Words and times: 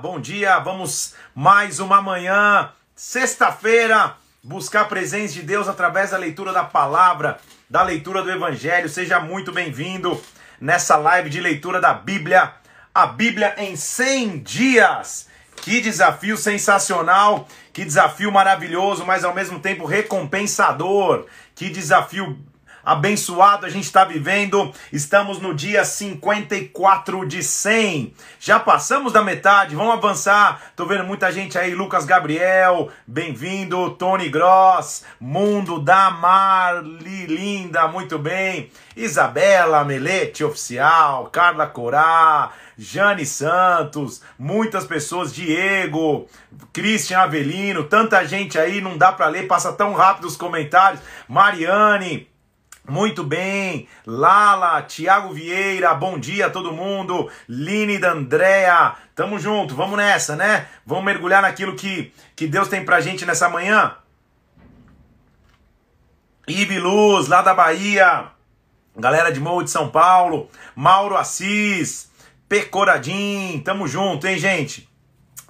Bom 0.00 0.20
dia, 0.20 0.60
vamos 0.60 1.14
mais 1.34 1.80
uma 1.80 2.00
manhã, 2.00 2.70
sexta-feira, 2.94 4.14
buscar 4.40 4.82
a 4.82 4.84
presença 4.84 5.34
de 5.34 5.42
Deus 5.42 5.66
através 5.66 6.10
da 6.10 6.16
leitura 6.16 6.52
da 6.52 6.62
palavra, 6.62 7.40
da 7.68 7.82
leitura 7.82 8.22
do 8.22 8.30
Evangelho. 8.30 8.88
Seja 8.88 9.18
muito 9.18 9.50
bem-vindo 9.50 10.22
nessa 10.60 10.96
live 10.96 11.28
de 11.28 11.40
leitura 11.40 11.80
da 11.80 11.92
Bíblia, 11.92 12.52
a 12.94 13.04
Bíblia 13.06 13.52
em 13.58 13.74
100 13.74 14.38
dias. 14.38 15.28
Que 15.56 15.80
desafio 15.80 16.36
sensacional, 16.36 17.48
que 17.72 17.84
desafio 17.84 18.30
maravilhoso, 18.30 19.04
mas 19.04 19.24
ao 19.24 19.34
mesmo 19.34 19.58
tempo 19.58 19.86
recompensador. 19.86 21.26
Que 21.56 21.68
desafio 21.68 22.38
abençoado 22.88 23.66
a 23.66 23.68
gente 23.68 23.84
está 23.84 24.02
vivendo. 24.02 24.72
Estamos 24.90 25.38
no 25.40 25.54
dia 25.54 25.84
54 25.84 27.28
de 27.28 27.42
100. 27.42 28.14
Já 28.40 28.58
passamos 28.58 29.12
da 29.12 29.22
metade, 29.22 29.76
vamos 29.76 29.92
avançar. 29.92 30.72
Tô 30.74 30.86
vendo 30.86 31.04
muita 31.04 31.30
gente 31.30 31.58
aí, 31.58 31.74
Lucas 31.74 32.06
Gabriel, 32.06 32.88
bem-vindo, 33.06 33.90
Tony 33.90 34.30
Gross, 34.30 35.04
Mundo 35.20 35.78
da 35.78 36.10
Marli 36.10 37.26
Linda, 37.26 37.86
muito 37.88 38.18
bem. 38.18 38.70
Isabela 38.96 39.84
Melete 39.84 40.42
Oficial, 40.42 41.26
Carla 41.26 41.66
Corá, 41.66 42.52
Jane 42.78 43.26
Santos, 43.26 44.22
muitas 44.38 44.86
pessoas, 44.86 45.34
Diego, 45.34 46.26
Christian 46.72 47.18
Avelino, 47.18 47.84
tanta 47.84 48.24
gente 48.24 48.58
aí, 48.58 48.80
não 48.80 48.96
dá 48.96 49.12
para 49.12 49.26
ler, 49.26 49.46
passa 49.46 49.74
tão 49.74 49.92
rápido 49.92 50.26
os 50.26 50.38
comentários. 50.38 51.02
Mariane, 51.28 52.28
muito 52.88 53.22
bem, 53.22 53.86
Lala, 54.06 54.82
Tiago 54.82 55.32
Vieira, 55.32 55.94
bom 55.94 56.18
dia 56.18 56.46
a 56.46 56.50
todo 56.50 56.72
mundo, 56.72 57.30
Line 57.46 57.98
da 57.98 58.12
Andrea, 58.12 58.94
tamo 59.14 59.38
junto, 59.38 59.74
vamos 59.74 59.98
nessa, 59.98 60.34
né? 60.34 60.66
Vamos 60.86 61.04
mergulhar 61.04 61.42
naquilo 61.42 61.76
que, 61.76 62.12
que 62.34 62.46
Deus 62.46 62.68
tem 62.68 62.84
pra 62.84 63.00
gente 63.00 63.26
nessa 63.26 63.48
manhã. 63.48 63.94
Ive 66.48 66.78
Luz, 66.78 67.28
lá 67.28 67.42
da 67.42 67.52
Bahia, 67.52 68.28
galera 68.96 69.30
de 69.30 69.38
Morro 69.38 69.62
de 69.62 69.70
São 69.70 69.90
Paulo, 69.90 70.48
Mauro 70.74 71.16
Assis, 71.16 72.10
Pecoradim, 72.48 73.60
tamo 73.62 73.86
junto, 73.86 74.26
hein, 74.26 74.38
gente? 74.38 74.88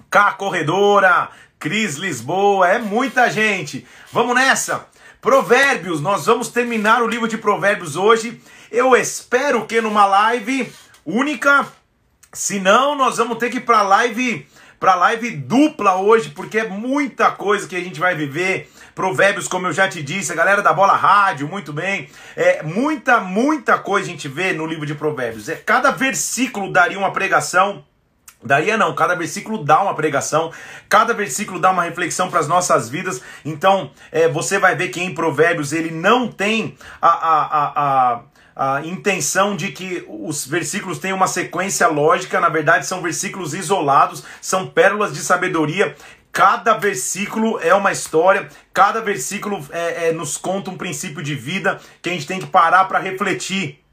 K 0.09 0.33
Corredora, 0.33 1.29
Cris 1.57 1.95
Lisboa, 1.95 2.67
é 2.67 2.79
muita 2.79 3.29
gente. 3.29 3.87
Vamos 4.11 4.35
nessa! 4.35 4.89
Provérbios, 5.21 5.99
nós 5.99 6.25
vamos 6.27 6.47
terminar 6.47 7.03
o 7.03 7.07
livro 7.07 7.27
de 7.27 7.37
Provérbios 7.37 7.97
hoje. 7.97 8.41
Eu 8.71 8.95
espero 8.95 9.65
que 9.65 9.81
numa 9.81 10.05
live 10.05 10.71
única, 11.05 11.67
senão 12.31 12.95
nós 12.95 13.17
vamos 13.17 13.37
ter 13.37 13.49
que 13.49 13.57
ir 13.57 13.61
para 13.61 13.81
live 13.81 14.47
para 14.79 14.95
live 14.95 15.31
dupla 15.31 15.97
hoje, 15.97 16.29
porque 16.29 16.59
é 16.59 16.69
muita 16.69 17.31
coisa 17.31 17.67
que 17.67 17.75
a 17.75 17.81
gente 17.81 17.99
vai 17.99 18.15
viver. 18.15 18.71
Provérbios, 18.95 19.45
como 19.45 19.67
eu 19.67 19.73
já 19.73 19.89
te 19.89 20.01
disse, 20.01 20.31
a 20.31 20.35
galera 20.35 20.61
da 20.61 20.71
Bola 20.71 20.95
Rádio, 20.95 21.49
muito 21.49 21.73
bem. 21.73 22.09
É 22.33 22.63
muita, 22.63 23.19
muita 23.19 23.77
coisa 23.77 24.07
a 24.07 24.11
gente 24.11 24.29
vê 24.29 24.53
no 24.53 24.65
livro 24.65 24.85
de 24.85 24.95
Provérbios. 24.95 25.49
É 25.49 25.55
cada 25.55 25.91
versículo 25.91 26.71
daria 26.71 26.97
uma 26.97 27.11
pregação. 27.11 27.83
Daria 28.41 28.77
não, 28.77 28.95
cada 28.95 29.15
versículo 29.15 29.63
dá 29.65 29.81
uma 29.81 29.93
pregação, 29.93 30.51
cada 30.87 31.13
versículo 31.13 31.59
dá 31.59 31.71
uma 31.71 31.83
reflexão 31.83 32.29
para 32.29 32.39
as 32.39 32.47
nossas 32.47 32.89
vidas. 32.89 33.21
Então, 33.43 33.91
é, 34.11 34.29
você 34.29 34.57
vai 34.57 34.75
ver 34.75 34.89
que 34.89 35.01
em 35.01 35.13
Provérbios 35.13 35.73
ele 35.73 35.91
não 35.91 36.31
tem 36.31 36.77
a, 37.01 37.09
a, 37.09 37.43
a, 37.43 38.21
a, 38.55 38.75
a 38.77 38.85
intenção 38.85 39.57
de 39.57 39.73
que 39.73 40.05
os 40.07 40.47
versículos 40.47 40.99
tenham 40.99 41.17
uma 41.17 41.27
sequência 41.27 41.87
lógica, 41.87 42.39
na 42.39 42.47
verdade, 42.47 42.85
são 42.85 43.01
versículos 43.01 43.53
isolados, 43.53 44.23
são 44.41 44.67
pérolas 44.67 45.13
de 45.13 45.19
sabedoria. 45.19 45.93
Cada 46.31 46.75
versículo 46.75 47.59
é 47.59 47.73
uma 47.73 47.91
história, 47.91 48.47
cada 48.73 49.01
versículo 49.01 49.65
é, 49.71 50.07
é, 50.07 50.11
nos 50.13 50.37
conta 50.37 50.69
um 50.69 50.77
princípio 50.77 51.21
de 51.21 51.35
vida 51.35 51.79
que 52.01 52.09
a 52.09 52.13
gente 52.13 52.27
tem 52.27 52.39
que 52.39 52.47
parar 52.47 52.85
para 52.85 52.99
refletir. 52.99 53.83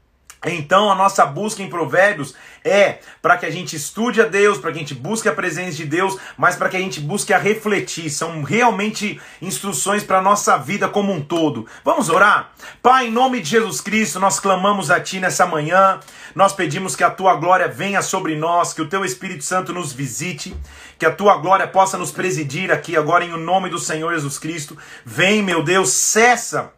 Então 0.45 0.91
a 0.91 0.95
nossa 0.95 1.25
busca 1.25 1.63
em 1.63 1.69
Provérbios 1.69 2.35
é 2.63 2.99
para 3.21 3.37
que 3.37 3.45
a 3.45 3.51
gente 3.51 3.75
estude 3.75 4.21
a 4.21 4.25
Deus, 4.25 4.57
para 4.57 4.71
que 4.71 4.77
a 4.77 4.81
gente 4.81 4.93
busque 4.93 5.27
a 5.27 5.33
presença 5.33 5.77
de 5.77 5.85
Deus, 5.85 6.17
mas 6.37 6.55
para 6.55 6.69
que 6.69 6.77
a 6.77 6.79
gente 6.79 6.99
busque 6.99 7.33
a 7.33 7.37
refletir. 7.37 8.09
São 8.09 8.43
realmente 8.43 9.19
instruções 9.41 10.03
para 10.03 10.19
a 10.19 10.21
nossa 10.21 10.57
vida 10.57 10.87
como 10.87 11.11
um 11.11 11.21
todo. 11.21 11.65
Vamos 11.83 12.09
orar? 12.09 12.51
Pai, 12.83 13.07
em 13.07 13.11
nome 13.11 13.41
de 13.41 13.49
Jesus 13.49 13.81
Cristo, 13.81 14.19
nós 14.19 14.39
clamamos 14.39 14.91
a 14.91 14.99
Ti 14.99 15.19
nessa 15.19 15.45
manhã. 15.45 15.99
Nós 16.35 16.53
pedimos 16.53 16.95
que 16.95 17.03
a 17.03 17.09
Tua 17.09 17.35
glória 17.35 17.67
venha 17.67 18.01
sobre 18.01 18.35
nós, 18.35 18.73
que 18.73 18.81
o 18.81 18.89
Teu 18.89 19.03
Espírito 19.03 19.43
Santo 19.43 19.73
nos 19.73 19.91
visite, 19.91 20.55
que 20.99 21.05
a 21.05 21.11
Tua 21.11 21.37
glória 21.37 21.67
possa 21.67 21.97
nos 21.97 22.11
presidir 22.11 22.71
aqui 22.71 22.95
agora 22.95 23.25
em 23.25 23.33
o 23.33 23.37
nome 23.37 23.69
do 23.69 23.79
Senhor 23.79 24.13
Jesus 24.13 24.37
Cristo. 24.37 24.77
Vem, 25.03 25.41
meu 25.41 25.63
Deus, 25.63 25.89
cessa 25.89 26.76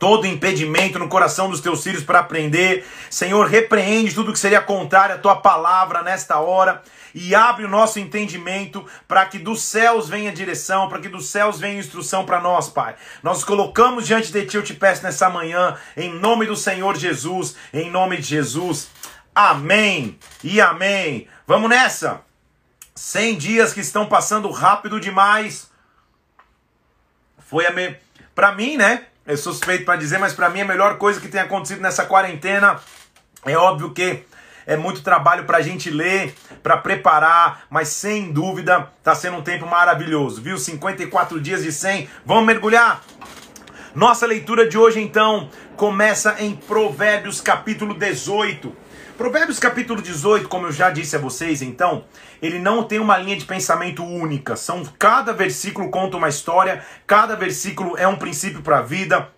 todo 0.00 0.26
impedimento 0.26 0.98
no 0.98 1.08
coração 1.08 1.50
dos 1.50 1.60
teus 1.60 1.82
filhos 1.82 2.02
para 2.02 2.20
aprender. 2.20 2.86
Senhor, 3.10 3.46
repreende 3.46 4.14
tudo 4.14 4.32
que 4.32 4.38
seria 4.38 4.62
contrário 4.62 5.14
à 5.14 5.18
tua 5.18 5.36
palavra 5.36 6.02
nesta 6.02 6.40
hora 6.40 6.82
e 7.14 7.34
abre 7.34 7.66
o 7.66 7.68
nosso 7.68 8.00
entendimento 8.00 8.82
para 9.06 9.26
que 9.26 9.38
dos 9.38 9.62
céus 9.62 10.08
venha 10.08 10.32
direção, 10.32 10.88
para 10.88 11.00
que 11.00 11.08
dos 11.08 11.28
céus 11.28 11.60
venha 11.60 11.78
instrução 11.78 12.24
para 12.24 12.40
nós, 12.40 12.70
Pai. 12.70 12.96
Nós 13.22 13.44
colocamos 13.44 14.06
diante 14.06 14.32
de 14.32 14.46
ti, 14.46 14.56
eu 14.56 14.62
te 14.62 14.72
peço 14.72 15.02
nessa 15.02 15.28
manhã, 15.28 15.76
em 15.94 16.10
nome 16.14 16.46
do 16.46 16.56
Senhor 16.56 16.96
Jesus, 16.96 17.54
em 17.70 17.90
nome 17.90 18.16
de 18.16 18.22
Jesus. 18.22 18.88
Amém 19.34 20.18
e 20.42 20.62
amém. 20.62 21.28
Vamos 21.46 21.68
nessa. 21.68 22.22
100 22.94 23.36
dias 23.36 23.74
que 23.74 23.80
estão 23.80 24.06
passando 24.06 24.50
rápido 24.50 24.98
demais. 24.98 25.70
Foi 27.38 27.66
a 27.66 27.70
me... 27.70 27.96
para 28.34 28.52
mim, 28.52 28.78
né? 28.78 29.06
É 29.30 29.36
suspeito 29.36 29.84
para 29.84 29.96
dizer, 29.96 30.18
mas 30.18 30.32
para 30.32 30.50
mim 30.50 30.62
a 30.62 30.64
melhor 30.64 30.98
coisa 30.98 31.20
que 31.20 31.28
tem 31.28 31.40
acontecido 31.40 31.80
nessa 31.80 32.04
quarentena 32.04 32.80
é 33.46 33.56
óbvio 33.56 33.92
que 33.92 34.24
é 34.66 34.76
muito 34.76 35.02
trabalho 35.02 35.44
para 35.44 35.58
a 35.58 35.62
gente 35.62 35.88
ler, 35.88 36.34
para 36.64 36.76
preparar, 36.76 37.62
mas 37.70 37.88
sem 37.88 38.32
dúvida 38.32 38.90
está 38.98 39.14
sendo 39.14 39.36
um 39.38 39.42
tempo 39.42 39.66
maravilhoso, 39.66 40.42
viu? 40.42 40.58
54 40.58 41.40
dias 41.40 41.62
de 41.62 41.70
100, 41.70 42.08
vamos 42.26 42.44
mergulhar? 42.44 43.02
Nossa 43.94 44.26
leitura 44.26 44.68
de 44.68 44.76
hoje 44.76 45.00
então 45.00 45.48
começa 45.80 46.36
em 46.40 46.54
Provérbios 46.54 47.40
capítulo 47.40 47.94
18. 47.94 48.70
Provérbios 49.16 49.58
capítulo 49.58 50.02
18, 50.02 50.46
como 50.46 50.66
eu 50.66 50.72
já 50.72 50.90
disse 50.90 51.16
a 51.16 51.18
vocês, 51.18 51.62
então, 51.62 52.04
ele 52.42 52.58
não 52.58 52.82
tem 52.82 52.98
uma 52.98 53.16
linha 53.16 53.38
de 53.38 53.46
pensamento 53.46 54.04
única. 54.04 54.56
São 54.56 54.82
cada 54.98 55.32
versículo 55.32 55.88
conta 55.88 56.18
uma 56.18 56.28
história, 56.28 56.84
cada 57.06 57.34
versículo 57.34 57.96
é 57.96 58.06
um 58.06 58.16
princípio 58.16 58.60
para 58.60 58.80
a 58.80 58.82
vida. 58.82 59.28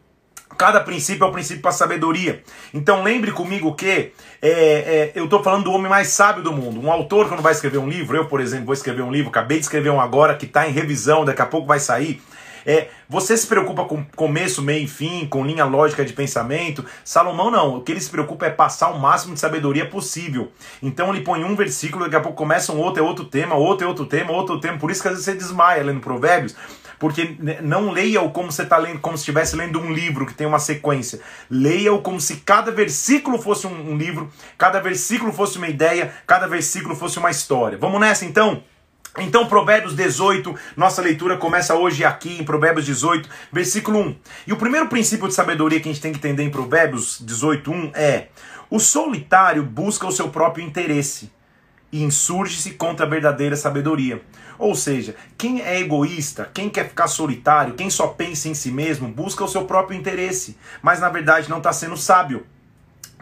Cada 0.58 0.80
princípio 0.80 1.24
é 1.24 1.28
um 1.28 1.32
princípio 1.32 1.62
para 1.62 1.70
sabedoria. 1.70 2.42
Então 2.74 3.04
lembre 3.04 3.30
comigo 3.30 3.76
que 3.76 3.86
é, 3.86 4.12
é, 4.42 5.12
eu 5.14 5.26
estou 5.26 5.44
falando 5.44 5.64
do 5.64 5.72
homem 5.72 5.88
mais 5.88 6.08
sábio 6.08 6.42
do 6.42 6.52
mundo. 6.52 6.84
Um 6.84 6.90
autor, 6.90 7.28
quando 7.28 7.40
vai 7.40 7.52
escrever 7.52 7.78
um 7.78 7.88
livro, 7.88 8.16
eu, 8.16 8.26
por 8.26 8.40
exemplo, 8.40 8.66
vou 8.66 8.74
escrever 8.74 9.02
um 9.02 9.12
livro, 9.12 9.30
acabei 9.30 9.58
de 9.58 9.64
escrever 9.66 9.90
um 9.90 10.00
agora 10.00 10.34
que 10.34 10.46
está 10.46 10.68
em 10.68 10.72
revisão, 10.72 11.24
daqui 11.24 11.40
a 11.40 11.46
pouco 11.46 11.68
vai 11.68 11.78
sair. 11.78 12.20
É, 12.66 12.88
você 13.08 13.36
se 13.36 13.46
preocupa 13.46 13.84
com 13.84 14.04
começo, 14.16 14.62
meio 14.62 14.84
e 14.84 14.88
fim, 14.88 15.26
com 15.26 15.44
linha 15.44 15.64
lógica 15.64 16.04
de 16.04 16.12
pensamento. 16.12 16.84
Salomão 17.04 17.50
não. 17.50 17.76
O 17.76 17.80
que 17.82 17.92
ele 17.92 18.00
se 18.00 18.10
preocupa 18.10 18.46
é 18.46 18.50
passar 18.50 18.90
o 18.90 18.98
máximo 18.98 19.34
de 19.34 19.40
sabedoria 19.40 19.88
possível. 19.88 20.52
Então 20.82 21.12
ele 21.12 21.22
põe 21.22 21.44
um 21.44 21.54
versículo, 21.54 22.04
daqui 22.04 22.16
a 22.16 22.20
pouco 22.20 22.36
começa 22.36 22.72
um 22.72 22.78
outro, 22.78 23.02
é 23.02 23.06
outro 23.06 23.24
tema, 23.24 23.54
outro 23.54 23.86
é 23.86 23.88
outro 23.88 24.06
tema, 24.06 24.32
outro 24.32 24.60
tema. 24.60 24.78
Por 24.78 24.90
isso 24.90 25.02
que 25.02 25.08
às 25.08 25.14
vezes 25.14 25.26
você 25.26 25.34
desmaia 25.34 25.82
lendo 25.82 26.00
Provérbios. 26.00 26.54
Porque 26.98 27.36
não 27.60 27.90
leia-o 27.90 28.30
como 28.30 28.52
você 28.52 28.62
está 28.62 28.76
lendo, 28.76 29.00
como 29.00 29.16
se 29.16 29.22
estivesse 29.22 29.56
lendo 29.56 29.80
um 29.80 29.92
livro 29.92 30.24
que 30.24 30.34
tem 30.34 30.46
uma 30.46 30.60
sequência. 30.60 31.20
Leia-o 31.50 32.00
como 32.00 32.20
se 32.20 32.36
cada 32.36 32.70
versículo 32.70 33.42
fosse 33.42 33.66
um, 33.66 33.90
um 33.90 33.96
livro, 33.96 34.30
cada 34.56 34.78
versículo 34.78 35.32
fosse 35.32 35.58
uma 35.58 35.66
ideia, 35.66 36.14
cada 36.28 36.46
versículo 36.46 36.94
fosse 36.94 37.18
uma 37.18 37.28
história. 37.28 37.76
Vamos 37.76 38.00
nessa 38.00 38.24
então? 38.24 38.62
Então, 39.18 39.46
Provérbios 39.46 39.94
18, 39.94 40.54
nossa 40.74 41.02
leitura 41.02 41.36
começa 41.36 41.74
hoje 41.74 42.02
aqui 42.02 42.40
em 42.40 42.44
Provérbios 42.44 42.86
18, 42.86 43.28
versículo 43.52 43.98
1. 43.98 44.16
E 44.46 44.52
o 44.54 44.56
primeiro 44.56 44.88
princípio 44.88 45.28
de 45.28 45.34
sabedoria 45.34 45.78
que 45.80 45.88
a 45.88 45.92
gente 45.92 46.00
tem 46.00 46.12
que 46.12 46.18
entender 46.18 46.44
em 46.44 46.50
Provérbios 46.50 47.18
18, 47.20 47.70
1 47.70 47.92
é: 47.94 48.28
o 48.70 48.80
solitário 48.80 49.62
busca 49.62 50.06
o 50.06 50.12
seu 50.12 50.30
próprio 50.30 50.64
interesse 50.64 51.30
e 51.92 52.02
insurge-se 52.02 52.70
contra 52.70 53.04
a 53.04 53.08
verdadeira 53.08 53.54
sabedoria. 53.54 54.22
Ou 54.58 54.74
seja, 54.74 55.14
quem 55.36 55.60
é 55.60 55.78
egoísta, 55.78 56.50
quem 56.54 56.70
quer 56.70 56.88
ficar 56.88 57.06
solitário, 57.06 57.74
quem 57.74 57.90
só 57.90 58.06
pensa 58.06 58.48
em 58.48 58.54
si 58.54 58.70
mesmo, 58.70 59.08
busca 59.08 59.44
o 59.44 59.48
seu 59.48 59.66
próprio 59.66 59.98
interesse, 59.98 60.56
mas 60.80 61.00
na 61.00 61.10
verdade 61.10 61.50
não 61.50 61.58
está 61.58 61.70
sendo 61.70 61.98
sábio. 61.98 62.46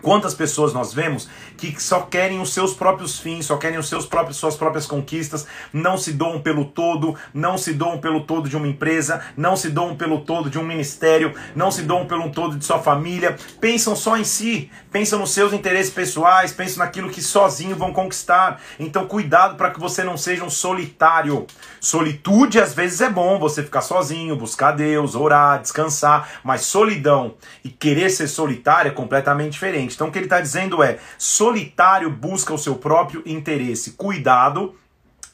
Quantas 0.03 0.35
pessoas 0.35 0.73
nós 0.73 0.93
vemos 0.93 1.29
que 1.57 1.81
só 1.81 2.01
querem 2.03 2.41
os 2.41 2.53
seus 2.53 2.75
próprios 2.75 3.19
fins, 3.19 3.47
só 3.47 3.57
querem 3.57 3.79
os 3.79 3.89
seus 3.89 4.07
próprios 4.07 4.39
suas 4.39 4.57
próprias 4.57 4.87
conquistas, 4.87 5.47
não 5.73 5.99
se 5.99 6.13
doam 6.13 6.41
pelo 6.41 6.65
todo, 6.65 7.15
não 7.35 7.59
se 7.59 7.75
doam 7.75 7.99
pelo 7.99 8.25
todo 8.25 8.49
de 8.49 8.57
uma 8.57 8.67
empresa, 8.67 9.21
não 9.37 9.57
se 9.57 9.69
doam 9.71 9.97
pelo 9.97 10.21
todo 10.21 10.49
de 10.49 10.59
um 10.59 10.65
ministério, 10.65 11.35
não 11.55 11.71
se 11.71 11.83
doam 11.83 12.07
pelo 12.07 12.31
todo 12.31 12.57
de 12.57 12.65
sua 12.65 12.79
família, 12.79 13.37
pensam 13.61 13.95
só 13.95 14.17
em 14.17 14.25
si, 14.25 14.71
pensam 14.91 15.19
nos 15.19 15.31
seus 15.31 15.53
interesses 15.53 15.93
pessoais, 15.93 16.53
pensam 16.53 16.85
naquilo 16.85 17.11
que 17.11 17.23
sozinho 17.23 17.77
vão 17.77 17.93
conquistar. 17.93 18.61
Então 18.79 19.07
cuidado 19.07 19.57
para 19.57 19.71
que 19.71 19.81
você 19.81 20.03
não 20.03 20.17
seja 20.17 20.45
um 20.45 20.51
solitário. 20.51 21.47
Solitude 21.81 22.59
às 22.59 22.73
vezes 22.73 23.01
é 23.01 23.11
bom, 23.11 23.39
você 23.39 23.63
ficar 23.63 23.83
sozinho, 23.83 24.37
buscar 24.37 24.73
Deus, 24.73 25.15
orar, 25.15 25.61
descansar, 25.61 26.29
mas 26.43 26.63
solidão 26.63 27.35
e 27.63 27.69
querer 27.69 28.11
ser 28.11 28.29
solitário 28.29 28.91
é 28.91 28.95
completamente 28.95 29.53
diferente. 29.53 29.90
Então 29.95 30.09
o 30.09 30.13
que 30.13 30.19
ele 30.19 30.27
está 30.27 30.41
dizendo 30.41 30.83
é: 30.83 30.99
solitário 31.19 32.11
busca 32.11 32.53
o 32.53 32.59
seu 32.59 32.77
próprio 32.77 33.23
interesse. 33.27 33.93
Cuidado 33.93 34.75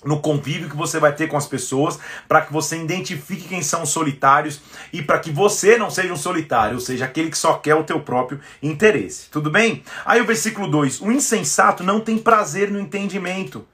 no 0.05 0.21
convívio 0.21 0.69
que 0.71 0.77
você 0.77 1.01
vai 1.01 1.13
ter 1.13 1.27
com 1.27 1.37
as 1.37 1.47
pessoas, 1.47 1.99
para 2.29 2.43
que 2.43 2.53
você 2.53 2.77
identifique 2.81 3.49
quem 3.49 3.63
são 3.63 3.83
os 3.83 3.91
solitários 3.91 4.61
e 4.93 5.03
para 5.03 5.19
que 5.19 5.31
você 5.31 5.77
não 5.77 5.91
seja 5.91 6.13
um 6.13 6.17
solitário, 6.17 6.75
ou 6.75 6.81
seja, 6.81 7.05
aquele 7.05 7.31
que 7.31 7.39
só 7.39 7.55
quer 7.55 7.75
o 7.75 7.85
teu 7.85 8.01
próprio 8.01 8.41
interesse. 8.63 9.29
Tudo 9.31 9.51
bem? 9.51 9.83
Aí 10.05 10.21
o 10.21 10.27
versículo 10.27 10.69
2: 10.69 11.01
O 11.01 11.11
insensato 11.11 11.83
não 11.83 12.01
tem 12.01 12.19
prazer 12.19 12.71
no 12.71 12.79
entendimento 12.79 13.67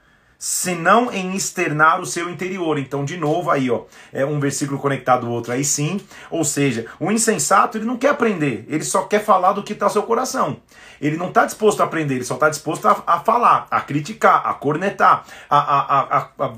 senão 0.44 1.12
em 1.12 1.36
externar 1.36 2.00
o 2.00 2.04
seu 2.04 2.28
interior. 2.28 2.76
Então, 2.76 3.04
de 3.04 3.16
novo, 3.16 3.48
aí, 3.48 3.70
ó, 3.70 3.82
é 4.12 4.26
um 4.26 4.40
versículo 4.40 4.76
conectado 4.76 5.24
ao 5.24 5.32
outro 5.32 5.52
aí 5.52 5.64
sim. 5.64 6.00
Ou 6.32 6.44
seja, 6.44 6.86
o 6.98 7.12
insensato, 7.12 7.78
ele 7.78 7.84
não 7.84 7.96
quer 7.96 8.08
aprender, 8.08 8.66
ele 8.68 8.82
só 8.82 9.04
quer 9.04 9.24
falar 9.24 9.52
do 9.52 9.62
que 9.62 9.72
está 9.72 9.86
no 9.86 9.92
seu 9.92 10.02
coração. 10.02 10.56
Ele 11.00 11.16
não 11.16 11.28
está 11.28 11.46
disposto 11.46 11.80
a 11.80 11.84
aprender, 11.84 12.16
ele 12.16 12.24
só 12.24 12.34
está 12.34 12.48
disposto 12.48 12.88
a, 12.88 13.04
a, 13.06 13.20
falar, 13.20 13.68
a 13.70 13.80
criticar, 13.82 14.44
a 14.44 14.52
cornetar, 14.52 15.24
a, 15.48 15.58
a, 15.58 16.28
a, 16.36 16.52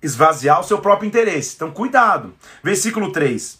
esvaziar 0.00 0.60
o 0.60 0.64
seu 0.64 0.78
próprio 0.78 1.08
interesse. 1.08 1.56
Então, 1.56 1.72
cuidado. 1.72 2.34
Versículo 2.62 3.10
3. 3.10 3.58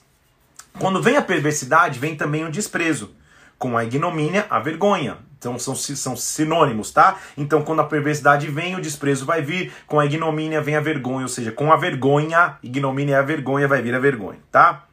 Quando 0.78 1.02
vem 1.02 1.16
a 1.16 1.22
perversidade, 1.22 1.98
vem 1.98 2.14
também 2.14 2.44
o 2.44 2.50
desprezo. 2.50 3.10
Com 3.58 3.76
a 3.76 3.82
ignomínia, 3.82 4.46
a 4.48 4.60
vergonha. 4.60 5.18
Então 5.44 5.58
são, 5.58 5.74
são 5.74 6.16
sinônimos, 6.16 6.90
tá? 6.90 7.16
Então 7.36 7.62
quando 7.62 7.80
a 7.80 7.84
perversidade 7.84 8.48
vem, 8.48 8.74
o 8.76 8.80
desprezo 8.80 9.26
vai 9.26 9.42
vir, 9.42 9.72
com 9.86 10.00
a 10.00 10.06
ignomínia 10.06 10.62
vem 10.62 10.76
a 10.76 10.80
vergonha, 10.80 11.22
ou 11.22 11.28
seja, 11.28 11.52
com 11.52 11.70
a 11.70 11.76
vergonha, 11.76 12.56
ignomínia 12.62 13.16
é 13.16 13.18
a 13.18 13.22
vergonha, 13.22 13.68
vai 13.68 13.82
vir 13.82 13.94
a 13.94 13.98
vergonha, 13.98 14.38
tá? 14.50 14.86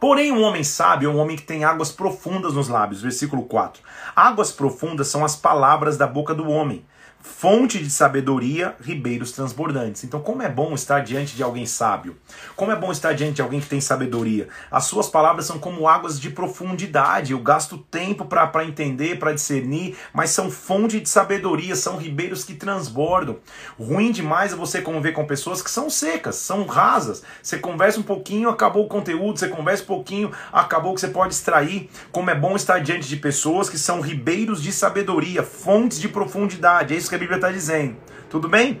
Porém, 0.00 0.32
um 0.32 0.42
homem 0.42 0.64
sábio 0.64 1.10
é 1.10 1.12
um 1.12 1.18
homem 1.18 1.36
que 1.36 1.42
tem 1.42 1.64
águas 1.64 1.90
profundas 1.92 2.54
nos 2.54 2.68
lábios. 2.68 3.02
Versículo 3.02 3.42
4. 3.44 3.82
Águas 4.14 4.50
profundas 4.50 5.08
são 5.08 5.24
as 5.24 5.36
palavras 5.36 5.96
da 5.96 6.06
boca 6.06 6.34
do 6.34 6.48
homem 6.48 6.84
fonte 7.22 7.78
de 7.78 7.88
sabedoria, 7.88 8.74
ribeiros 8.80 9.32
transbordantes. 9.32 10.02
Então, 10.02 10.20
como 10.20 10.42
é 10.42 10.48
bom 10.48 10.74
estar 10.74 11.00
diante 11.00 11.36
de 11.36 11.42
alguém 11.42 11.64
sábio? 11.64 12.16
Como 12.56 12.72
é 12.72 12.76
bom 12.76 12.90
estar 12.90 13.12
diante 13.12 13.34
de 13.34 13.42
alguém 13.42 13.60
que 13.60 13.68
tem 13.68 13.80
sabedoria? 13.80 14.48
As 14.70 14.84
suas 14.84 15.08
palavras 15.08 15.46
são 15.46 15.58
como 15.58 15.88
águas 15.88 16.20
de 16.20 16.30
profundidade. 16.30 17.32
Eu 17.32 17.38
gasto 17.38 17.78
tempo 17.78 18.24
para 18.24 18.64
entender, 18.64 19.18
para 19.18 19.32
discernir, 19.32 19.96
mas 20.12 20.30
são 20.30 20.50
fonte 20.50 21.00
de 21.00 21.08
sabedoria, 21.08 21.76
são 21.76 21.96
ribeiros 21.96 22.42
que 22.42 22.54
transbordam. 22.54 23.36
Ruim 23.78 24.10
demais 24.10 24.52
é 24.52 24.56
você 24.56 24.82
conviver 24.82 25.12
com 25.12 25.24
pessoas 25.24 25.62
que 25.62 25.70
são 25.70 25.88
secas, 25.88 26.36
são 26.36 26.66
rasas. 26.66 27.22
Você 27.40 27.58
conversa 27.58 28.00
um 28.00 28.02
pouquinho, 28.02 28.48
acabou 28.48 28.84
o 28.84 28.88
conteúdo, 28.88 29.38
você 29.38 29.48
conversa 29.48 29.84
um 29.84 29.86
pouquinho, 29.86 30.32
acabou 30.52 30.94
que 30.94 31.00
você 31.00 31.08
pode 31.08 31.34
extrair. 31.34 31.88
Como 32.10 32.30
é 32.30 32.34
bom 32.34 32.56
estar 32.56 32.80
diante 32.80 33.08
de 33.08 33.16
pessoas 33.16 33.70
que 33.70 33.78
são 33.78 34.00
ribeiros 34.00 34.60
de 34.62 34.72
sabedoria, 34.72 35.42
fontes 35.42 36.00
de 36.00 36.08
profundidade. 36.08 36.94
É 36.94 36.96
isso 36.96 37.11
que 37.12 37.16
a 37.16 37.18
Bíblia 37.18 37.36
está 37.36 37.52
dizendo. 37.52 37.96
Tudo 38.30 38.48
bem? 38.48 38.80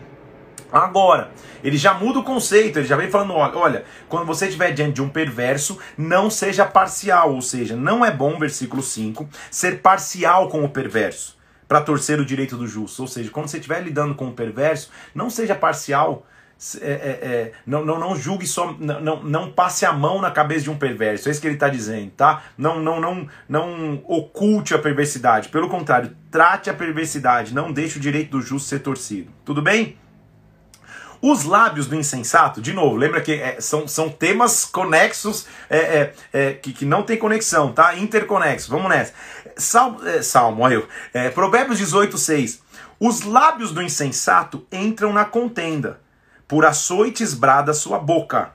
Agora, 0.72 1.30
ele 1.62 1.76
já 1.76 1.92
muda 1.92 2.18
o 2.20 2.24
conceito, 2.24 2.78
ele 2.78 2.88
já 2.88 2.96
vem 2.96 3.10
falando: 3.10 3.34
olha, 3.34 3.84
quando 4.08 4.26
você 4.26 4.46
estiver 4.46 4.72
diante 4.72 4.94
de 4.94 5.02
um 5.02 5.08
perverso, 5.08 5.78
não 5.98 6.30
seja 6.30 6.64
parcial, 6.64 7.34
ou 7.34 7.42
seja, 7.42 7.76
não 7.76 8.02
é 8.02 8.10
bom, 8.10 8.38
versículo 8.38 8.82
5, 8.82 9.28
ser 9.50 9.82
parcial 9.82 10.48
com 10.48 10.64
o 10.64 10.68
perverso, 10.68 11.36
para 11.68 11.82
torcer 11.82 12.18
o 12.18 12.24
direito 12.24 12.56
do 12.56 12.66
justo. 12.66 13.02
Ou 13.02 13.08
seja, 13.08 13.30
quando 13.30 13.48
você 13.48 13.58
estiver 13.58 13.82
lidando 13.82 14.14
com 14.14 14.28
o 14.28 14.32
perverso, 14.32 14.90
não 15.14 15.28
seja 15.28 15.54
parcial, 15.54 16.26
é, 16.80 16.86
é, 16.86 17.26
é, 17.26 17.52
não, 17.66 17.84
não, 17.84 17.98
não 17.98 18.14
julgue 18.14 18.46
só, 18.46 18.72
não, 18.78 19.22
não 19.24 19.50
passe 19.50 19.84
a 19.84 19.92
mão 19.92 20.20
na 20.20 20.30
cabeça 20.30 20.62
de 20.62 20.70
um 20.70 20.78
perverso. 20.78 21.28
É 21.28 21.32
isso 21.32 21.40
que 21.40 21.46
ele 21.48 21.54
está 21.54 21.68
dizendo, 21.68 22.12
tá? 22.12 22.44
Não, 22.56 22.78
não, 22.80 23.00
não, 23.00 23.28
não 23.48 24.02
oculte 24.06 24.72
a 24.72 24.78
perversidade. 24.78 25.48
Pelo 25.48 25.68
contrário, 25.68 26.16
trate 26.30 26.70
a 26.70 26.74
perversidade. 26.74 27.52
Não 27.52 27.72
deixe 27.72 27.98
o 27.98 28.00
direito 28.00 28.30
do 28.30 28.40
justo 28.40 28.68
ser 28.68 28.78
torcido. 28.78 29.28
Tudo 29.44 29.60
bem? 29.60 29.98
Os 31.20 31.44
lábios 31.44 31.88
do 31.88 31.96
insensato, 31.96 32.60
de 32.60 32.72
novo, 32.72 32.96
lembra 32.96 33.20
que 33.20 33.32
é, 33.32 33.60
são, 33.60 33.86
são 33.88 34.08
temas 34.08 34.64
conexos 34.64 35.46
é, 35.68 35.78
é, 35.78 36.14
é, 36.32 36.52
que, 36.52 36.72
que 36.72 36.84
não 36.84 37.02
tem 37.02 37.16
conexão, 37.16 37.72
tá? 37.72 37.96
Interconexos. 37.96 38.68
Vamos 38.68 38.88
nessa. 38.88 39.12
Salmo, 39.56 40.06
é, 40.06 40.22
Salmo 40.22 40.62
olha 40.62 40.74
eu. 40.74 41.32
Provérbios 41.32 41.78
18, 41.78 42.16
6. 42.16 42.62
Os 43.00 43.22
lábios 43.22 43.72
do 43.72 43.82
insensato 43.82 44.64
entram 44.70 45.12
na 45.12 45.24
contenda 45.24 46.00
por 46.52 46.66
açoites 46.66 47.32
brada 47.32 47.72
sua 47.72 47.98
boca. 47.98 48.50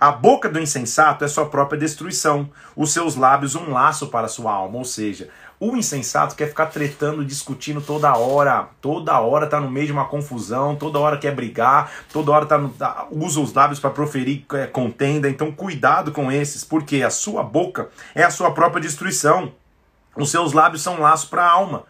A 0.00 0.10
boca 0.10 0.48
do 0.48 0.58
insensato 0.58 1.26
é 1.26 1.28
sua 1.28 1.44
própria 1.44 1.78
destruição, 1.78 2.48
os 2.74 2.90
seus 2.90 3.16
lábios 3.16 3.54
um 3.54 3.70
laço 3.70 4.06
para 4.06 4.28
sua 4.28 4.50
alma. 4.50 4.78
Ou 4.78 4.84
seja, 4.86 5.28
o 5.60 5.76
insensato 5.76 6.34
quer 6.34 6.48
ficar 6.48 6.68
tretando, 6.68 7.22
discutindo 7.22 7.82
toda 7.82 8.16
hora, 8.16 8.70
toda 8.80 9.20
hora 9.20 9.46
tá 9.46 9.60
no 9.60 9.70
meio 9.70 9.88
de 9.88 9.92
uma 9.92 10.06
confusão, 10.06 10.74
toda 10.74 10.98
hora 10.98 11.18
quer 11.18 11.34
brigar, 11.34 11.92
toda 12.10 12.32
hora 12.32 12.46
tá 12.46 12.56
no, 12.56 12.74
usa 13.10 13.40
os 13.40 13.52
lábios 13.52 13.78
para 13.78 13.90
proferir 13.90 14.46
é, 14.54 14.66
contenda. 14.66 15.28
Então, 15.28 15.52
cuidado 15.52 16.12
com 16.12 16.32
esses, 16.32 16.64
porque 16.64 17.02
a 17.02 17.10
sua 17.10 17.42
boca 17.42 17.90
é 18.14 18.22
a 18.22 18.30
sua 18.30 18.52
própria 18.52 18.80
destruição. 18.80 19.52
Os 20.16 20.30
seus 20.30 20.54
lábios 20.54 20.80
são 20.80 20.94
um 20.94 21.02
laço 21.02 21.28
para 21.28 21.44
a 21.44 21.50
alma. 21.50 21.84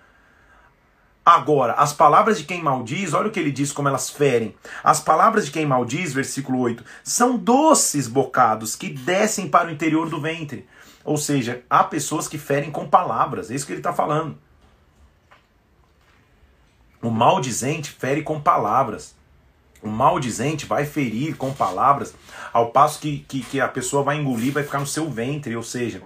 Agora, 1.28 1.74
as 1.74 1.92
palavras 1.92 2.38
de 2.38 2.44
quem 2.44 2.62
maldiz, 2.62 3.12
olha 3.12 3.28
o 3.28 3.30
que 3.30 3.38
ele 3.38 3.52
diz, 3.52 3.70
como 3.70 3.86
elas 3.86 4.08
ferem. 4.08 4.54
As 4.82 4.98
palavras 4.98 5.44
de 5.44 5.50
quem 5.50 5.66
maldiz, 5.66 6.14
versículo 6.14 6.58
8, 6.60 6.82
são 7.04 7.36
doces 7.36 8.08
bocados 8.08 8.74
que 8.74 8.88
descem 8.88 9.46
para 9.46 9.68
o 9.68 9.70
interior 9.70 10.08
do 10.08 10.22
ventre. 10.22 10.66
Ou 11.04 11.18
seja, 11.18 11.62
há 11.68 11.84
pessoas 11.84 12.26
que 12.26 12.38
ferem 12.38 12.70
com 12.70 12.88
palavras, 12.88 13.50
é 13.50 13.54
isso 13.54 13.66
que 13.66 13.72
ele 13.72 13.80
está 13.80 13.92
falando. 13.92 14.38
O 17.02 17.10
maldizente 17.10 17.90
fere 17.90 18.22
com 18.22 18.40
palavras. 18.40 19.14
O 19.82 19.88
maldizente 19.88 20.64
vai 20.64 20.86
ferir 20.86 21.36
com 21.36 21.52
palavras, 21.52 22.14
ao 22.54 22.70
passo 22.70 23.00
que, 23.00 23.18
que, 23.28 23.42
que 23.42 23.60
a 23.60 23.68
pessoa 23.68 24.02
vai 24.02 24.16
engolir, 24.16 24.54
vai 24.54 24.62
ficar 24.62 24.80
no 24.80 24.86
seu 24.86 25.10
ventre. 25.10 25.54
Ou 25.54 25.62
seja, 25.62 26.02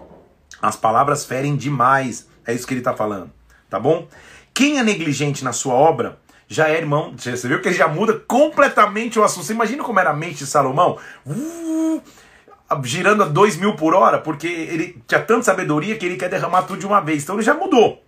as 0.60 0.74
palavras 0.74 1.24
ferem 1.24 1.54
demais. 1.54 2.28
É 2.44 2.52
isso 2.52 2.66
que 2.66 2.74
ele 2.74 2.80
está 2.80 2.92
falando. 2.92 3.30
Tá 3.70 3.78
bom? 3.80 4.06
Quem 4.54 4.78
é 4.78 4.82
negligente 4.82 5.44
na 5.44 5.52
sua 5.52 5.75
obra 5.75 6.19
já 6.46 6.69
é 6.69 6.76
irmão. 6.76 7.14
Você 7.16 7.49
viu 7.49 7.60
que 7.60 7.69
ele 7.69 7.76
já 7.76 7.88
muda 7.88 8.14
completamente 8.26 9.19
o 9.19 9.25
assunto. 9.25 9.46
Você 9.46 9.52
imagina 9.52 9.82
como 9.82 9.99
era 9.99 10.10
a 10.10 10.14
mente 10.14 10.38
de 10.38 10.46
Salomão? 10.46 10.98
Uh, 11.27 12.03
girando 12.84 13.22
a 13.22 13.27
2 13.27 13.56
mil 13.56 13.74
por 13.74 13.94
hora, 13.94 14.19
porque 14.19 14.46
ele 14.46 15.03
tinha 15.06 15.20
tanta 15.20 15.43
sabedoria 15.43 15.96
que 15.96 16.06
ele 16.06 16.17
quer 16.17 16.29
derramar 16.29 16.62
tudo 16.62 16.81
de 16.81 16.86
uma 16.86 17.00
vez. 17.00 17.22
Então 17.22 17.36
ele 17.36 17.43
já 17.43 17.55
mudou. 17.55 18.03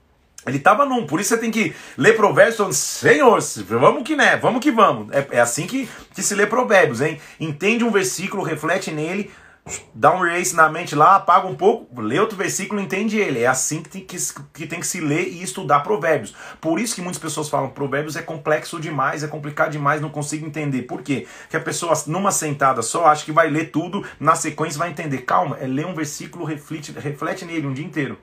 Ele 0.47 0.59
estava 0.59 0.85
num, 0.85 1.07
por 1.07 1.21
isso 1.21 1.31
você 1.31 1.39
tem 1.39 1.51
que 1.51 1.75
ler 1.97 2.17
provérbios 2.17 2.77
Senhor, 2.77 3.39
vamos 3.67 4.03
que 4.03 4.15
né, 4.15 4.37
vamos 4.37 4.61
que 4.61 4.71
vamos. 4.71 5.11
É, 5.11 5.27
é 5.33 5.41
assim 5.41 5.67
que, 5.67 5.89
que 6.15 6.23
se 6.23 6.35
lê 6.35 6.47
provérbios, 6.47 7.01
hein? 7.01 7.19
Entende 7.41 7.83
um 7.83 7.91
versículo, 7.91 8.43
reflete 8.43 8.91
nele, 8.91 9.31
dá 9.95 10.15
um 10.15 10.27
erase 10.27 10.55
na 10.55 10.69
mente 10.69 10.95
lá, 10.95 11.17
apaga 11.17 11.47
um 11.47 11.55
pouco, 11.55 12.01
lê 12.01 12.19
outro 12.19 12.37
versículo 12.37 12.81
entende 12.81 13.19
ele. 13.19 13.41
É 13.41 13.47
assim 13.47 13.83
que 13.83 13.89
tem 13.89 14.05
que, 14.05 14.17
que 14.53 14.67
tem 14.67 14.81
que 14.81 14.87
se 14.87 15.01
ler 15.01 15.29
e 15.29 15.43
estudar 15.43 15.81
provérbios. 15.81 16.35
Por 16.61 16.79
isso 16.79 16.95
que 16.95 17.01
muitas 17.01 17.21
pessoas 17.21 17.49
falam 17.49 17.71
provérbios 17.71 18.17
é 18.17 18.23
complexo 18.23 18.79
demais, 18.81 19.23
é 19.23 19.29
complicado 19.29 19.73
demais, 19.73 20.01
não 20.01 20.11
consigo 20.11 20.47
entender. 20.47 20.83
Por 20.83 21.03
quê? 21.03 21.27
Porque 21.43 21.57
a 21.57 21.61
pessoa 21.61 21.95
numa 22.07 22.31
sentada 22.31 22.83
só 22.83 23.07
acha 23.07 23.25
que 23.25 23.33
vai 23.33 23.49
ler 23.49 23.71
tudo, 23.71 24.05
na 24.21 24.35
sequência 24.35 24.79
vai 24.79 24.91
entender. 24.91 25.19
Calma, 25.19 25.57
é 25.59 25.67
ler 25.67 25.87
um 25.87 25.95
versículo, 25.95 26.45
reflete, 26.45 26.93
reflete 26.93 27.45
nele 27.45 27.67
um 27.67 27.73
dia 27.73 27.85
inteiro 27.85 28.19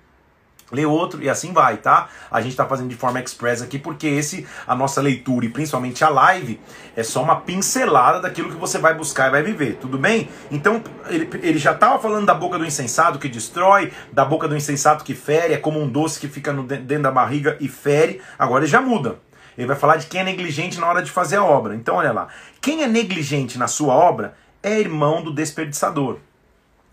lê 0.71 0.85
outro 0.85 1.21
e 1.21 1.29
assim 1.29 1.51
vai, 1.51 1.77
tá? 1.77 2.07
A 2.29 2.41
gente 2.41 2.55
tá 2.55 2.65
fazendo 2.65 2.89
de 2.89 2.95
forma 2.95 3.19
express 3.19 3.61
aqui 3.61 3.77
porque 3.77 4.07
esse, 4.07 4.47
a 4.65 4.75
nossa 4.75 5.01
leitura 5.01 5.45
e 5.45 5.49
principalmente 5.49 6.03
a 6.03 6.09
live, 6.09 6.59
é 6.95 7.03
só 7.03 7.21
uma 7.21 7.37
pincelada 7.41 8.19
daquilo 8.19 8.49
que 8.49 8.55
você 8.55 8.77
vai 8.77 8.93
buscar 8.93 9.27
e 9.27 9.31
vai 9.31 9.43
viver, 9.43 9.75
tudo 9.75 9.97
bem? 9.97 10.29
Então, 10.49 10.81
ele, 11.07 11.29
ele 11.41 11.57
já 11.57 11.73
tava 11.73 11.99
falando 11.99 12.25
da 12.25 12.33
boca 12.33 12.57
do 12.57 12.65
insensato 12.65 13.19
que 13.19 13.27
destrói, 13.27 13.91
da 14.11 14.23
boca 14.23 14.47
do 14.47 14.55
insensato 14.55 15.03
que 15.03 15.13
fere, 15.13 15.53
é 15.53 15.57
como 15.57 15.81
um 15.81 15.87
doce 15.87 16.19
que 16.19 16.27
fica 16.27 16.53
no, 16.53 16.63
dentro 16.63 17.03
da 17.03 17.11
barriga 17.11 17.57
e 17.59 17.67
fere, 17.67 18.21
agora 18.37 18.63
ele 18.63 18.71
já 18.71 18.81
muda. 18.81 19.19
Ele 19.57 19.67
vai 19.67 19.75
falar 19.75 19.97
de 19.97 20.07
quem 20.07 20.21
é 20.21 20.23
negligente 20.23 20.79
na 20.79 20.87
hora 20.87 21.01
de 21.01 21.11
fazer 21.11 21.35
a 21.35 21.43
obra. 21.43 21.75
Então, 21.75 21.95
olha 21.95 22.11
lá. 22.11 22.27
Quem 22.61 22.83
é 22.83 22.87
negligente 22.87 23.59
na 23.59 23.67
sua 23.67 23.93
obra 23.93 24.33
é 24.63 24.79
irmão 24.79 25.21
do 25.21 25.33
desperdiçador. 25.33 26.19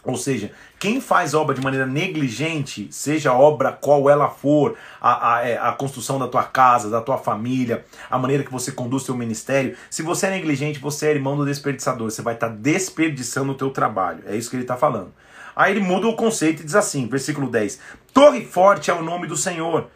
Ou 0.05 0.17
seja, 0.17 0.53
quem 0.79 1.01
faz 1.01 1.35
obra 1.35 1.55
de 1.55 1.61
maneira 1.61 1.85
negligente, 1.85 2.89
seja 2.91 3.33
obra 3.33 3.73
qual 3.73 4.09
ela 4.09 4.31
for, 4.31 4.77
a, 5.01 5.35
a, 5.35 5.49
é, 5.49 5.59
a, 5.59 5.73
construção 5.73 6.19
da 6.19 6.29
tua 6.29 6.45
casa, 6.45 6.89
da 6.89 7.01
tua 7.01 7.19
família, 7.19 7.85
a 8.09 8.17
maneira 8.17 8.45
que 8.45 8.53
você 8.53 8.71
conduz 8.71 9.03
seu 9.03 9.17
ministério, 9.17 9.77
se 9.91 10.03
você 10.03 10.29
é 10.29 10.31
negligente, 10.31 10.79
você 10.79 11.09
é 11.09 11.11
irmão 11.11 11.37
do 11.37 11.45
desperdiçador, 11.45 12.11
você 12.11 12.23
vai 12.23 12.35
estar 12.35 12.49
tá 12.49 12.55
desperdiçando 12.55 13.53
o 13.53 13.57
teu 13.57 13.71
trabalho. 13.71 14.23
É 14.27 14.37
isso 14.37 14.49
que 14.49 14.57
ele 14.57 14.63
está 14.63 14.77
falando. 14.77 15.13
Aí 15.55 15.73
ele 15.73 15.81
muda 15.81 16.07
o 16.07 16.15
conceito 16.15 16.63
e 16.63 16.65
diz 16.65 16.77
assim, 16.77 17.09
versículo 17.09 17.51
10: 17.51 17.81
Torre 18.15 18.45
forte 18.45 18.93
é 18.93 18.95
o 18.95 19.03
nome 19.03 19.27
do 19.27 19.37
Senhor. 19.37 19.89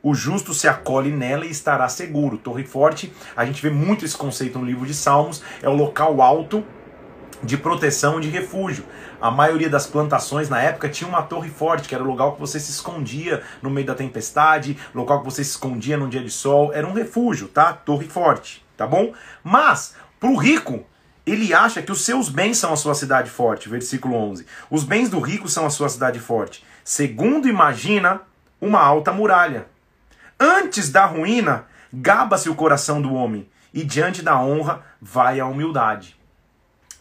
O 0.00 0.14
justo 0.14 0.54
se 0.54 0.68
acolhe 0.68 1.10
nela 1.10 1.44
e 1.44 1.50
estará 1.50 1.88
seguro. 1.88 2.38
Torre 2.38 2.64
forte, 2.64 3.12
a 3.36 3.44
gente 3.44 3.60
vê 3.60 3.68
muito 3.68 4.04
esse 4.04 4.16
conceito 4.16 4.56
no 4.56 4.64
livro 4.64 4.86
de 4.86 4.94
Salmos, 4.94 5.42
é 5.60 5.68
o 5.68 5.74
local 5.74 6.22
alto 6.22 6.64
de 7.42 7.56
proteção, 7.56 8.20
de 8.20 8.28
refúgio. 8.28 8.84
A 9.20 9.32
maioria 9.32 9.68
das 9.68 9.84
plantações 9.84 10.48
na 10.48 10.62
época 10.62 10.88
tinha 10.88 11.08
uma 11.08 11.22
torre 11.22 11.50
forte, 11.50 11.88
que 11.88 11.94
era 11.94 12.04
o 12.04 12.06
local 12.06 12.34
que 12.34 12.40
você 12.40 12.60
se 12.60 12.70
escondia 12.70 13.42
no 13.60 13.68
meio 13.68 13.86
da 13.86 13.94
tempestade, 13.94 14.78
local 14.94 15.18
que 15.18 15.24
você 15.24 15.42
se 15.42 15.50
escondia 15.50 15.96
num 15.96 16.08
dia 16.08 16.22
de 16.22 16.30
sol, 16.30 16.72
era 16.72 16.86
um 16.86 16.92
refúgio, 16.92 17.48
tá? 17.48 17.72
Torre 17.72 18.06
forte, 18.06 18.64
tá 18.76 18.86
bom? 18.86 19.12
Mas 19.42 19.96
para 20.20 20.30
o 20.30 20.36
rico, 20.36 20.86
ele 21.26 21.52
acha 21.52 21.82
que 21.82 21.90
os 21.90 22.04
seus 22.04 22.28
bens 22.28 22.58
são 22.58 22.72
a 22.72 22.76
sua 22.76 22.94
cidade 22.94 23.28
forte, 23.28 23.68
versículo 23.68 24.14
11. 24.14 24.46
Os 24.70 24.84
bens 24.84 25.10
do 25.10 25.18
rico 25.18 25.48
são 25.48 25.66
a 25.66 25.70
sua 25.70 25.88
cidade 25.88 26.20
forte. 26.20 26.64
Segundo 26.84 27.48
imagina, 27.48 28.20
uma 28.60 28.80
alta 28.80 29.12
muralha. 29.12 29.66
Antes 30.38 30.90
da 30.90 31.06
ruína, 31.06 31.66
gaba-se 31.92 32.48
o 32.48 32.54
coração 32.54 33.02
do 33.02 33.12
homem, 33.12 33.48
e 33.74 33.84
diante 33.84 34.22
da 34.22 34.40
honra 34.40 34.82
vai 35.00 35.40
a 35.40 35.46
humildade. 35.46 36.17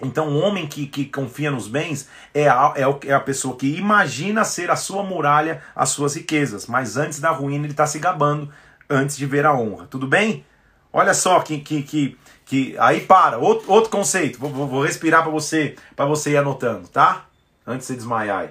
Então, 0.02 0.30
o 0.30 0.40
homem 0.40 0.68
que, 0.68 0.86
que 0.86 1.06
confia 1.06 1.50
nos 1.50 1.68
bens 1.68 2.08
é 2.34 2.48
a, 2.48 2.74
é, 2.76 3.08
é 3.10 3.14
a 3.14 3.20
pessoa 3.20 3.56
que 3.56 3.78
imagina 3.78 4.44
ser 4.44 4.70
a 4.70 4.76
sua 4.76 5.02
muralha, 5.04 5.62
as 5.76 5.90
suas 5.90 6.16
riquezas, 6.16 6.68
mas 6.68 6.98
antes 6.98 7.20
da 7.20 7.32
ruína 7.32 7.66
ele 7.66 7.74
está 7.74 7.88
se 7.88 7.98
gabando, 7.98 8.52
antes 8.90 9.18
de 9.18 9.26
ver 9.26 9.46
a 9.46 9.54
honra. 9.54 9.88
Tudo 9.88 10.08
bem? 10.08 10.46
Olha 10.94 11.14
só 11.14 11.40
que. 11.40 11.60
que, 11.60 11.82
que, 11.82 12.18
que 12.46 12.78
aí 12.78 13.02
para, 13.02 13.38
outro, 13.38 13.72
outro 13.72 13.90
conceito. 13.90 14.40
Vou, 14.40 14.68
vou 14.68 14.84
respirar 14.84 15.24
para 15.24 15.32
você, 15.32 15.76
você 15.98 16.32
ir 16.32 16.38
anotando, 16.38 16.88
tá? 16.88 17.26
Antes 17.66 17.88
de 17.88 17.94
você 17.94 17.98
desmaiar 17.98 18.40
aí. 18.42 18.50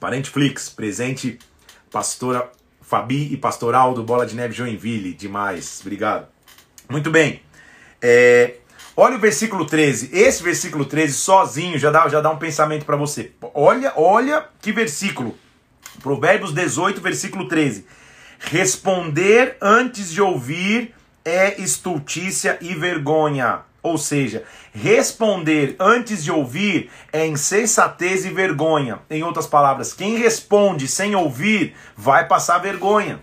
Parenteflix, 0.00 0.70
presente 0.70 1.38
pastora 1.90 2.50
Fabi 2.80 3.32
e 3.32 3.36
pastor 3.36 3.74
Aldo, 3.74 4.02
Bola 4.02 4.26
de 4.26 4.34
Neve 4.34 4.54
Joinville. 4.54 5.12
Demais, 5.12 5.80
obrigado. 5.82 6.26
Muito 6.88 7.10
bem. 7.10 7.42
É, 8.02 8.56
Olha 9.02 9.16
o 9.16 9.18
versículo 9.18 9.64
13. 9.64 10.10
Esse 10.12 10.42
versículo 10.42 10.84
13 10.84 11.14
sozinho 11.14 11.78
já 11.78 11.90
dá, 11.90 12.06
já 12.06 12.20
dá 12.20 12.28
um 12.28 12.36
pensamento 12.36 12.84
para 12.84 12.98
você. 12.98 13.32
Olha, 13.54 13.94
olha 13.96 14.44
que 14.60 14.72
versículo. 14.72 15.34
Provérbios 16.02 16.52
18, 16.52 17.00
versículo 17.00 17.48
13. 17.48 17.86
Responder 18.38 19.56
antes 19.58 20.12
de 20.12 20.20
ouvir 20.20 20.94
é 21.24 21.58
estultícia 21.58 22.58
e 22.60 22.74
vergonha. 22.74 23.60
Ou 23.82 23.96
seja, 23.96 24.44
responder 24.70 25.76
antes 25.80 26.22
de 26.22 26.30
ouvir 26.30 26.90
é 27.10 27.26
insensatez 27.26 28.26
e 28.26 28.28
vergonha. 28.28 28.98
Em 29.08 29.22
outras 29.22 29.46
palavras, 29.46 29.94
quem 29.94 30.18
responde 30.18 30.86
sem 30.86 31.14
ouvir 31.14 31.74
vai 31.96 32.28
passar 32.28 32.58
vergonha. 32.58 33.18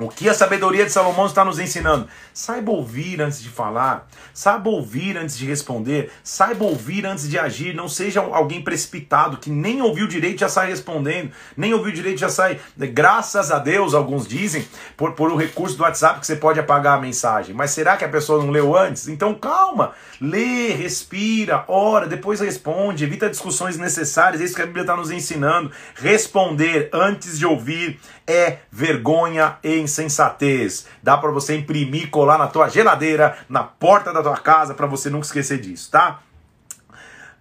O 0.00 0.08
que 0.08 0.30
a 0.30 0.34
sabedoria 0.34 0.86
de 0.86 0.90
Salomão 0.90 1.26
está 1.26 1.44
nos 1.44 1.58
ensinando? 1.58 2.08
Saiba 2.32 2.70
ouvir 2.70 3.20
antes 3.20 3.42
de 3.42 3.50
falar, 3.50 4.08
saiba 4.32 4.70
ouvir 4.70 5.18
antes 5.18 5.36
de 5.36 5.44
responder, 5.44 6.10
saiba 6.24 6.64
ouvir 6.64 7.04
antes 7.04 7.28
de 7.28 7.38
agir. 7.38 7.74
Não 7.74 7.86
seja 7.86 8.20
alguém 8.20 8.62
precipitado 8.62 9.36
que 9.36 9.50
nem 9.50 9.82
ouviu 9.82 10.06
direito 10.06 10.40
já 10.40 10.48
sai 10.48 10.70
respondendo, 10.70 11.30
nem 11.54 11.74
ouviu 11.74 11.92
direito 11.92 12.18
já 12.18 12.30
sai. 12.30 12.58
Graças 12.78 13.52
a 13.52 13.58
Deus, 13.58 13.92
alguns 13.92 14.26
dizem, 14.26 14.66
por, 14.96 15.12
por 15.12 15.30
o 15.30 15.36
recurso 15.36 15.76
do 15.76 15.82
WhatsApp 15.82 16.18
que 16.20 16.26
você 16.26 16.36
pode 16.36 16.58
apagar 16.58 16.96
a 16.96 17.00
mensagem. 17.00 17.54
Mas 17.54 17.72
será 17.72 17.98
que 17.98 18.04
a 18.04 18.08
pessoa 18.08 18.42
não 18.42 18.50
leu 18.50 18.74
antes? 18.74 19.06
Então 19.06 19.34
calma, 19.34 19.92
lê, 20.18 20.68
respira, 20.68 21.62
ora, 21.68 22.06
depois 22.06 22.40
responde, 22.40 23.04
evita 23.04 23.28
discussões 23.28 23.76
necessárias. 23.76 24.40
É 24.40 24.46
isso 24.46 24.56
que 24.56 24.62
a 24.62 24.66
Bíblia 24.66 24.84
está 24.84 24.96
nos 24.96 25.10
ensinando. 25.10 25.70
Responder 25.94 26.88
antes 26.90 27.38
de 27.38 27.44
ouvir 27.44 28.00
é 28.26 28.58
vergonha 28.70 29.58
e 29.62 29.78
insensatez. 29.78 30.86
Dá 31.02 31.16
para 31.16 31.30
você 31.30 31.56
imprimir, 31.56 32.10
colar 32.10 32.38
na 32.38 32.46
tua 32.46 32.68
geladeira, 32.68 33.36
na 33.48 33.62
porta 33.62 34.12
da 34.12 34.22
tua 34.22 34.36
casa, 34.36 34.74
para 34.74 34.86
você 34.86 35.10
nunca 35.10 35.26
esquecer 35.26 35.60
disso, 35.60 35.90
tá? 35.90 36.20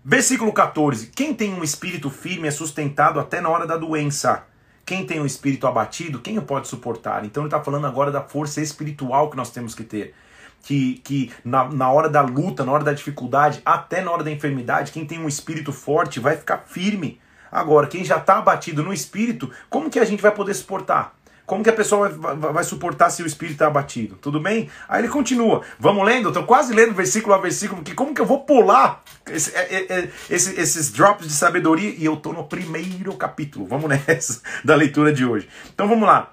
Versículo 0.03 0.53
14. 0.53 1.07
Quem 1.07 1.33
tem 1.33 1.53
um 1.53 1.63
espírito 1.63 2.09
firme 2.09 2.47
é 2.47 2.51
sustentado 2.51 3.19
até 3.19 3.41
na 3.41 3.49
hora 3.49 3.67
da 3.67 3.77
doença. 3.77 4.43
Quem 4.85 5.05
tem 5.05 5.21
um 5.21 5.25
espírito 5.25 5.67
abatido, 5.67 6.19
quem 6.19 6.37
o 6.39 6.41
pode 6.41 6.67
suportar? 6.67 7.23
Então 7.23 7.43
ele 7.43 7.47
está 7.47 7.63
falando 7.63 7.85
agora 7.85 8.11
da 8.11 8.21
força 8.21 8.59
espiritual 8.59 9.29
que 9.29 9.37
nós 9.37 9.51
temos 9.51 9.75
que 9.75 9.83
ter. 9.83 10.15
Que, 10.63 10.95
que 11.03 11.31
na, 11.45 11.69
na 11.69 11.91
hora 11.91 12.09
da 12.09 12.21
luta, 12.21 12.65
na 12.65 12.71
hora 12.71 12.83
da 12.83 12.91
dificuldade, 12.91 13.61
até 13.63 14.01
na 14.01 14.09
hora 14.09 14.23
da 14.23 14.31
enfermidade, 14.31 14.91
quem 14.91 15.05
tem 15.05 15.19
um 15.19 15.27
espírito 15.27 15.71
forte 15.71 16.19
vai 16.19 16.35
ficar 16.35 16.57
firme. 16.65 17.21
Agora, 17.51 17.87
quem 17.87 18.03
já 18.03 18.17
está 18.17 18.37
abatido 18.37 18.83
no 18.83 18.93
espírito, 18.93 19.49
como 19.69 19.89
que 19.89 19.99
a 19.99 20.05
gente 20.05 20.21
vai 20.21 20.31
poder 20.31 20.53
suportar? 20.53 21.19
Como 21.49 21.63
que 21.63 21.69
a 21.71 21.73
pessoa 21.73 22.09
vai, 22.09 22.35
vai, 22.35 22.53
vai 22.53 22.63
suportar 22.63 23.09
se 23.09 23.23
o 23.23 23.25
espírito 23.25 23.55
está 23.55 23.65
abatido? 23.65 24.15
Tudo 24.17 24.39
bem? 24.39 24.69
Aí 24.87 25.01
ele 25.01 25.07
continua. 25.07 25.63
Vamos 25.79 26.05
lendo? 26.05 26.27
Estou 26.27 26.43
quase 26.43 26.75
lendo 26.75 26.93
versículo 26.93 27.33
a 27.33 27.39
versículo, 27.39 27.81
porque 27.81 27.95
como 27.95 28.13
que 28.13 28.21
eu 28.21 28.25
vou 28.25 28.41
pular 28.41 29.03
esse, 29.31 29.55
é, 29.55 29.61
é, 29.61 29.93
é, 29.93 30.09
esse, 30.29 30.61
esses 30.61 30.91
drops 30.91 31.27
de 31.27 31.33
sabedoria? 31.33 31.89
E 31.97 32.05
eu 32.05 32.13
estou 32.13 32.33
no 32.33 32.43
primeiro 32.43 33.11
capítulo. 33.13 33.65
Vamos 33.65 33.89
nessa 34.07 34.41
da 34.63 34.75
leitura 34.75 35.11
de 35.11 35.25
hoje. 35.25 35.49
Então 35.73 35.87
vamos 35.87 36.07
lá. 36.07 36.31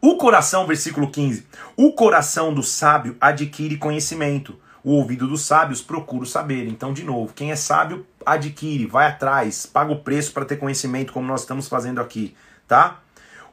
O 0.00 0.16
coração, 0.16 0.66
versículo 0.66 1.10
15. 1.10 1.46
O 1.76 1.92
coração 1.92 2.54
do 2.54 2.62
sábio 2.62 3.16
adquire 3.20 3.76
conhecimento. 3.76 4.58
O 4.84 4.92
ouvido 4.92 5.26
dos 5.26 5.40
sábios 5.40 5.80
procura 5.80 6.24
o 6.24 6.26
saber. 6.26 6.68
Então, 6.68 6.92
de 6.92 7.02
novo, 7.02 7.32
quem 7.32 7.50
é 7.50 7.56
sábio 7.56 8.06
adquire, 8.24 8.86
vai 8.86 9.06
atrás, 9.06 9.64
paga 9.64 9.90
o 9.90 10.00
preço 10.00 10.32
para 10.32 10.44
ter 10.44 10.56
conhecimento, 10.56 11.10
como 11.10 11.26
nós 11.26 11.40
estamos 11.40 11.68
fazendo 11.68 12.02
aqui, 12.02 12.36
tá? 12.68 13.00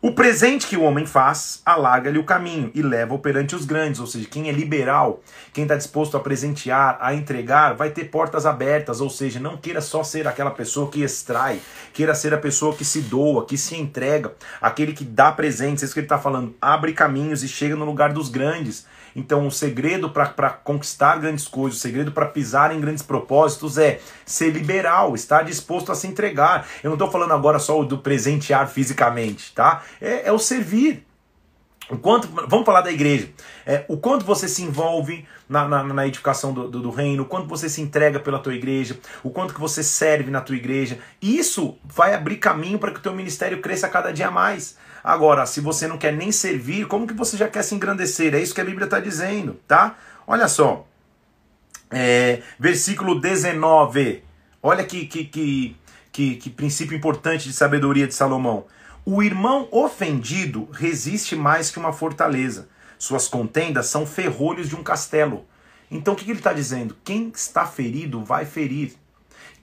O 0.03 0.13
presente 0.13 0.65
que 0.65 0.75
o 0.75 0.81
homem 0.81 1.05
faz 1.05 1.61
alarga-lhe 1.63 2.17
o 2.17 2.23
caminho 2.23 2.71
e 2.73 2.81
leva-o 2.81 3.19
perante 3.19 3.55
os 3.55 3.65
grandes, 3.65 4.01
ou 4.01 4.07
seja, 4.07 4.27
quem 4.27 4.49
é 4.49 4.51
liberal, 4.51 5.21
quem 5.53 5.63
está 5.63 5.75
disposto 5.75 6.17
a 6.17 6.19
presentear, 6.19 6.97
a 6.99 7.13
entregar, 7.13 7.75
vai 7.75 7.91
ter 7.91 8.05
portas 8.05 8.47
abertas, 8.47 8.99
ou 8.99 9.11
seja, 9.11 9.39
não 9.39 9.57
queira 9.57 9.79
só 9.79 10.03
ser 10.03 10.27
aquela 10.27 10.49
pessoa 10.49 10.89
que 10.89 11.03
extrai, 11.03 11.61
queira 11.93 12.15
ser 12.15 12.33
a 12.33 12.37
pessoa 12.39 12.75
que 12.75 12.83
se 12.83 12.99
doa, 13.01 13.45
que 13.45 13.55
se 13.55 13.75
entrega, 13.75 14.33
aquele 14.59 14.93
que 14.93 15.05
dá 15.05 15.31
presentes, 15.31 15.83
é 15.83 15.85
isso 15.85 15.93
que 15.93 15.99
ele 15.99 16.05
está 16.05 16.17
falando, 16.17 16.55
abre 16.59 16.93
caminhos 16.93 17.43
e 17.43 17.47
chega 17.47 17.75
no 17.75 17.85
lugar 17.85 18.11
dos 18.11 18.27
grandes. 18.27 18.87
Então, 19.15 19.47
o 19.47 19.51
segredo 19.51 20.09
para 20.09 20.49
conquistar 20.49 21.17
grandes 21.17 21.47
coisas, 21.47 21.79
o 21.79 21.81
segredo 21.81 22.11
para 22.11 22.25
pisar 22.25 22.75
em 22.75 22.79
grandes 22.79 23.03
propósitos 23.03 23.77
é 23.77 23.99
ser 24.25 24.51
liberal, 24.51 25.15
estar 25.15 25.43
disposto 25.43 25.91
a 25.91 25.95
se 25.95 26.07
entregar. 26.07 26.67
Eu 26.83 26.89
não 26.89 26.95
estou 26.95 27.11
falando 27.11 27.33
agora 27.33 27.59
só 27.59 27.81
do 27.83 27.97
presentear 27.97 28.67
fisicamente, 28.67 29.53
tá? 29.53 29.83
É, 29.99 30.27
é 30.27 30.31
o 30.31 30.39
servir. 30.39 31.05
O 31.91 31.97
quanto, 31.97 32.27
vamos 32.47 32.65
falar 32.65 32.79
da 32.79 32.91
igreja. 32.91 33.29
É, 33.65 33.83
o 33.89 33.97
quanto 33.97 34.25
você 34.25 34.47
se 34.47 34.63
envolve 34.63 35.25
na, 35.49 35.67
na, 35.67 35.83
na 35.83 36.07
edificação 36.07 36.53
do, 36.53 36.69
do, 36.69 36.81
do, 36.81 36.89
reino, 36.89 37.23
o 37.23 37.25
quanto 37.25 37.49
você 37.49 37.67
se 37.67 37.81
entrega 37.81 38.17
pela 38.17 38.39
tua 38.39 38.55
igreja, 38.55 38.97
o 39.21 39.29
quanto 39.29 39.53
que 39.53 39.59
você 39.59 39.83
serve 39.83 40.31
na 40.31 40.39
tua 40.39 40.55
igreja. 40.55 40.99
Isso 41.21 41.77
vai 41.83 42.13
abrir 42.13 42.37
caminho 42.37 42.79
para 42.79 42.91
que 42.91 42.99
o 42.99 43.01
teu 43.01 43.13
ministério 43.13 43.61
cresça 43.61 43.89
cada 43.89 44.13
dia 44.13 44.31
mais. 44.31 44.77
Agora, 45.03 45.45
se 45.45 45.59
você 45.59 45.87
não 45.87 45.97
quer 45.97 46.13
nem 46.13 46.31
servir, 46.31 46.87
como 46.87 47.07
que 47.07 47.13
você 47.13 47.35
já 47.35 47.47
quer 47.47 47.63
se 47.63 47.73
engrandecer? 47.73 48.33
É 48.33 48.39
isso 48.39 48.53
que 48.53 48.61
a 48.61 48.65
Bíblia 48.65 48.85
está 48.85 48.99
dizendo, 48.99 49.59
tá? 49.67 49.97
Olha 50.27 50.47
só. 50.47 50.85
É, 51.89 52.41
versículo 52.59 53.19
19. 53.19 54.23
Olha 54.61 54.83
que, 54.83 55.05
que, 55.05 55.25
que, 55.25 55.77
que, 56.11 56.35
que 56.35 56.49
princípio 56.49 56.95
importante 56.95 57.47
de 57.47 57.53
sabedoria 57.53 58.07
de 58.07 58.13
Salomão. 58.13 58.65
O 59.03 59.23
irmão 59.23 59.67
ofendido 59.71 60.69
resiste 60.71 61.35
mais 61.35 61.71
que 61.71 61.79
uma 61.79 61.91
fortaleza. 61.91 62.69
Suas 62.99 63.27
contendas 63.27 63.87
são 63.87 64.05
ferrolhos 64.05 64.69
de 64.69 64.75
um 64.75 64.83
castelo. 64.83 65.45
Então 65.89 66.13
o 66.13 66.17
que 66.17 66.29
ele 66.29 66.39
está 66.39 66.53
dizendo? 66.53 66.95
Quem 67.03 67.31
está 67.35 67.65
ferido 67.65 68.23
vai 68.23 68.45
ferir. 68.45 68.93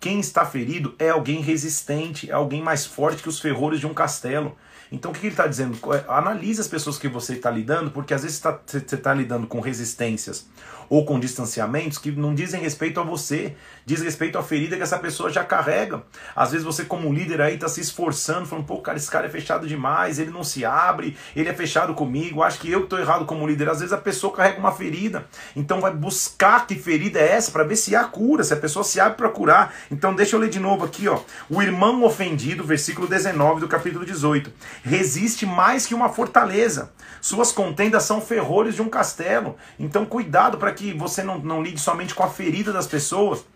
Quem 0.01 0.19
está 0.21 0.45
ferido 0.45 0.95
é 0.99 1.11
alguém 1.11 1.41
resistente, 1.41 2.31
é 2.31 2.35
alguém 2.35 2.63
mais 2.63 2.85
forte 2.85 3.23
que 3.23 3.29
os 3.29 3.41
ferrolhos 3.41 3.81
de 3.81 3.87
um 3.87 3.95
castelo. 3.95 4.57
Então 4.91 5.11
o 5.11 5.15
que 5.15 5.21
ele 5.21 5.29
está 5.29 5.47
dizendo? 5.47 5.77
É, 5.95 6.05
analise 6.09 6.61
as 6.61 6.69
pessoas 6.69 6.99
que 6.99 7.09
você 7.09 7.35
está 7.35 7.51
lidando, 7.51 7.91
porque 7.91 8.15
às 8.15 8.23
vezes 8.23 8.39
você 8.39 8.79
está 8.79 8.97
tá 8.97 9.15
lidando 9.15 9.47
com 9.47 9.61
resistências 9.61 10.47
ou 10.89 11.05
com 11.05 11.21
distanciamentos 11.21 11.99
que 11.99 12.11
não 12.11 12.35
dizem 12.35 12.61
respeito 12.61 12.99
a 12.99 13.03
você, 13.03 13.55
diz 13.89 14.03
respeito 14.03 14.37
à 14.37 14.43
ferida 14.43 14.77
que 14.77 14.83
essa 14.83 14.99
pessoa 14.99 15.31
já 15.31 15.43
carrega. 15.43 16.03
Às 16.37 16.51
vezes 16.51 16.65
você, 16.65 16.85
como 16.85 17.11
líder 17.11 17.41
aí, 17.41 17.55
está 17.55 17.69
se 17.69 17.81
esforçando, 17.81 18.45
falando, 18.45 18.67
pô, 18.67 18.83
cara, 18.83 18.99
esse 18.99 19.11
cara 19.11 19.27
é 19.27 19.31
fechado 19.31 19.67
demais, 19.67 20.19
ele 20.19 20.31
não 20.31 20.45
se 20.45 20.63
abre, 20.63 21.17
ele 21.35 21.49
é 21.49 21.55
fechado 21.55 21.95
comigo, 21.95 22.43
acho 22.43 22.61
que 22.61 22.71
eu 22.71 22.85
estou 22.85 22.99
errado 22.99 23.25
como 23.25 23.47
líder. 23.47 23.71
Às 23.71 23.79
vezes 23.81 23.95
a 23.95 23.97
pessoa 23.97 24.31
carrega 24.31 24.59
uma 24.59 24.73
ferida, 24.73 25.27
então 25.57 25.81
vai 25.81 25.91
buscar 25.91 26.67
que 26.67 26.75
ferida 26.75 27.19
é 27.19 27.33
essa 27.33 27.51
para 27.51 27.65
ver 27.65 27.77
se 27.77 27.97
há 27.97 28.05
cura, 28.05 28.45
se 28.45 28.53
a 28.53 28.59
pessoa 28.59 28.85
se 28.85 29.01
abre 29.01 29.17
para 29.17 29.31
curar. 29.31 29.75
Então 29.91 30.15
deixa 30.15 30.37
eu 30.37 30.41
ler 30.41 30.51
de 30.51 30.61
novo 30.61 30.85
aqui, 30.85 31.09
ó. 31.09 31.21
O 31.49 31.63
irmão 31.63 32.05
ofendido, 32.05 32.65
versículo 32.65 33.09
19 33.09 33.59
do 33.59 33.69
capítulo 33.69 34.05
18, 34.05 34.53
resiste 34.83 35.47
mais 35.47 35.87
que 35.87 35.95
uma 35.95 36.11
fortaleza. 36.11 36.93
Suas 37.23 37.51
contendas 37.51 38.03
são 38.03 38.21
ferrolhos 38.21 38.75
de 38.75 38.83
um 38.83 38.89
castelo. 38.91 39.57
Então 39.79 40.05
cuidado 40.05 40.59
para 40.59 40.73
que 40.73 40.93
você 40.93 41.23
não, 41.23 41.39
não 41.39 41.63
lide 41.63 41.81
somente 41.81 42.15
com 42.15 42.23
a 42.23 42.29
ferida 42.29 42.71
das 42.71 42.87
pessoas 42.87 43.47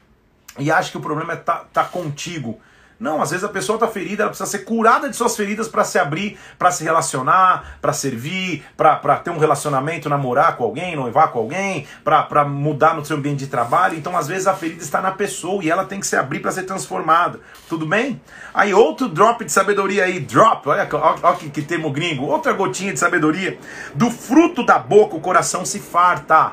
e 0.59 0.71
ache 0.71 0.91
que 0.91 0.99
o 0.99 1.01
problema 1.01 1.33
é 1.33 1.37
tá, 1.37 1.65
tá 1.73 1.85
contigo. 1.85 2.61
Não, 3.03 3.21
às 3.21 3.31
vezes 3.31 3.43
a 3.43 3.49
pessoa 3.49 3.75
está 3.75 3.89
ferida, 3.89 4.23
ela 4.23 4.31
precisa 4.31 4.49
ser 4.49 4.61
curada 4.61 5.11
de 5.11 5.17
suas 5.17 5.37
feridas 5.37 5.67
para 5.67 5.83
se 5.83 5.99
abrir, 5.99 6.39
para 6.57 6.71
se 6.71 6.85
relacionar, 6.85 7.79
para 7.83 7.93
servir, 7.93 8.63
para 8.77 9.17
ter 9.17 9.31
um 9.31 9.39
relacionamento, 9.39 10.09
namorar 10.09 10.57
com 10.57 10.63
alguém, 10.63 10.95
noivar 10.95 11.33
com 11.33 11.41
alguém, 11.41 11.85
para 12.05 12.45
mudar 12.45 12.95
no 12.95 13.05
seu 13.05 13.17
ambiente 13.17 13.41
de 13.41 13.49
trabalho. 13.49 13.99
Então, 13.99 14.17
às 14.17 14.29
vezes, 14.29 14.47
a 14.47 14.55
ferida 14.55 14.85
está 14.85 15.01
na 15.01 15.11
pessoa 15.11 15.65
e 15.65 15.69
ela 15.69 15.85
tem 15.85 15.99
que 15.99 16.07
se 16.07 16.15
abrir 16.15 16.39
para 16.39 16.53
ser 16.53 16.63
transformada. 16.63 17.41
Tudo 17.69 17.85
bem? 17.85 18.21
Aí, 18.55 18.73
outro 18.73 19.09
drop 19.09 19.45
de 19.45 19.51
sabedoria 19.51 20.05
aí, 20.05 20.21
drop, 20.21 20.69
olha, 20.69 20.89
olha 20.93 21.37
que, 21.37 21.51
que 21.51 21.63
termo 21.63 21.91
gringo, 21.91 22.27
outra 22.27 22.53
gotinha 22.53 22.93
de 22.93 23.01
sabedoria. 23.01 23.59
Do 23.97 24.13
fruto 24.13 24.65
da 24.65 24.79
boca 24.79 25.17
o 25.17 25.21
coração 25.21 25.67
se 25.67 25.81
farta. 25.81 26.53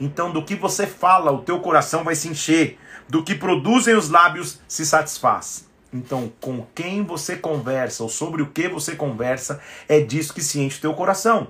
Então, 0.00 0.32
do 0.32 0.44
que 0.44 0.56
você 0.56 0.88
fala, 0.88 1.30
o 1.30 1.38
teu 1.38 1.60
coração 1.60 2.02
vai 2.02 2.16
se 2.16 2.26
encher. 2.26 2.80
Do 3.08 3.22
que 3.22 3.34
produzem 3.34 3.94
os 3.94 4.08
lábios, 4.08 4.60
se 4.66 4.84
satisfaz. 4.84 5.68
Então, 5.92 6.32
com 6.40 6.66
quem 6.74 7.04
você 7.04 7.36
conversa 7.36 8.02
ou 8.02 8.08
sobre 8.08 8.42
o 8.42 8.50
que 8.50 8.68
você 8.68 8.96
conversa, 8.96 9.60
é 9.88 10.00
disso 10.00 10.34
que 10.34 10.42
se 10.42 10.60
enche 10.60 10.78
o 10.78 10.80
teu 10.80 10.94
coração. 10.94 11.48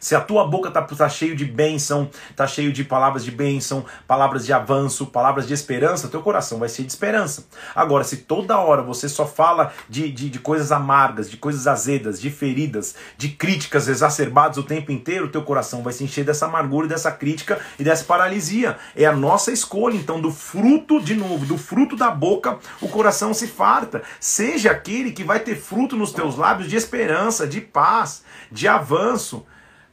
Se 0.00 0.14
a 0.14 0.20
tua 0.20 0.46
boca 0.46 0.70
tá, 0.70 0.82
tá 0.82 1.08
cheio 1.08 1.36
de 1.36 1.44
bênção, 1.44 2.10
tá 2.34 2.46
cheio 2.46 2.72
de 2.72 2.84
palavras 2.84 3.24
de 3.24 3.30
bênção, 3.30 3.84
palavras 4.06 4.44
de 4.44 4.52
avanço, 4.52 5.06
palavras 5.06 5.46
de 5.46 5.54
esperança, 5.54 6.08
teu 6.08 6.22
coração 6.22 6.58
vai 6.58 6.68
ser 6.68 6.82
de 6.82 6.92
esperança. 6.92 7.46
Agora, 7.74 8.04
se 8.04 8.18
toda 8.18 8.58
hora 8.58 8.82
você 8.82 9.08
só 9.08 9.26
fala 9.26 9.72
de, 9.88 10.10
de, 10.10 10.30
de 10.30 10.38
coisas 10.38 10.72
amargas, 10.72 11.30
de 11.30 11.36
coisas 11.36 11.66
azedas, 11.66 12.20
de 12.20 12.30
feridas, 12.30 12.94
de 13.16 13.28
críticas 13.30 13.88
exacerbadas 13.88 14.58
o 14.58 14.62
tempo 14.62 14.92
inteiro, 14.92 15.28
teu 15.28 15.42
coração 15.42 15.82
vai 15.82 15.92
se 15.92 16.04
encher 16.04 16.24
dessa 16.24 16.46
amargura, 16.46 16.88
dessa 16.88 17.10
crítica 17.10 17.60
e 17.78 17.84
dessa 17.84 18.04
paralisia. 18.04 18.76
É 18.94 19.04
a 19.04 19.12
nossa 19.12 19.52
escolha, 19.52 19.96
então, 19.96 20.20
do 20.20 20.30
fruto, 20.30 21.00
de 21.00 21.14
novo, 21.14 21.44
do 21.46 21.58
fruto 21.58 21.96
da 21.96 22.10
boca, 22.10 22.58
o 22.80 22.88
coração 22.88 23.32
se 23.34 23.46
farta. 23.46 24.02
Seja 24.20 24.70
aquele 24.70 25.12
que 25.12 25.24
vai 25.24 25.40
ter 25.40 25.56
fruto 25.56 25.96
nos 25.96 26.12
teus 26.12 26.36
lábios 26.36 26.68
de 26.68 26.76
esperança, 26.76 27.46
de 27.46 27.60
paz, 27.60 28.22
de 28.50 28.68
avanço. 28.68 29.44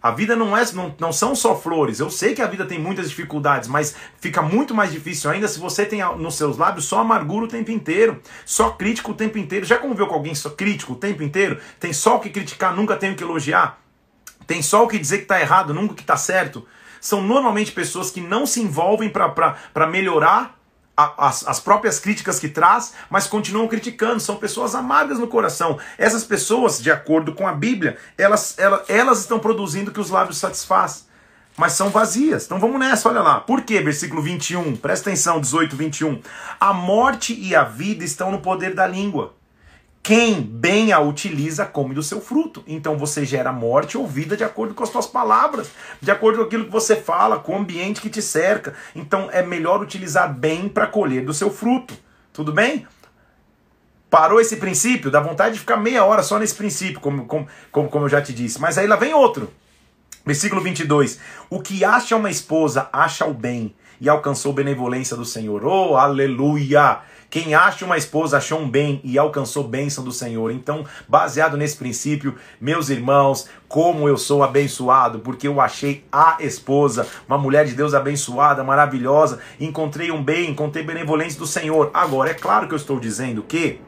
A 0.04 0.12
vida 0.12 0.36
não, 0.36 0.56
é, 0.56 0.70
não, 0.74 0.94
não 1.00 1.14
são 1.14 1.34
só 1.34 1.56
flores. 1.56 2.02
Eu 2.02 2.10
sei 2.10 2.36
que 2.36 2.42
a 2.42 2.46
vida 2.46 2.66
tem 2.66 2.78
muitas 2.78 3.08
dificuldades, 3.10 3.70
mas 3.70 3.96
fica 4.20 4.42
muito 4.42 4.76
mais 4.76 4.92
difícil 4.92 5.32
ainda 5.32 5.48
se 5.48 5.58
você 5.58 5.86
tem 5.86 6.02
nos 6.18 6.36
seus 6.36 6.58
lábios 6.58 6.84
só 6.84 7.00
amargura 7.00 7.46
o 7.46 7.48
tempo 7.48 7.72
inteiro, 7.72 8.22
só 8.46 8.72
crítico 8.72 9.12
o 9.12 9.16
tempo 9.16 9.38
inteiro. 9.38 9.66
Já 9.66 9.78
conviveu 9.78 10.08
com 10.08 10.16
alguém 10.16 10.36
só 10.36 10.50
crítico 10.50 10.92
o 10.92 10.98
tempo 10.98 11.24
inteiro? 11.24 11.58
Tem 11.80 11.94
só 11.94 12.18
o 12.18 12.20
que 12.20 12.30
criticar, 12.30 12.76
nunca 12.76 12.98
tem 12.98 13.14
o 13.14 13.16
que 13.16 13.24
elogiar? 13.24 13.80
Tem 14.46 14.62
só 14.62 14.84
o 14.84 14.90
que 14.90 15.00
dizer 15.00 15.20
que 15.20 15.24
está 15.24 15.40
errado, 15.40 15.74
nunca 15.74 15.94
o 15.94 15.96
que 15.96 16.02
está 16.04 16.18
certo? 16.18 16.68
São 17.00 17.22
normalmente 17.22 17.72
pessoas 17.72 18.12
que 18.12 18.20
não 18.20 18.46
se 18.46 18.62
envolvem 18.62 19.10
para 19.10 19.88
melhorar 19.88 20.60
as, 20.96 21.48
as 21.48 21.60
próprias 21.60 22.00
críticas 22.00 22.40
que 22.40 22.48
traz, 22.48 22.94
mas 23.10 23.28
continuam 23.28 23.68
criticando. 23.68 24.20
São 24.20 24.36
pessoas 24.36 24.76
amargas 24.76 25.20
no 25.20 25.28
coração. 25.28 25.80
Essas 25.98 26.24
pessoas, 26.24 26.82
de 26.82 26.92
acordo 26.92 27.34
com 27.34 27.48
a 27.48 27.54
Bíblia, 27.54 27.98
elas, 28.18 28.58
elas, 28.58 28.82
elas 28.88 29.20
estão 29.20 29.40
produzindo 29.40 29.92
que 29.92 30.00
os 30.00 30.10
lábios 30.10 30.38
satisfaz. 30.38 31.08
Mas 31.56 31.74
são 31.74 31.90
vazias. 31.90 32.46
Então 32.46 32.60
vamos 32.60 32.80
nessa, 32.80 33.10
olha 33.10 33.22
lá. 33.22 33.40
Por 33.40 33.62
quê? 33.62 33.80
Versículo 33.80 34.22
21. 34.22 34.76
Presta 34.76 35.10
atenção, 35.10 35.40
18, 35.40 35.76
21. 35.76 36.22
A 36.60 36.74
morte 36.74 37.34
e 37.40 37.56
a 37.56 37.64
vida 37.64 38.04
estão 38.04 38.32
no 38.32 38.40
poder 38.40 38.74
da 38.74 38.88
língua. 38.88 39.34
Quem 40.04 40.42
bem 40.42 40.92
a 40.92 41.00
utiliza 41.00 41.66
come 41.66 41.96
do 41.96 42.04
seu 42.04 42.20
fruto. 42.20 42.62
Então 42.68 42.98
você 42.98 43.24
gera 43.24 43.54
morte 43.54 43.98
ou 43.98 44.06
vida 44.06 44.36
de 44.36 44.44
acordo 44.44 44.74
com 44.74 44.84
as 44.84 44.90
suas 44.90 45.08
palavras, 45.08 45.72
de 46.02 46.12
acordo 46.12 46.40
com 46.40 46.44
aquilo 46.44 46.66
que 46.66 46.72
você 46.72 46.94
fala, 46.94 47.40
com 47.40 47.54
o 47.54 47.60
ambiente 47.60 48.02
que 48.02 48.10
te 48.10 48.22
cerca. 48.22 48.74
Então 48.94 49.30
é 49.32 49.42
melhor 49.42 49.82
utilizar 49.82 50.34
bem 50.34 50.68
para 50.68 50.88
colher 50.88 51.24
do 51.24 51.34
seu 51.34 51.50
fruto. 51.50 51.94
Tudo 52.34 52.52
bem? 52.52 52.86
Parou 54.10 54.42
esse 54.42 54.58
princípio? 54.58 55.10
Dá 55.10 55.22
vontade 55.22 55.54
de 55.54 55.62
ficar 55.62 55.78
meia 55.78 56.04
hora 56.04 56.22
só 56.22 56.38
nesse 56.38 56.56
princípio, 56.56 57.00
como, 57.00 57.26
como, 57.26 57.48
como, 57.72 57.90
como 57.90 58.06
eu 58.06 58.10
já 58.10 58.22
te 58.22 58.34
disse. 58.34 58.60
Mas 58.60 58.78
aí 58.78 58.86
lá 58.86 58.98
vem 58.98 59.14
outro. 59.14 59.50
Versículo 60.26 60.62
22. 60.62 61.18
O 61.50 61.62
que 61.62 61.86
acha 61.86 62.16
uma 62.18 62.30
esposa 62.30 62.90
acha 62.92 63.26
o 63.26 63.34
bem 63.34 63.74
e 64.02 64.10
alcançou 64.10 64.52
benevolência 64.52 65.16
do 65.16 65.24
Senhor. 65.24 65.66
Oh, 65.66 65.96
aleluia! 65.96 67.00
Quem 67.34 67.56
acha 67.56 67.84
uma 67.84 67.98
esposa 67.98 68.38
achou 68.38 68.60
um 68.60 68.70
bem 68.70 69.02
e 69.04 69.18
alcançou 69.18 69.64
bênção 69.64 70.04
do 70.04 70.12
Senhor. 70.12 70.52
Então, 70.52 70.86
baseado 71.08 71.58
nesse 71.58 71.76
princípio, 71.76 72.36
meus 72.62 72.90
irmãos, 72.90 73.50
como 73.68 74.08
eu 74.08 74.20
sou 74.20 74.44
abençoado, 74.44 75.18
porque 75.18 75.48
eu 75.48 75.60
achei 75.60 76.06
a 76.12 76.38
esposa, 76.42 77.08
uma 77.28 77.40
mulher 77.40 77.66
de 77.66 77.74
Deus 77.74 77.96
abençoada, 77.96 78.64
maravilhosa, 78.64 79.40
encontrei 79.60 80.12
um 80.12 80.24
bem, 80.24 80.52
encontrei 80.52 80.84
benevolência 80.84 81.40
do 81.40 81.48
Senhor. 81.48 81.90
Agora, 81.92 82.30
é 82.30 82.36
claro 82.36 82.68
que 82.68 82.76
eu 82.76 82.78
estou 82.78 83.00
dizendo 83.00 83.42
que 83.42 83.82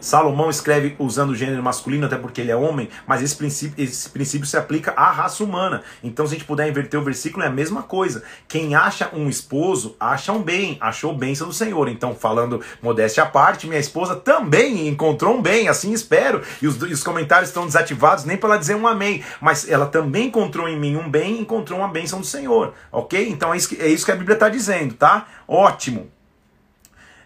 Salomão 0.00 0.50
escreve 0.50 0.94
usando 0.98 1.30
o 1.30 1.34
gênero 1.34 1.62
masculino, 1.62 2.06
até 2.06 2.16
porque 2.16 2.40
ele 2.40 2.50
é 2.50 2.56
homem, 2.56 2.88
mas 3.06 3.22
esse 3.22 3.36
princípio, 3.36 3.82
esse 3.82 4.08
princípio 4.10 4.46
se 4.46 4.56
aplica 4.56 4.92
à 4.92 5.10
raça 5.10 5.42
humana. 5.42 5.82
Então, 6.02 6.26
se 6.26 6.34
a 6.34 6.38
gente 6.38 6.46
puder 6.46 6.68
inverter 6.68 6.98
o 7.00 7.04
versículo, 7.04 7.44
é 7.44 7.48
a 7.48 7.50
mesma 7.50 7.82
coisa. 7.82 8.22
Quem 8.46 8.74
acha 8.74 9.10
um 9.12 9.28
esposo, 9.28 9.96
acha 9.98 10.32
um 10.32 10.42
bem, 10.42 10.76
achou 10.80 11.14
bênção 11.14 11.48
do 11.48 11.52
Senhor. 11.52 11.88
Então, 11.88 12.14
falando 12.14 12.62
modéstia 12.82 13.22
à 13.24 13.26
parte, 13.26 13.66
minha 13.66 13.80
esposa 13.80 14.16
também 14.16 14.88
encontrou 14.88 15.36
um 15.36 15.42
bem, 15.42 15.68
assim 15.68 15.92
espero. 15.92 16.42
E 16.62 16.66
os, 16.66 16.80
os 16.80 17.02
comentários 17.02 17.50
estão 17.50 17.66
desativados, 17.66 18.24
nem 18.24 18.36
para 18.36 18.50
ela 18.50 18.58
dizer 18.58 18.74
um 18.74 18.86
amém. 18.86 19.22
Mas 19.40 19.68
ela 19.68 19.86
também 19.86 20.26
encontrou 20.26 20.68
em 20.68 20.78
mim 20.78 20.96
um 20.96 21.08
bem, 21.08 21.40
encontrou 21.40 21.78
uma 21.78 21.88
bênção 21.88 22.20
do 22.20 22.26
Senhor. 22.26 22.74
Ok? 22.92 23.28
Então, 23.28 23.52
é 23.52 23.56
isso 23.56 23.68
que, 23.68 23.80
é 23.80 23.88
isso 23.88 24.04
que 24.04 24.12
a 24.12 24.16
Bíblia 24.16 24.34
está 24.34 24.48
dizendo, 24.48 24.94
tá? 24.94 25.26
Ótimo. 25.46 26.08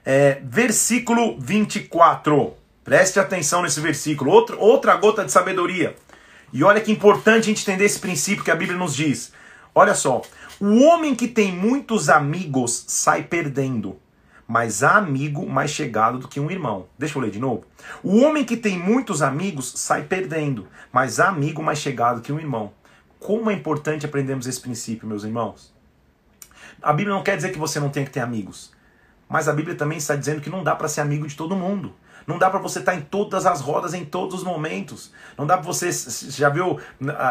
É, 0.05 0.41
versículo 0.43 1.37
24. 1.39 2.62
Preste 2.85 3.21
atenção 3.21 3.63
nesse 3.63 3.81
versículo, 3.81 4.31
outra, 4.31 4.57
outra 4.57 4.97
gota 4.97 5.25
de 5.25 5.31
sabedoria. 5.31 5.95
E 6.53 6.65
olha 6.65 6.81
que 6.81 6.91
importante 6.91 7.45
a 7.45 7.47
gente 7.47 7.63
entender 7.63 7.85
esse 7.85 8.01
princípio 8.01 8.45
que 8.45 8.51
a 8.51 8.57
Bíblia 8.57 8.77
nos 8.77 8.95
diz. 8.95 9.33
Olha 9.75 9.95
só, 9.95 10.21
o 10.61 10.83
homem 10.83 11.15
que 11.15 11.29
tem 11.29 11.53
muitos 11.53 12.09
amigos 12.09 12.85
sai 12.89 13.23
perdendo, 13.23 13.99
mas 14.47 14.83
há 14.83 14.97
amigo 14.97 15.49
mais 15.49 15.71
chegado 15.71 16.19
do 16.19 16.29
que 16.29 16.41
um 16.41 16.51
irmão. 16.51 16.89
Deixa 16.99 17.17
eu 17.17 17.23
ler 17.23 17.31
de 17.31 17.39
novo. 17.39 17.65
O 18.03 18.21
homem 18.21 18.45
que 18.45 18.57
tem 18.57 18.79
muitos 18.79 19.23
amigos 19.23 19.73
sai 19.77 20.03
perdendo, 20.03 20.67
mas 20.93 21.21
há 21.21 21.29
amigo 21.29 21.63
mais 21.63 21.79
chegado 21.79 22.21
que 22.21 22.33
um 22.33 22.41
irmão. 22.41 22.73
Como 23.21 23.49
é 23.49 23.55
importante 23.55 24.05
aprendermos 24.05 24.47
esse 24.49 24.61
princípio, 24.61 25.07
meus 25.07 25.23
irmãos. 25.23 25.73
A 26.83 26.93
Bíblia 26.93 27.15
não 27.15 27.23
quer 27.23 27.37
dizer 27.37 27.53
que 27.53 27.59
você 27.59 27.79
não 27.79 27.91
tem 27.91 28.05
que 28.05 28.11
ter 28.11 28.21
amigos, 28.21 28.73
mas 29.29 29.49
a 29.49 29.53
Bíblia 29.53 29.77
também 29.77 29.99
está 29.99 30.17
dizendo 30.17 30.41
que 30.41 30.51
não 30.51 30.65
dá 30.65 30.75
para 30.75 30.89
ser 30.89 31.01
amigo 31.01 31.29
de 31.29 31.37
todo 31.37 31.55
mundo. 31.55 31.95
Não 32.27 32.39
dá 32.39 32.51
para 32.51 32.59
você 32.59 32.79
estar 32.79 32.93
tá 32.93 32.99
em 32.99 33.03
todas 33.03 33.47
as 33.47 33.61
rodas 33.61 33.95
em 33.95 34.05
todos 34.05 34.37
os 34.37 34.45
momentos. 34.45 35.11
Não 35.37 35.47
dá 35.47 35.57
para 35.57 35.67
você. 35.67 35.91
Já 36.31 36.49
viu? 36.49 36.79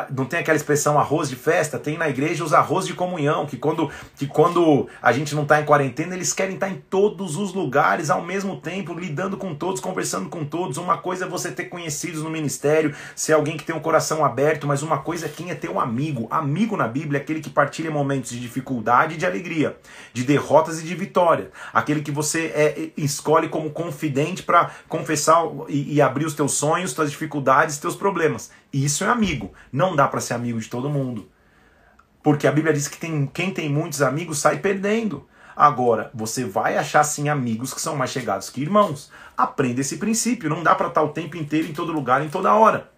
Não 0.10 0.26
tem 0.26 0.40
aquela 0.40 0.56
expressão 0.56 1.00
arroz 1.00 1.30
de 1.30 1.36
festa? 1.36 1.78
Tem 1.80 1.98
na 1.98 2.10
igreja 2.10 2.44
os 2.44 2.54
arroz 2.54 2.86
de 2.86 2.94
comunhão, 2.94 3.46
que 3.46 3.58
quando, 3.58 3.90
que 4.16 4.28
quando 4.28 4.88
a 5.02 5.12
gente 5.12 5.36
não 5.36 5.44
está 5.44 5.62
em 5.62 5.66
quarentena, 5.66 6.16
eles 6.16 6.34
querem 6.34 6.56
estar 6.56 6.68
tá 6.68 6.72
em 6.72 6.78
todos 6.90 7.36
os 7.36 7.54
lugares 7.54 8.10
ao 8.10 8.22
mesmo 8.22 8.60
tempo, 8.60 8.94
lidando 8.94 9.38
com 9.38 9.54
todos, 9.56 9.82
conversando 9.82 10.30
com 10.30 10.46
todos. 10.46 10.78
Uma 10.78 10.98
coisa 10.98 11.26
é 11.26 11.28
você 11.28 11.52
ter 11.52 11.66
conhecidos 11.66 12.24
no 12.24 12.30
ministério, 12.30 12.96
ser 13.16 13.34
alguém 13.34 13.58
que 13.58 13.64
tem 13.64 13.76
um 13.76 13.80
coração 13.80 14.24
aberto, 14.24 14.68
mas 14.68 14.82
uma 14.82 15.00
coisa 15.00 15.26
é 15.26 15.30
quem 15.30 15.52
é 15.52 15.56
ter 15.56 15.70
um 15.70 15.80
amigo. 15.80 16.28
Amigo 16.30 16.76
na 16.76 16.88
Bíblia 16.88 17.20
é 17.20 17.22
aquele 17.22 17.42
que 17.42 17.50
partilha 17.50 17.92
momentos 17.92 18.32
de 18.32 18.40
dificuldade 18.40 19.16
e 19.16 19.18
de 19.18 19.26
alegria, 19.26 19.78
de 20.14 20.24
derrotas 20.24 20.80
e 20.80 20.84
de 20.84 20.96
vitória. 20.96 21.52
Aquele 21.74 22.02
que 22.02 22.12
você 22.12 22.46
é, 22.48 22.90
escolhe 22.98 23.50
como 23.50 23.70
confidente 23.72 24.44
para 24.44 24.72
confessar 24.92 25.46
e, 25.70 25.96
e, 25.96 26.02
abrir 26.02 26.26
os 26.26 26.34
teus 26.34 26.52
sonhos, 26.52 26.94
tuas 26.94 27.10
dificuldades, 27.10 27.78
teus 27.78 27.96
problemas. 27.96 28.52
E 28.74 28.84
isso 28.84 29.06
é 29.06 29.08
amigo. 29.08 29.54
Não 29.72 29.96
dá 29.96 30.06
para 30.06 30.20
ser 30.20 30.34
amigo 30.34 30.60
de 30.60 30.70
todo 30.70 30.90
mundo. 30.90 31.30
Porque 32.22 32.46
a 32.46 32.52
Bíblia 32.52 32.74
diz 32.74 32.90
que 32.90 32.98
tem, 32.98 33.26
quem 33.26 33.54
tem 33.54 33.70
muitos 33.70 34.02
amigos 34.02 34.40
sai 34.40 34.58
perdendo. 34.60 35.26
Agora, 35.56 36.12
você 36.14 36.44
vai 36.44 36.78
achar 36.78 37.04
sim 37.04 37.30
amigos 37.30 37.74
que 37.74 37.80
são 37.80 37.96
mais 37.96 38.12
chegados 38.12 38.50
que 38.50 38.62
irmãos. 38.62 39.10
Aprenda 39.38 39.80
esse 39.80 39.96
princípio. 39.96 40.50
Não 40.50 40.62
dá 40.62 40.76
para 40.76 40.90
estar 40.90 41.02
o 41.02 41.10
tempo 41.10 41.38
inteiro, 41.38 41.70
em 41.70 41.74
todo 41.74 41.94
lugar, 41.94 42.22
em 42.22 42.30
toda 42.30 42.54
hora. 42.54 42.92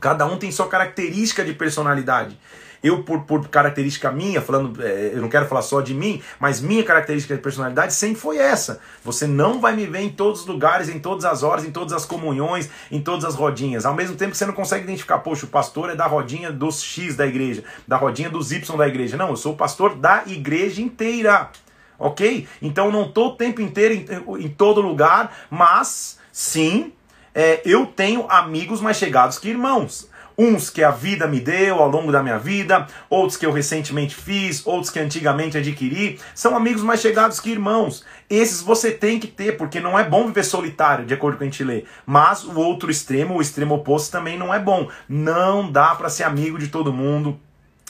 Cada 0.00 0.26
um 0.26 0.38
tem 0.38 0.52
sua 0.52 0.68
característica 0.68 1.44
de 1.44 1.54
personalidade. 1.54 2.38
Eu, 2.82 3.02
por, 3.02 3.22
por 3.22 3.48
característica 3.48 4.10
minha, 4.12 4.40
falando, 4.40 4.82
é, 4.82 5.10
eu 5.14 5.20
não 5.20 5.28
quero 5.28 5.46
falar 5.46 5.62
só 5.62 5.80
de 5.80 5.94
mim, 5.94 6.22
mas 6.38 6.60
minha 6.60 6.84
característica 6.84 7.34
de 7.34 7.40
personalidade 7.40 7.94
sempre 7.94 8.20
foi 8.20 8.38
essa. 8.38 8.80
Você 9.04 9.26
não 9.26 9.60
vai 9.60 9.74
me 9.74 9.86
ver 9.86 10.00
em 10.00 10.10
todos 10.10 10.40
os 10.40 10.46
lugares, 10.46 10.88
em 10.88 10.98
todas 10.98 11.24
as 11.24 11.42
horas, 11.42 11.64
em 11.64 11.70
todas 11.70 11.92
as 11.92 12.04
comunhões, 12.04 12.70
em 12.90 13.00
todas 13.00 13.24
as 13.24 13.34
rodinhas. 13.34 13.86
Ao 13.86 13.94
mesmo 13.94 14.16
tempo 14.16 14.32
que 14.32 14.38
você 14.38 14.46
não 14.46 14.54
consegue 14.54 14.84
identificar, 14.84 15.18
poxa, 15.18 15.46
o 15.46 15.48
pastor 15.48 15.90
é 15.90 15.96
da 15.96 16.06
rodinha 16.06 16.52
dos 16.52 16.82
X 16.82 17.16
da 17.16 17.26
igreja, 17.26 17.64
da 17.86 17.96
rodinha 17.96 18.30
dos 18.30 18.52
Y 18.52 18.76
da 18.76 18.86
igreja. 18.86 19.16
Não, 19.16 19.30
eu 19.30 19.36
sou 19.36 19.52
o 19.52 19.56
pastor 19.56 19.94
da 19.94 20.22
igreja 20.26 20.80
inteira. 20.82 21.50
Ok? 21.98 22.46
Então 22.60 22.90
não 22.90 23.06
estou 23.06 23.28
o 23.28 23.36
tempo 23.36 23.60
inteiro 23.60 23.94
em, 23.94 24.44
em 24.44 24.48
todo 24.48 24.82
lugar, 24.82 25.34
mas 25.50 26.18
sim, 26.30 26.92
é, 27.34 27.62
eu 27.64 27.86
tenho 27.86 28.26
amigos 28.30 28.80
mais 28.80 28.96
chegados 28.96 29.38
que 29.38 29.48
irmãos. 29.48 30.08
Uns 30.38 30.68
que 30.68 30.84
a 30.84 30.90
vida 30.90 31.26
me 31.26 31.40
deu 31.40 31.76
ao 31.76 31.88
longo 31.88 32.12
da 32.12 32.22
minha 32.22 32.38
vida, 32.38 32.86
outros 33.08 33.38
que 33.38 33.46
eu 33.46 33.52
recentemente 33.52 34.14
fiz, 34.14 34.66
outros 34.66 34.90
que 34.90 34.98
antigamente 34.98 35.56
adquiri, 35.56 36.20
são 36.34 36.54
amigos 36.54 36.82
mais 36.82 37.00
chegados 37.00 37.40
que 37.40 37.50
irmãos. 37.50 38.04
Esses 38.28 38.60
você 38.60 38.90
tem 38.90 39.18
que 39.18 39.28
ter, 39.28 39.56
porque 39.56 39.80
não 39.80 39.98
é 39.98 40.04
bom 40.04 40.26
viver 40.26 40.44
solitário, 40.44 41.06
de 41.06 41.14
acordo 41.14 41.38
com 41.38 41.44
a 41.44 41.46
gente 41.46 41.64
lê. 41.64 41.84
Mas 42.04 42.44
o 42.44 42.54
outro 42.58 42.90
extremo, 42.90 43.36
o 43.36 43.40
extremo 43.40 43.76
oposto, 43.76 44.12
também 44.12 44.38
não 44.38 44.52
é 44.52 44.58
bom. 44.58 44.90
Não 45.08 45.70
dá 45.70 45.94
para 45.94 46.10
ser 46.10 46.24
amigo 46.24 46.58
de 46.58 46.68
todo 46.68 46.92
mundo. 46.92 47.40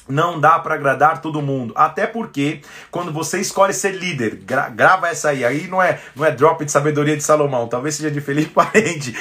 Não 0.08 0.38
dá 0.38 0.58
para 0.58 0.76
agradar 0.76 1.20
todo 1.20 1.42
mundo. 1.42 1.72
Até 1.76 2.06
porque, 2.06 2.60
quando 2.92 3.12
você 3.12 3.40
escolhe 3.40 3.72
ser 3.72 3.96
líder, 3.96 4.36
gra 4.44 4.68
grava 4.68 5.08
essa 5.08 5.30
aí. 5.30 5.44
Aí 5.44 5.66
não 5.66 5.82
é, 5.82 5.98
não 6.14 6.24
é 6.24 6.30
drop 6.30 6.64
de 6.64 6.70
sabedoria 6.70 7.16
de 7.16 7.24
Salomão, 7.24 7.66
talvez 7.66 7.96
seja 7.96 8.10
de 8.10 8.20
Felipe 8.20 8.50
Parente, 8.54 9.16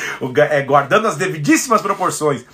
é, 0.52 0.62
guardando 0.62 1.08
as 1.08 1.16
devidíssimas 1.16 1.82
proporções. 1.82 2.46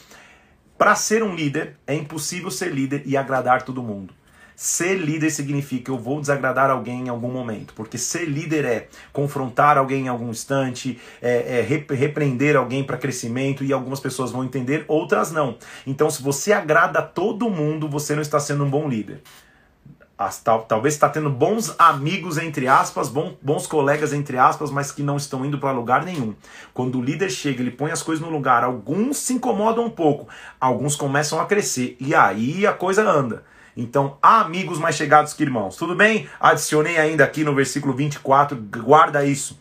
Para 0.81 0.95
ser 0.95 1.21
um 1.21 1.35
líder, 1.35 1.75
é 1.85 1.93
impossível 1.93 2.49
ser 2.49 2.73
líder 2.73 3.03
e 3.05 3.15
agradar 3.15 3.61
todo 3.61 3.83
mundo. 3.83 4.15
Ser 4.55 4.95
líder 4.95 5.29
significa 5.29 5.91
eu 5.91 5.97
vou 5.99 6.19
desagradar 6.19 6.71
alguém 6.71 7.05
em 7.05 7.09
algum 7.09 7.31
momento, 7.31 7.71
porque 7.75 7.99
ser 7.99 8.25
líder 8.25 8.65
é 8.65 8.87
confrontar 9.13 9.77
alguém 9.77 10.05
em 10.05 10.07
algum 10.07 10.31
instante, 10.31 10.99
é, 11.21 11.59
é 11.59 11.61
repreender 11.61 12.55
alguém 12.55 12.83
para 12.83 12.97
crescimento 12.97 13.63
e 13.63 13.71
algumas 13.71 13.99
pessoas 13.99 14.31
vão 14.31 14.43
entender, 14.43 14.83
outras 14.87 15.31
não. 15.31 15.55
Então, 15.85 16.09
se 16.09 16.23
você 16.23 16.51
agrada 16.51 16.99
todo 16.99 17.47
mundo, 17.47 17.87
você 17.87 18.15
não 18.15 18.21
está 18.23 18.39
sendo 18.39 18.63
um 18.63 18.69
bom 18.71 18.89
líder 18.89 19.21
tal, 20.43 20.63
talvez 20.63 20.93
está 20.93 21.09
tendo 21.09 21.29
bons 21.29 21.73
amigos, 21.77 22.37
entre 22.37 22.67
aspas, 22.67 23.09
bons, 23.09 23.33
bons 23.41 23.67
colegas, 23.67 24.13
entre 24.13 24.37
aspas, 24.37 24.69
mas 24.69 24.91
que 24.91 25.01
não 25.01 25.17
estão 25.17 25.45
indo 25.45 25.57
para 25.57 25.71
lugar 25.71 26.03
nenhum. 26.03 26.35
Quando 26.73 26.97
o 26.99 27.01
líder 27.01 27.29
chega, 27.29 27.61
ele 27.61 27.71
põe 27.71 27.91
as 27.91 28.03
coisas 28.03 28.23
no 28.23 28.31
lugar, 28.31 28.63
alguns 28.63 29.17
se 29.17 29.33
incomodam 29.33 29.85
um 29.85 29.89
pouco, 29.89 30.27
alguns 30.59 30.95
começam 30.95 31.39
a 31.39 31.45
crescer, 31.45 31.95
e 31.99 32.13
aí 32.13 32.65
a 32.65 32.73
coisa 32.73 33.07
anda. 33.09 33.43
Então, 33.75 34.17
amigos 34.21 34.77
mais 34.77 34.95
chegados 34.95 35.33
que 35.33 35.43
irmãos. 35.43 35.75
Tudo 35.75 35.95
bem? 35.95 36.27
Adicionei 36.39 36.97
ainda 36.97 37.23
aqui 37.23 37.43
no 37.43 37.55
versículo 37.55 37.93
24, 37.93 38.57
guarda 38.57 39.25
isso. 39.25 39.59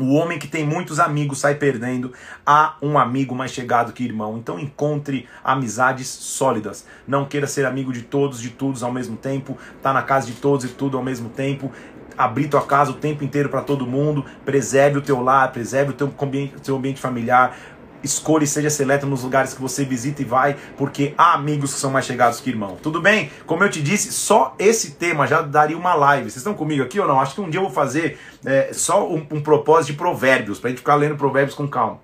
O 0.00 0.14
homem 0.14 0.38
que 0.38 0.46
tem 0.46 0.64
muitos 0.64 1.00
amigos 1.00 1.40
sai 1.40 1.56
perdendo. 1.56 2.12
Há 2.46 2.76
um 2.80 2.96
amigo 2.96 3.34
mais 3.34 3.50
chegado 3.50 3.92
que 3.92 4.04
irmão. 4.04 4.38
Então 4.38 4.56
encontre 4.56 5.28
amizades 5.42 6.06
sólidas. 6.06 6.86
Não 7.04 7.24
queira 7.24 7.48
ser 7.48 7.66
amigo 7.66 7.92
de 7.92 8.02
todos, 8.02 8.40
de 8.40 8.50
todos 8.50 8.84
ao 8.84 8.92
mesmo 8.92 9.16
tempo. 9.16 9.58
Tá 9.82 9.92
na 9.92 10.02
casa 10.02 10.28
de 10.28 10.34
todos 10.34 10.64
e 10.64 10.68
tudo 10.68 10.96
ao 10.96 11.02
mesmo 11.02 11.28
tempo. 11.30 11.72
Abrir 12.16 12.46
tua 12.46 12.64
casa 12.64 12.92
o 12.92 12.94
tempo 12.94 13.24
inteiro 13.24 13.48
para 13.48 13.60
todo 13.60 13.88
mundo. 13.88 14.24
Preserve 14.44 14.98
o 14.98 15.02
teu 15.02 15.20
lar, 15.20 15.50
preserve 15.50 15.90
o 15.90 15.94
teu 15.94 16.14
ambiente, 16.22 16.54
teu 16.62 16.76
ambiente 16.76 17.00
familiar 17.00 17.56
escolha 18.02 18.44
e 18.44 18.46
seja 18.46 18.70
seleto 18.70 19.06
nos 19.06 19.22
lugares 19.22 19.54
que 19.54 19.60
você 19.60 19.84
visita 19.84 20.22
e 20.22 20.24
vai, 20.24 20.56
porque 20.76 21.14
há 21.16 21.34
amigos 21.34 21.74
que 21.74 21.80
são 21.80 21.90
mais 21.90 22.04
chegados 22.04 22.40
que 22.40 22.50
irmão. 22.50 22.76
Tudo 22.82 23.00
bem? 23.00 23.30
Como 23.46 23.64
eu 23.64 23.70
te 23.70 23.82
disse, 23.82 24.12
só 24.12 24.54
esse 24.58 24.92
tema 24.92 25.26
já 25.26 25.42
daria 25.42 25.76
uma 25.76 25.94
live. 25.94 26.24
Vocês 26.24 26.36
estão 26.36 26.54
comigo 26.54 26.82
aqui 26.82 27.00
ou 27.00 27.06
não? 27.06 27.20
Acho 27.20 27.34
que 27.34 27.40
um 27.40 27.50
dia 27.50 27.58
eu 27.58 27.64
vou 27.64 27.72
fazer 27.72 28.18
é, 28.44 28.70
só 28.72 29.08
um, 29.08 29.26
um 29.30 29.40
propósito 29.40 29.92
de 29.92 29.98
provérbios, 29.98 30.58
pra 30.58 30.70
gente 30.70 30.78
ficar 30.78 30.94
lendo 30.94 31.16
provérbios 31.16 31.54
com 31.54 31.66
calma. 31.66 32.00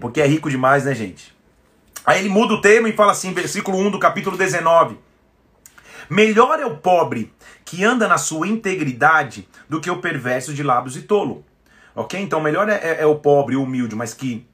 Porque 0.00 0.20
é 0.20 0.26
rico 0.26 0.50
demais, 0.50 0.84
né, 0.84 0.94
gente? 0.94 1.34
Aí 2.04 2.20
ele 2.20 2.28
muda 2.28 2.54
o 2.54 2.60
tema 2.60 2.88
e 2.88 2.92
fala 2.92 3.12
assim, 3.12 3.32
versículo 3.32 3.78
1 3.78 3.92
do 3.92 3.98
capítulo 3.98 4.36
19. 4.36 4.98
Melhor 6.10 6.58
é 6.58 6.66
o 6.66 6.76
pobre 6.76 7.32
que 7.64 7.84
anda 7.84 8.08
na 8.08 8.18
sua 8.18 8.48
integridade 8.48 9.48
do 9.68 9.80
que 9.80 9.90
o 9.90 9.98
perverso 9.98 10.52
de 10.52 10.62
lábios 10.62 10.96
e 10.96 11.02
tolo. 11.02 11.44
Ok? 11.94 12.20
Então, 12.20 12.40
melhor 12.40 12.68
é, 12.68 12.74
é, 12.74 13.02
é 13.02 13.06
o 13.06 13.16
pobre, 13.16 13.56
o 13.56 13.62
humilde, 13.62 13.94
mas 13.94 14.14
que 14.14 14.46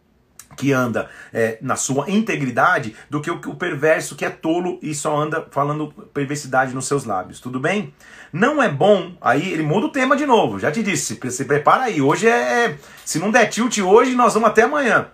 que 0.57 0.73
anda 0.73 1.09
é, 1.33 1.59
na 1.63 1.77
sua 1.77 2.11
integridade 2.11 2.97
do 3.09 3.21
que 3.21 3.31
o, 3.31 3.37
o, 3.37 3.55
perverso 3.55 4.17
que 4.17 4.25
é 4.25 4.31
tolo 4.31 4.79
e 4.83 4.93
só 4.93 5.17
anda 5.17 5.47
falando 5.53 5.89
perversidade 6.13 6.75
nos 6.75 6.87
seus 6.87 7.05
lábios. 7.05 7.39
Tudo 7.39 7.61
bem? 7.61 7.95
Não 8.33 8.61
é 8.61 8.69
bom. 8.69 9.13
Aí 9.21 9.53
ele 9.53 9.63
muda 9.63 9.87
o 9.87 9.93
tema 9.93 10.17
de 10.17 10.27
novo. 10.27 10.59
Já 10.59 10.73
te 10.73 10.83
disse, 10.83 11.19
se 11.31 11.45
prepara 11.45 11.85
aí. 11.85 12.03
Hoje 12.03 12.27
é. 12.27 12.65
é 12.65 12.79
se 13.05 13.21
não 13.21 13.31
der 13.31 13.47
tilt 13.47 13.79
hoje, 13.79 14.17
nós 14.17 14.35
vamos 14.35 14.49
até 14.49 14.63
amanhã. 14.63 15.09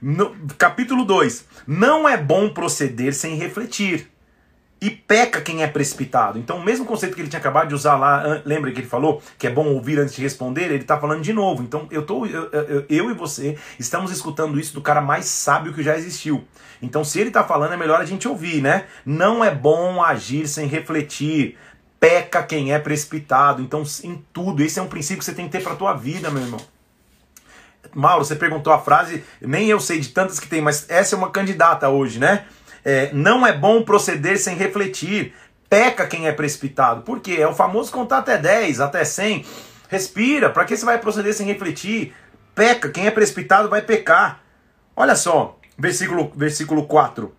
No, 0.00 0.34
capítulo 0.56 1.04
2. 1.04 1.44
Não 1.66 2.08
é 2.08 2.16
bom 2.16 2.48
proceder 2.48 3.14
sem 3.14 3.36
refletir 3.36 4.10
e 4.80 4.90
peca 4.90 5.40
quem 5.42 5.62
é 5.62 5.66
precipitado. 5.66 6.38
Então, 6.38 6.56
o 6.56 6.64
mesmo 6.64 6.86
conceito 6.86 7.14
que 7.14 7.20
ele 7.20 7.28
tinha 7.28 7.38
acabado 7.38 7.68
de 7.68 7.74
usar 7.74 7.96
lá, 7.96 8.40
lembra 8.46 8.72
que 8.72 8.80
ele 8.80 8.86
falou 8.86 9.22
que 9.38 9.46
é 9.46 9.50
bom 9.50 9.66
ouvir 9.74 9.98
antes 9.98 10.14
de 10.14 10.22
responder? 10.22 10.64
Ele 10.64 10.76
está 10.76 10.98
falando 10.98 11.20
de 11.20 11.32
novo. 11.32 11.62
Então, 11.62 11.86
eu, 11.90 12.02
tô, 12.02 12.24
eu, 12.24 12.50
eu, 12.50 12.84
eu, 12.88 13.10
e 13.10 13.14
você 13.14 13.58
estamos 13.78 14.10
escutando 14.10 14.58
isso 14.58 14.72
do 14.72 14.80
cara 14.80 15.02
mais 15.02 15.26
sábio 15.26 15.74
que 15.74 15.82
já 15.82 15.96
existiu. 15.98 16.44
Então, 16.80 17.04
se 17.04 17.20
ele 17.20 17.28
está 17.28 17.44
falando, 17.44 17.74
é 17.74 17.76
melhor 17.76 18.00
a 18.00 18.06
gente 18.06 18.26
ouvir, 18.26 18.62
né? 18.62 18.86
Não 19.04 19.44
é 19.44 19.54
bom 19.54 20.02
agir 20.02 20.48
sem 20.48 20.66
refletir. 20.66 21.58
Peca 21.98 22.42
quem 22.42 22.72
é 22.72 22.78
precipitado. 22.78 23.60
Então, 23.60 23.82
em 24.02 24.24
tudo, 24.32 24.62
esse 24.62 24.78
é 24.78 24.82
um 24.82 24.88
princípio 24.88 25.18
que 25.18 25.24
você 25.26 25.34
tem 25.34 25.44
que 25.44 25.52
ter 25.52 25.62
para 25.62 25.76
tua 25.76 25.92
vida, 25.92 26.30
meu 26.30 26.42
irmão. 26.42 26.60
Mauro, 27.94 28.24
você 28.24 28.36
perguntou 28.36 28.72
a 28.72 28.78
frase, 28.78 29.24
nem 29.40 29.68
eu 29.68 29.80
sei 29.80 30.00
de 30.00 30.08
tantas 30.08 30.38
que 30.38 30.48
tem, 30.48 30.60
mas 30.60 30.88
essa 30.88 31.14
é 31.14 31.18
uma 31.18 31.30
candidata 31.30 31.88
hoje, 31.88 32.18
né? 32.18 32.46
É, 32.84 33.10
não 33.12 33.46
é 33.46 33.52
bom 33.52 33.82
proceder 33.82 34.38
sem 34.38 34.56
refletir. 34.56 35.34
Peca 35.68 36.06
quem 36.06 36.26
é 36.26 36.32
precipitado. 36.32 37.02
Por 37.02 37.20
quê? 37.20 37.36
É 37.38 37.46
o 37.46 37.54
famoso 37.54 37.92
contar 37.92 38.18
até 38.18 38.36
10, 38.36 38.80
até 38.80 39.04
100. 39.04 39.44
Respira. 39.88 40.50
Para 40.50 40.64
que 40.64 40.76
você 40.76 40.84
vai 40.84 40.98
proceder 40.98 41.34
sem 41.34 41.46
refletir? 41.46 42.14
Peca. 42.54 42.88
Quem 42.88 43.06
é 43.06 43.10
precipitado 43.10 43.68
vai 43.68 43.82
pecar. 43.82 44.40
Olha 44.96 45.14
só, 45.14 45.58
versículo, 45.78 46.32
versículo 46.34 46.86
4. 46.86 47.34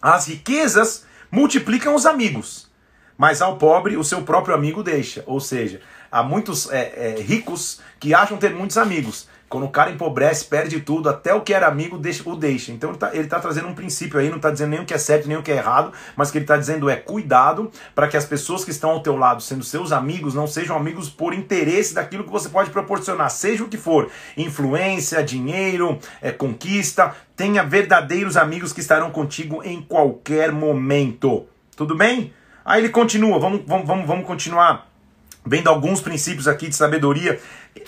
As 0.00 0.26
riquezas 0.26 1.04
multiplicam 1.30 1.94
os 1.94 2.06
amigos, 2.06 2.70
mas 3.16 3.40
ao 3.40 3.56
pobre 3.56 3.96
o 3.96 4.04
seu 4.04 4.22
próprio 4.22 4.54
amigo 4.54 4.82
deixa. 4.82 5.22
Ou 5.26 5.40
seja, 5.40 5.80
há 6.10 6.22
muitos 6.22 6.70
é, 6.70 6.92
é, 6.96 7.22
ricos 7.22 7.80
que 7.98 8.14
acham 8.14 8.36
ter 8.36 8.54
muitos 8.54 8.76
amigos, 8.76 9.28
quando 9.52 9.64
o 9.64 9.68
cara 9.68 9.90
empobrece, 9.90 10.46
perde 10.46 10.80
tudo, 10.80 11.10
até 11.10 11.34
o 11.34 11.42
que 11.42 11.52
era 11.52 11.66
amigo 11.66 11.98
deixa, 11.98 12.26
o 12.26 12.34
deixa. 12.34 12.72
Então 12.72 12.88
ele 12.88 12.96
está 12.96 13.14
ele 13.14 13.28
tá 13.28 13.38
trazendo 13.38 13.68
um 13.68 13.74
princípio 13.74 14.18
aí, 14.18 14.30
não 14.30 14.36
está 14.36 14.50
dizendo 14.50 14.70
nem 14.70 14.80
o 14.80 14.86
que 14.86 14.94
é 14.94 14.98
certo 14.98 15.28
nem 15.28 15.36
o 15.36 15.42
que 15.42 15.52
é 15.52 15.56
errado, 15.56 15.92
mas 16.16 16.30
que 16.30 16.38
ele 16.38 16.44
está 16.44 16.56
dizendo 16.56 16.88
é 16.88 16.96
cuidado 16.96 17.70
para 17.94 18.08
que 18.08 18.16
as 18.16 18.24
pessoas 18.24 18.64
que 18.64 18.70
estão 18.70 18.88
ao 18.88 19.00
teu 19.00 19.14
lado, 19.14 19.42
sendo 19.42 19.62
seus 19.62 19.92
amigos, 19.92 20.34
não 20.34 20.46
sejam 20.46 20.74
amigos 20.74 21.10
por 21.10 21.34
interesse 21.34 21.92
daquilo 21.92 22.24
que 22.24 22.30
você 22.30 22.48
pode 22.48 22.70
proporcionar, 22.70 23.28
seja 23.30 23.62
o 23.62 23.68
que 23.68 23.76
for. 23.76 24.10
Influência, 24.38 25.22
dinheiro, 25.22 25.98
é, 26.22 26.32
conquista. 26.32 27.14
Tenha 27.36 27.62
verdadeiros 27.62 28.38
amigos 28.38 28.72
que 28.72 28.80
estarão 28.80 29.10
contigo 29.10 29.62
em 29.62 29.82
qualquer 29.82 30.50
momento. 30.50 31.44
Tudo 31.76 31.94
bem? 31.94 32.32
Aí 32.64 32.80
ele 32.80 32.88
continua, 32.88 33.38
vamos, 33.38 33.60
vamos, 33.66 33.86
vamos, 33.86 34.06
vamos 34.06 34.26
continuar 34.26 34.90
vendo 35.44 35.68
alguns 35.68 36.00
princípios 36.00 36.46
aqui 36.48 36.68
de 36.68 36.76
sabedoria. 36.76 37.40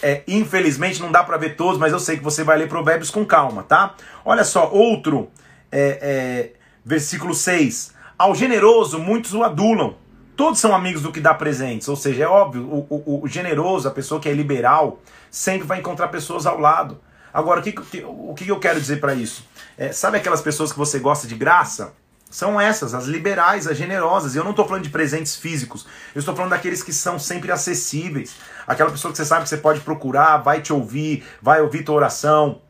É, 0.02 0.22
infelizmente 0.26 1.00
não 1.00 1.12
dá 1.12 1.22
para 1.22 1.36
ver 1.36 1.56
todos, 1.56 1.78
mas 1.78 1.92
eu 1.92 1.98
sei 1.98 2.16
que 2.16 2.24
você 2.24 2.42
vai 2.42 2.56
ler 2.56 2.68
Provérbios 2.68 3.10
com 3.10 3.24
calma, 3.24 3.62
tá? 3.62 3.94
Olha 4.24 4.44
só, 4.44 4.70
outro 4.70 5.30
é, 5.70 5.98
é, 6.00 6.50
versículo 6.84 7.34
6. 7.34 7.92
Ao 8.16 8.34
generoso 8.34 8.98
muitos 8.98 9.34
o 9.34 9.42
adulam. 9.42 9.96
Todos 10.36 10.58
são 10.58 10.74
amigos 10.74 11.02
do 11.02 11.12
que 11.12 11.20
dá 11.20 11.32
presentes, 11.32 11.86
ou 11.86 11.94
seja, 11.94 12.24
é 12.24 12.26
óbvio, 12.26 12.62
o, 12.62 12.86
o, 12.90 13.22
o 13.22 13.28
generoso, 13.28 13.86
a 13.86 13.90
pessoa 13.90 14.20
que 14.20 14.28
é 14.28 14.32
liberal, 14.32 15.00
sempre 15.30 15.64
vai 15.66 15.78
encontrar 15.78 16.08
pessoas 16.08 16.44
ao 16.44 16.58
lado. 16.58 17.00
Agora, 17.32 17.60
o 17.60 17.62
que, 17.62 17.74
o 18.04 18.34
que 18.34 18.48
eu 18.48 18.58
quero 18.58 18.80
dizer 18.80 18.98
para 18.98 19.14
isso? 19.14 19.46
É, 19.78 19.92
sabe 19.92 20.16
aquelas 20.16 20.40
pessoas 20.40 20.72
que 20.72 20.78
você 20.78 20.98
gosta 20.98 21.28
de 21.28 21.36
graça? 21.36 21.92
são 22.34 22.60
essas, 22.60 22.94
as 22.94 23.04
liberais, 23.04 23.68
as 23.68 23.76
generosas. 23.76 24.34
E 24.34 24.38
eu 24.38 24.42
não 24.42 24.50
estou 24.50 24.66
falando 24.66 24.82
de 24.82 24.88
presentes 24.88 25.36
físicos, 25.36 25.86
eu 26.12 26.18
estou 26.18 26.34
falando 26.34 26.50
daqueles 26.50 26.82
que 26.82 26.92
são 26.92 27.16
sempre 27.16 27.52
acessíveis. 27.52 28.34
Aquela 28.66 28.90
pessoa 28.90 29.12
que 29.12 29.18
você 29.18 29.24
sabe 29.24 29.44
que 29.44 29.48
você 29.48 29.56
pode 29.56 29.80
procurar, 29.80 30.38
vai 30.38 30.60
te 30.60 30.72
ouvir, 30.72 31.24
vai 31.40 31.60
ouvir 31.60 31.82
tua 31.82 31.94
oração, 31.94 32.60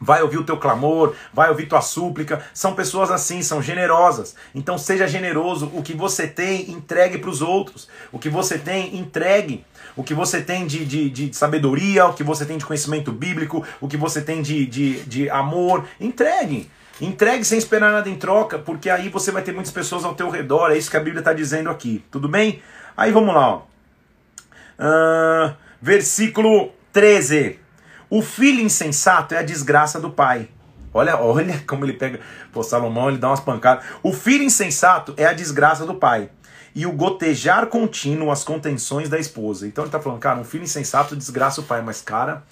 vai 0.00 0.22
ouvir 0.22 0.38
o 0.38 0.44
teu 0.44 0.56
clamor, 0.56 1.14
vai 1.32 1.50
ouvir 1.50 1.66
tua 1.66 1.80
súplica. 1.80 2.42
São 2.54 2.74
pessoas 2.74 3.10
assim, 3.10 3.42
são 3.42 3.60
generosas. 3.60 4.34
Então 4.54 4.78
seja 4.78 5.06
generoso. 5.06 5.70
O 5.74 5.82
que 5.82 5.94
você 5.94 6.26
tem, 6.26 6.70
entregue 6.70 7.18
para 7.18 7.30
os 7.30 7.42
outros. 7.42 7.88
O 8.12 8.18
que 8.18 8.28
você 8.28 8.58
tem, 8.58 8.96
entregue. 8.96 9.64
O 9.96 10.04
que 10.04 10.14
você 10.14 10.40
tem 10.40 10.66
de, 10.66 10.84
de, 10.84 11.10
de, 11.10 11.36
sabedoria, 11.36 12.06
o 12.06 12.14
que 12.14 12.22
você 12.22 12.44
tem 12.46 12.56
de 12.56 12.64
conhecimento 12.64 13.10
bíblico, 13.10 13.64
o 13.80 13.88
que 13.88 13.96
você 13.96 14.20
tem 14.20 14.42
de, 14.42 14.64
de, 14.64 15.00
de 15.00 15.30
amor, 15.30 15.84
entregue. 16.00 16.70
Entregue 17.00 17.44
sem 17.44 17.58
esperar 17.58 17.92
nada 17.92 18.08
em 18.08 18.16
troca, 18.16 18.58
porque 18.58 18.90
aí 18.90 19.08
você 19.08 19.30
vai 19.30 19.42
ter 19.42 19.52
muitas 19.52 19.72
pessoas 19.72 20.04
ao 20.04 20.14
teu 20.14 20.30
redor. 20.30 20.70
É 20.70 20.78
isso 20.78 20.90
que 20.90 20.96
a 20.96 21.00
Bíblia 21.00 21.20
está 21.20 21.32
dizendo 21.32 21.70
aqui. 21.70 22.04
Tudo 22.10 22.28
bem? 22.28 22.62
Aí 22.96 23.10
vamos 23.10 23.34
lá. 23.34 23.54
Ó. 23.54 23.62
Versículo 25.80 26.72
13. 26.92 27.58
O 28.10 28.22
filho 28.22 28.60
insensato 28.60 29.34
é 29.34 29.38
a 29.38 29.42
desgraça 29.42 30.00
do 30.00 30.10
pai. 30.10 30.48
Olha, 30.92 31.18
olha 31.20 31.62
como 31.66 31.84
ele 31.84 31.92
pega. 31.92 32.20
Pô, 32.52 32.62
Salomão, 32.62 33.08
ele 33.08 33.18
dá 33.18 33.28
umas 33.28 33.40
pancadas. 33.40 33.84
O 34.02 34.12
filho 34.12 34.44
insensato 34.44 35.14
é 35.16 35.26
a 35.26 35.32
desgraça 35.32 35.84
do 35.84 35.94
pai. 35.94 36.30
E 36.74 36.86
o 36.86 36.92
gotejar 36.92 37.66
contínuo 37.66 38.30
as 38.30 38.44
contenções 38.44 39.08
da 39.08 39.18
esposa. 39.18 39.66
Então 39.66 39.84
ele 39.84 39.90
tá 39.90 40.00
falando, 40.00 40.20
cara, 40.20 40.38
um 40.38 40.44
filho 40.44 40.64
insensato 40.64 41.16
desgraça 41.16 41.60
o 41.60 41.64
pai. 41.64 41.82
Mas, 41.82 42.00
cara, 42.00 42.44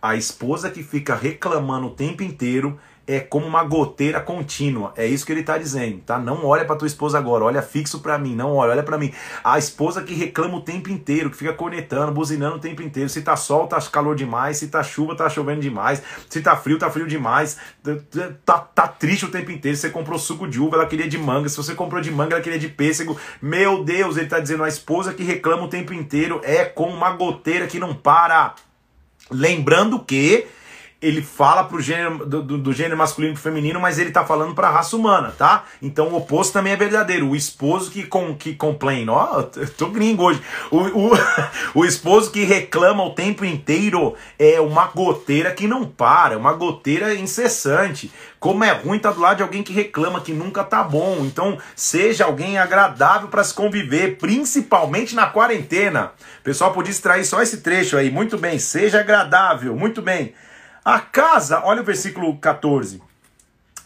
a 0.00 0.16
esposa 0.16 0.70
que 0.70 0.82
fica 0.82 1.14
reclamando 1.14 1.88
o 1.88 1.94
tempo 1.94 2.22
inteiro 2.22 2.78
é 3.06 3.18
como 3.20 3.46
uma 3.46 3.64
goteira 3.64 4.20
contínua. 4.20 4.92
É 4.96 5.06
isso 5.06 5.26
que 5.26 5.32
ele 5.32 5.40
está 5.40 5.58
dizendo, 5.58 5.98
tá? 5.98 6.18
Não 6.18 6.44
olha 6.44 6.64
para 6.64 6.76
tua 6.76 6.86
esposa 6.86 7.18
agora, 7.18 7.44
olha 7.44 7.60
fixo 7.60 8.00
para 8.00 8.16
mim, 8.18 8.34
não 8.34 8.54
olha, 8.54 8.72
olha 8.72 8.82
para 8.82 8.96
mim. 8.96 9.12
A 9.42 9.58
esposa 9.58 10.02
que 10.02 10.14
reclama 10.14 10.56
o 10.56 10.60
tempo 10.60 10.90
inteiro, 10.90 11.30
que 11.30 11.36
fica 11.36 11.52
cornetando, 11.52 12.12
buzinando 12.12 12.56
o 12.56 12.60
tempo 12.60 12.82
inteiro. 12.82 13.08
Se 13.08 13.22
tá 13.22 13.36
sol, 13.36 13.66
tá 13.66 13.80
calor 13.82 14.14
demais, 14.14 14.58
se 14.58 14.68
tá 14.68 14.82
chuva, 14.82 15.16
tá 15.16 15.28
chovendo 15.28 15.60
demais, 15.60 16.02
se 16.28 16.40
tá 16.40 16.56
frio, 16.56 16.78
tá 16.78 16.90
frio 16.90 17.06
demais. 17.06 17.56
Tá, 18.44 18.58
tá 18.58 18.86
triste 18.86 19.24
o 19.24 19.30
tempo 19.30 19.50
inteiro. 19.50 19.76
Você 19.76 19.90
comprou 19.90 20.18
suco 20.18 20.46
de 20.46 20.60
uva, 20.60 20.76
ela 20.76 20.86
queria 20.86 21.08
de 21.08 21.18
manga. 21.18 21.48
Se 21.48 21.56
você 21.56 21.74
comprou 21.74 22.00
de 22.00 22.10
manga, 22.10 22.36
ela 22.36 22.42
queria 22.42 22.58
de 22.58 22.68
pêssego. 22.68 23.18
Meu 23.40 23.82
Deus, 23.84 24.16
ele 24.16 24.28
tá 24.28 24.38
dizendo 24.38 24.62
a 24.62 24.68
esposa 24.68 25.12
que 25.12 25.24
reclama 25.24 25.64
o 25.64 25.68
tempo 25.68 25.92
inteiro 25.92 26.40
é 26.44 26.64
como 26.64 26.94
uma 26.94 27.10
goteira 27.10 27.66
que 27.66 27.78
não 27.78 27.94
para. 27.94 28.54
Lembrando 29.30 29.98
que 30.00 30.46
ele 31.02 31.20
fala 31.20 31.64
pro 31.64 31.80
gênero, 31.80 32.24
do, 32.24 32.42
do, 32.42 32.72
gênero 32.72 32.96
masculino 32.96 33.34
pro 33.34 33.42
feminino, 33.42 33.80
mas 33.80 33.98
ele 33.98 34.12
tá 34.12 34.24
falando 34.24 34.54
pra 34.54 34.70
raça 34.70 34.96
humana, 34.96 35.34
tá? 35.36 35.64
Então 35.82 36.08
o 36.08 36.16
oposto 36.16 36.52
também 36.52 36.72
é 36.72 36.76
verdadeiro. 36.76 37.28
O 37.28 37.34
esposo 37.34 37.90
que, 37.90 38.04
com, 38.04 38.36
que 38.36 38.54
complain, 38.54 39.08
ó, 39.08 39.42
tô 39.76 39.88
gringo 39.88 40.22
hoje. 40.22 40.40
O, 40.70 40.78
o, 40.78 41.10
o 41.82 41.84
esposo 41.84 42.30
que 42.30 42.44
reclama 42.44 43.04
o 43.04 43.10
tempo 43.10 43.44
inteiro 43.44 44.14
é 44.38 44.60
uma 44.60 44.86
goteira 44.86 45.50
que 45.50 45.66
não 45.66 45.84
para, 45.84 46.38
uma 46.38 46.52
goteira 46.52 47.12
incessante. 47.14 48.12
Como 48.38 48.62
é 48.62 48.72
ruim 48.72 48.98
tá 48.98 49.10
do 49.10 49.20
lado 49.20 49.38
de 49.38 49.42
alguém 49.42 49.62
que 49.62 49.72
reclama, 49.72 50.20
que 50.20 50.32
nunca 50.32 50.62
tá 50.62 50.84
bom. 50.84 51.18
Então, 51.20 51.58
seja 51.74 52.24
alguém 52.24 52.58
agradável 52.58 53.28
para 53.28 53.42
se 53.42 53.54
conviver, 53.54 54.18
principalmente 54.18 55.14
na 55.16 55.26
quarentena. 55.26 56.12
O 56.40 56.42
pessoal 56.42 56.72
podia 56.72 56.90
extrair 56.90 57.24
só 57.24 57.42
esse 57.42 57.58
trecho 57.58 57.96
aí. 57.96 58.10
Muito 58.10 58.38
bem, 58.38 58.58
seja 58.58 59.00
agradável, 59.00 59.74
muito 59.74 60.00
bem. 60.00 60.34
A 60.84 60.98
casa, 60.98 61.62
olha 61.64 61.80
o 61.80 61.84
versículo 61.84 62.36
14. 62.38 63.00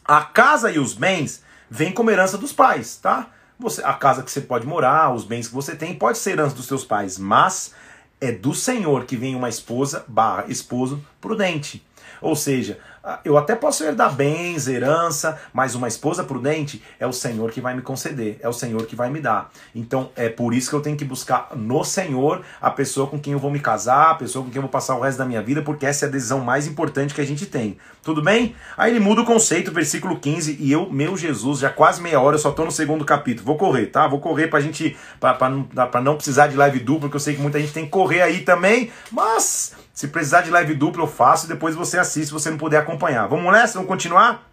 A 0.02 0.22
casa 0.22 0.70
e 0.70 0.78
os 0.78 0.94
bens 0.94 1.42
vêm 1.68 1.92
como 1.92 2.10
herança 2.10 2.38
dos 2.38 2.54
pais, 2.54 2.96
tá? 2.96 3.28
Você, 3.58 3.84
a 3.84 3.92
casa 3.92 4.22
que 4.22 4.30
você 4.30 4.40
pode 4.40 4.66
morar, 4.66 5.12
os 5.12 5.22
bens 5.22 5.46
que 5.46 5.54
você 5.54 5.76
tem, 5.76 5.94
pode 5.94 6.16
ser 6.16 6.32
herança 6.32 6.56
dos 6.56 6.66
seus 6.66 6.86
pais, 6.86 7.18
mas 7.18 7.74
é 8.18 8.32
do 8.32 8.54
Senhor 8.54 9.04
que 9.04 9.14
vem 9.14 9.36
uma 9.36 9.50
esposa 9.50 10.06
barra 10.08 10.46
esposo 10.48 11.04
prudente. 11.20 11.84
Ou 12.20 12.34
seja, 12.34 12.78
ah, 13.08 13.20
eu 13.24 13.38
até 13.38 13.54
posso 13.54 13.84
herdar 13.84 14.12
bens, 14.12 14.66
herança, 14.66 15.38
mas 15.52 15.76
uma 15.76 15.86
esposa 15.86 16.24
prudente 16.24 16.82
é 16.98 17.06
o 17.06 17.12
Senhor 17.12 17.52
que 17.52 17.60
vai 17.60 17.72
me 17.72 17.80
conceder, 17.80 18.36
é 18.40 18.48
o 18.48 18.52
Senhor 18.52 18.84
que 18.84 18.96
vai 18.96 19.08
me 19.08 19.20
dar. 19.20 19.48
Então 19.72 20.10
é 20.16 20.28
por 20.28 20.52
isso 20.52 20.68
que 20.68 20.74
eu 20.74 20.80
tenho 20.80 20.96
que 20.96 21.04
buscar 21.04 21.50
no 21.54 21.84
Senhor 21.84 22.42
a 22.60 22.68
pessoa 22.68 23.06
com 23.06 23.16
quem 23.16 23.32
eu 23.32 23.38
vou 23.38 23.48
me 23.48 23.60
casar, 23.60 24.10
a 24.10 24.14
pessoa 24.16 24.44
com 24.44 24.50
quem 24.50 24.56
eu 24.58 24.62
vou 24.62 24.70
passar 24.70 24.96
o 24.96 25.00
resto 25.00 25.18
da 25.18 25.24
minha 25.24 25.40
vida, 25.40 25.62
porque 25.62 25.86
essa 25.86 26.06
é 26.06 26.08
a 26.08 26.10
decisão 26.10 26.40
mais 26.40 26.66
importante 26.66 27.14
que 27.14 27.20
a 27.20 27.24
gente 27.24 27.46
tem. 27.46 27.78
Tudo 28.02 28.20
bem? 28.20 28.56
Aí 28.76 28.90
ele 28.90 28.98
muda 28.98 29.20
o 29.20 29.24
conceito, 29.24 29.70
versículo 29.70 30.18
15, 30.18 30.56
e 30.58 30.72
eu, 30.72 30.90
meu 30.90 31.16
Jesus, 31.16 31.60
já 31.60 31.70
quase 31.70 32.02
meia 32.02 32.20
hora, 32.20 32.34
eu 32.34 32.40
só 32.40 32.50
tô 32.50 32.64
no 32.64 32.72
segundo 32.72 33.04
capítulo. 33.04 33.46
Vou 33.46 33.56
correr, 33.56 33.86
tá? 33.86 34.08
Vou 34.08 34.18
correr 34.18 34.48
pra 34.48 34.58
gente, 34.58 34.96
pra, 35.20 35.32
pra, 35.32 35.86
pra 35.86 36.00
não 36.00 36.16
precisar 36.16 36.48
de 36.48 36.56
live 36.56 36.80
dupla, 36.80 37.02
porque 37.02 37.16
eu 37.16 37.20
sei 37.20 37.36
que 37.36 37.40
muita 37.40 37.60
gente 37.60 37.72
tem 37.72 37.84
que 37.84 37.90
correr 37.90 38.22
aí 38.22 38.40
também, 38.40 38.90
mas 39.12 39.75
se 39.96 40.08
precisar 40.08 40.42
de 40.42 40.50
live 40.50 40.74
dupla, 40.74 41.02
eu 41.04 41.06
faço 41.06 41.46
e 41.46 41.48
depois 41.48 41.74
você 41.74 41.98
assiste 41.98 42.26
se 42.26 42.32
você 42.32 42.50
não 42.50 42.58
puder 42.58 42.76
acompanhar. 42.76 43.26
Vamos 43.28 43.50
nessa? 43.50 43.78
Vamos 43.78 43.88
continuar? 43.88 44.46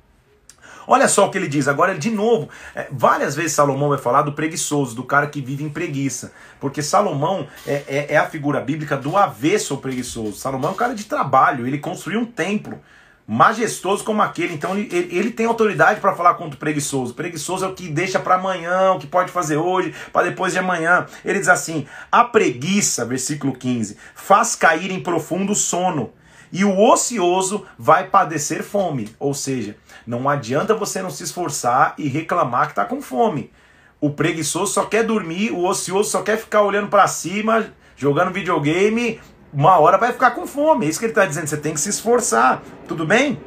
Olha 0.87 1.05
só 1.09 1.27
o 1.27 1.29
que 1.29 1.37
ele 1.37 1.49
diz. 1.49 1.67
Agora, 1.67 1.99
de 1.99 2.09
novo, 2.09 2.47
é, 2.73 2.87
várias 2.89 3.35
vezes 3.35 3.51
Salomão 3.51 3.89
vai 3.89 3.97
falar 3.97 4.21
do 4.21 4.31
preguiçoso, 4.31 4.95
do 4.95 5.03
cara 5.03 5.27
que 5.27 5.41
vive 5.41 5.61
em 5.61 5.69
preguiça. 5.69 6.31
Porque 6.61 6.81
Salomão 6.81 7.45
é, 7.67 7.83
é, 7.89 8.13
é 8.13 8.17
a 8.17 8.25
figura 8.25 8.61
bíblica 8.61 8.95
do 8.95 9.17
avesso 9.17 9.73
ao 9.73 9.81
preguiçoso. 9.81 10.37
Salomão 10.37 10.69
é 10.69 10.73
um 10.73 10.77
cara 10.77 10.95
de 10.95 11.03
trabalho, 11.03 11.67
ele 11.67 11.77
construiu 11.77 12.21
um 12.21 12.25
templo 12.25 12.79
majestoso 13.27 14.03
como 14.03 14.21
aquele. 14.21 14.53
Então 14.53 14.77
ele, 14.77 14.89
ele 14.91 15.31
tem 15.31 15.45
autoridade 15.45 15.99
para 15.99 16.15
falar 16.15 16.35
contra 16.35 16.55
o 16.55 16.59
preguiçoso. 16.59 17.11
O 17.11 17.15
preguiçoso 17.15 17.65
é 17.65 17.67
o 17.67 17.73
que 17.73 17.87
deixa 17.87 18.19
para 18.19 18.35
amanhã, 18.35 18.91
o 18.91 18.99
que 18.99 19.07
pode 19.07 19.31
fazer 19.31 19.57
hoje, 19.57 19.93
para 20.11 20.27
depois 20.27 20.53
de 20.53 20.59
amanhã. 20.59 21.05
Ele 21.23 21.39
diz 21.39 21.49
assim: 21.49 21.85
a 22.11 22.23
preguiça, 22.23 23.05
versículo 23.05 23.53
15, 23.53 23.97
faz 24.15 24.55
cair 24.55 24.91
em 24.91 25.01
profundo 25.01 25.55
sono. 25.55 26.11
E 26.51 26.63
o 26.63 26.79
ocioso 26.79 27.65
vai 27.79 28.07
padecer 28.07 28.61
fome. 28.61 29.15
Ou 29.17 29.33
seja, 29.33 29.75
não 30.05 30.29
adianta 30.29 30.75
você 30.75 31.01
não 31.01 31.09
se 31.09 31.23
esforçar 31.23 31.95
e 31.97 32.07
reclamar 32.07 32.65
que 32.67 32.73
está 32.73 32.85
com 32.85 33.01
fome. 33.01 33.51
O 33.99 34.11
preguiçoso 34.11 34.73
só 34.73 34.85
quer 34.85 35.03
dormir, 35.03 35.51
o 35.51 35.65
ocioso 35.65 36.11
só 36.11 36.21
quer 36.21 36.37
ficar 36.37 36.61
olhando 36.61 36.89
para 36.89 37.07
cima, 37.07 37.73
jogando 37.95 38.33
videogame 38.33 39.19
uma 39.53 39.77
hora 39.77 39.97
vai 39.97 40.11
ficar 40.11 40.31
com 40.31 40.47
fome. 40.47 40.85
É 40.85 40.89
isso 40.89 40.99
que 40.99 41.05
ele 41.05 41.11
está 41.11 41.25
dizendo. 41.25 41.47
Você 41.47 41.57
tem 41.57 41.73
que 41.73 41.79
se 41.79 41.89
esforçar. 41.89 42.63
Tudo 42.87 43.05
bem? 43.05 43.39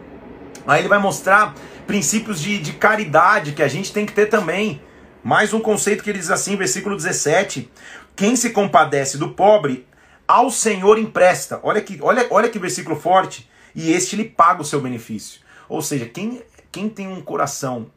Aí 0.66 0.80
ele 0.80 0.88
vai 0.88 0.98
mostrar 0.98 1.54
princípios 1.86 2.40
de, 2.40 2.58
de 2.58 2.72
caridade 2.74 3.52
que 3.52 3.62
a 3.62 3.68
gente 3.68 3.92
tem 3.92 4.06
que 4.06 4.12
ter 4.12 4.26
também. 4.26 4.80
Mais 5.22 5.52
um 5.52 5.60
conceito 5.60 6.04
que 6.04 6.10
ele 6.10 6.18
diz 6.18 6.30
assim, 6.30 6.56
versículo 6.56 6.96
17: 6.96 7.70
Quem 8.14 8.36
se 8.36 8.50
compadece 8.50 9.18
do 9.18 9.30
pobre, 9.30 9.86
ao 10.26 10.50
Senhor 10.50 10.98
empresta. 10.98 11.60
Olha 11.62 11.80
que, 11.80 11.98
olha, 12.00 12.26
olha 12.30 12.48
que 12.48 12.58
versículo 12.58 12.96
forte. 12.96 13.50
E 13.74 13.92
este 13.92 14.16
lhe 14.16 14.24
paga 14.24 14.62
o 14.62 14.64
seu 14.64 14.80
benefício. 14.80 15.40
Ou 15.68 15.82
seja, 15.82 16.06
quem, 16.06 16.42
quem 16.70 16.88
tem 16.88 17.08
um 17.08 17.20
coração 17.20 17.90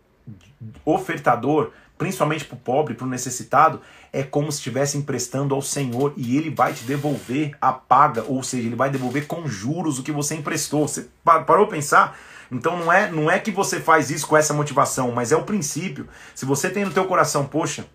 ofertador, 0.83 1.71
principalmente 1.99 2.45
para 2.45 2.55
o 2.55 2.59
pobre, 2.59 2.93
para 2.95 3.05
o 3.05 3.09
necessitado, 3.09 3.81
é 4.11 4.23
como 4.23 4.49
se 4.51 4.57
estivesse 4.59 4.97
emprestando 4.97 5.53
ao 5.53 5.61
Senhor 5.61 6.13
e 6.15 6.37
ele 6.37 6.49
vai 6.49 6.73
te 6.73 6.85
devolver 6.85 7.55
a 7.61 7.73
paga, 7.73 8.23
ou 8.25 8.41
seja, 8.41 8.65
ele 8.65 8.75
vai 8.75 8.89
devolver 8.89 9.27
com 9.27 9.45
juros 9.47 9.99
o 9.99 10.03
que 10.03 10.11
você 10.11 10.33
emprestou. 10.33 10.87
Você 10.87 11.09
parou 11.23 11.65
a 11.65 11.69
pensar? 11.69 12.17
Então 12.49 12.77
não 12.77 12.91
é, 12.91 13.11
não 13.11 13.29
é 13.29 13.37
que 13.37 13.51
você 13.51 13.81
faz 13.81 14.09
isso 14.09 14.25
com 14.25 14.37
essa 14.37 14.53
motivação, 14.53 15.11
mas 15.11 15.33
é 15.33 15.35
o 15.35 15.43
princípio. 15.43 16.07
Se 16.33 16.45
você 16.45 16.69
tem 16.69 16.85
no 16.85 16.91
teu 16.91 17.05
coração, 17.05 17.45
poxa, 17.45 17.85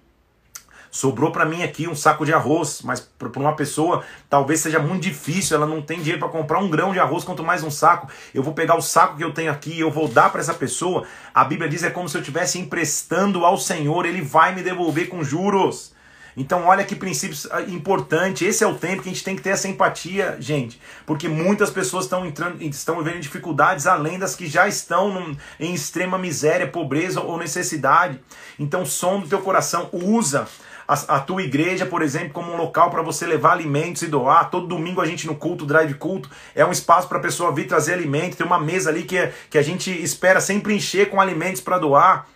sobrou 0.95 1.33
para 1.33 1.45
mim 1.45 1.65
aqui 1.65 1.89
um 1.89 1.97
saco 1.97 2.25
de 2.25 2.33
arroz, 2.33 2.81
mas 2.85 3.01
para 3.01 3.41
uma 3.41 3.57
pessoa 3.57 4.05
talvez 4.31 4.61
seja 4.61 4.79
muito 4.79 5.03
difícil, 5.03 5.57
ela 5.57 5.67
não 5.67 5.83
tem 5.83 5.99
dinheiro 5.99 6.21
para 6.21 6.29
comprar 6.29 6.61
um 6.61 6.71
grão 6.71 6.93
de 6.93 7.01
arroz, 7.01 7.25
quanto 7.25 7.43
mais 7.43 7.65
um 7.65 7.71
saco. 7.71 8.09
Eu 8.33 8.45
vou 8.45 8.55
pegar 8.55 8.77
o 8.77 8.81
saco 8.81 9.17
que 9.17 9.25
eu 9.25 9.33
tenho 9.33 9.51
aqui 9.51 9.73
e 9.73 9.81
eu 9.81 9.91
vou 9.91 10.07
dar 10.07 10.31
para 10.31 10.41
essa 10.41 10.55
pessoa. 10.55 11.05
A 11.35 11.43
Bíblia 11.43 11.69
diz 11.69 11.83
é 11.83 11.91
como 11.91 12.09
se 12.09 12.17
eu 12.17 12.21
estivesse 12.21 12.61
emprestando 12.61 13.45
ao 13.45 13.59
Senhor, 13.59 14.07
ele 14.07 14.23
vai 14.23 14.55
me 14.55 14.63
devolver 14.63 15.09
com 15.09 15.25
juros. 15.25 15.93
Então, 16.37 16.65
olha 16.67 16.85
que 16.85 16.95
princípio 16.95 17.37
ah, 17.51 17.63
importante. 17.63 18.45
Esse 18.45 18.63
é 18.63 18.67
o 18.67 18.75
tempo 18.75 19.03
que 19.03 19.09
a 19.09 19.13
gente 19.13 19.25
tem 19.25 19.37
que 19.37 19.43
ter 19.43 19.51
essa 19.51 19.69
empatia, 19.69 20.37
gente. 20.41 20.81
Porque 21.07 21.29
muitas 21.29 21.71
pessoas 21.71 22.05
estão 22.05 22.25
entrando, 22.27 22.63
estão 22.63 23.03
vivendo 23.03 23.21
dificuldades 23.21 23.87
além 23.87 24.19
das 24.19 24.35
que 24.35 24.47
já 24.47 24.67
estão 24.69 25.13
num, 25.13 25.37
em 25.59 25.75
extrema 25.75 26.19
miséria, 26.19 26.67
pobreza 26.67 27.21
ou 27.21 27.39
necessidade. 27.39 28.21
Então, 28.59 28.85
som 28.85 29.21
do 29.21 29.29
teu 29.29 29.41
coração, 29.43 29.89
usa 29.93 30.47
a, 30.87 31.17
a, 31.17 31.21
tua 31.21 31.43
igreja, 31.43 31.87
por 31.87 32.03
exemplo, 32.03 32.31
como 32.31 32.53
um 32.53 32.57
local 32.57 32.91
para 32.91 33.03
você 33.03 33.27
levar 33.27 33.53
alimentos 33.53 34.03
e 34.03 34.07
doar. 34.07 34.51
Todo 34.51 34.67
domingo 34.67 35.01
a 35.01 35.07
gente 35.07 35.27
no 35.27 35.35
culto, 35.35 35.67
drive 35.67 35.95
culto, 35.95 36.31
é 36.55 36.65
um 36.65 36.73
espaço 36.73 37.09
para 37.09 37.19
a 37.19 37.21
pessoa 37.21 37.53
vir 37.53 37.67
trazer 37.67 37.95
alimento. 37.95 38.37
Tem 38.37 38.47
uma 38.47 38.59
mesa 38.59 38.91
ali 38.91 39.03
que, 39.03 39.31
que 39.51 39.59
a 39.59 39.63
gente 39.63 39.91
espera 39.91 40.41
sempre 40.41 40.75
encher 40.75 41.11
com 41.11 41.21
alimentos 41.21 41.61
para 41.61 41.79
doar. 41.79 42.27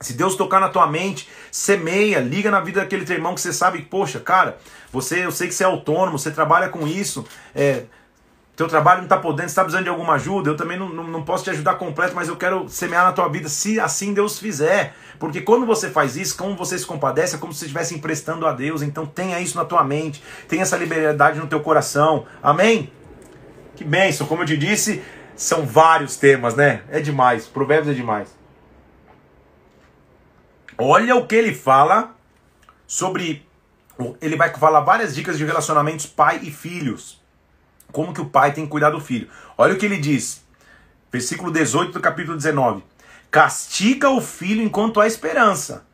Se 0.00 0.14
Deus 0.14 0.34
tocar 0.34 0.60
na 0.60 0.68
tua 0.68 0.86
mente, 0.86 1.28
semeia, 1.50 2.18
liga 2.18 2.50
na 2.50 2.60
vida 2.60 2.80
daquele 2.80 3.04
teu 3.04 3.14
irmão 3.14 3.34
que 3.34 3.40
você 3.40 3.52
sabe, 3.52 3.82
poxa, 3.82 4.18
cara, 4.18 4.58
você, 4.92 5.24
eu 5.24 5.30
sei 5.30 5.46
que 5.46 5.54
você 5.54 5.62
é 5.62 5.66
autônomo, 5.66 6.18
você 6.18 6.30
trabalha 6.30 6.68
com 6.68 6.88
isso, 6.88 7.24
é, 7.54 7.84
teu 8.62 8.68
trabalho 8.68 8.98
não 8.98 9.06
está 9.06 9.16
podendo, 9.16 9.46
está 9.46 9.62
precisando 9.62 9.84
de 9.84 9.90
alguma 9.90 10.14
ajuda, 10.14 10.50
eu 10.50 10.56
também 10.56 10.78
não, 10.78 10.88
não, 10.88 11.04
não, 11.04 11.22
posso 11.24 11.42
te 11.42 11.50
ajudar 11.50 11.74
completo, 11.74 12.14
mas 12.14 12.28
eu 12.28 12.36
quero 12.36 12.68
semear 12.68 13.04
na 13.04 13.12
tua 13.12 13.28
vida, 13.28 13.48
se 13.48 13.80
assim 13.80 14.14
Deus 14.14 14.38
fizer. 14.38 14.94
Porque 15.18 15.40
quando 15.40 15.66
você 15.66 15.90
faz 15.90 16.16
isso, 16.16 16.36
como 16.36 16.56
você 16.56 16.78
se 16.78 16.86
compadece, 16.86 17.34
é 17.34 17.38
como 17.38 17.52
se 17.52 17.60
você 17.60 17.64
estivesse 17.66 17.94
emprestando 17.94 18.46
a 18.46 18.52
Deus. 18.52 18.82
Então 18.82 19.04
tenha 19.04 19.40
isso 19.40 19.56
na 19.56 19.64
tua 19.64 19.82
mente, 19.82 20.22
tenha 20.48 20.62
essa 20.62 20.76
liberdade 20.76 21.40
no 21.40 21.46
teu 21.46 21.60
coração. 21.60 22.24
Amém? 22.42 22.92
Que 23.74 23.84
bênção, 23.84 24.26
como 24.26 24.42
eu 24.42 24.46
te 24.46 24.56
disse, 24.56 25.02
São 25.34 25.66
vários 25.66 26.16
temas, 26.16 26.54
né? 26.54 26.82
É 26.90 27.00
demais. 27.00 27.46
Provérbios 27.46 27.88
é 27.88 27.94
demais. 27.94 28.28
Olha 30.78 31.16
o 31.16 31.26
que 31.26 31.34
ele 31.34 31.54
fala 31.54 32.14
sobre. 32.86 33.44
Ele 34.20 34.36
vai 34.36 34.52
falar 34.54 34.80
várias 34.80 35.14
dicas 35.14 35.38
de 35.38 35.44
relacionamentos 35.44 36.06
pai 36.06 36.40
e 36.42 36.50
filhos. 36.50 37.21
Como 37.92 38.12
que 38.12 38.20
o 38.20 38.26
pai 38.26 38.52
tem 38.52 38.64
que 38.64 38.70
cuidar 38.70 38.90
do 38.90 39.00
filho. 39.00 39.28
Olha 39.56 39.74
o 39.74 39.76
que 39.76 39.86
ele 39.86 39.98
diz. 39.98 40.42
Versículo 41.12 41.52
18 41.52 41.92
do 41.92 42.00
capítulo 42.00 42.36
19. 42.36 42.82
Castiga 43.30 44.10
o 44.10 44.20
filho 44.20 44.62
enquanto 44.62 45.00
há 45.00 45.06
esperança. 45.06 45.84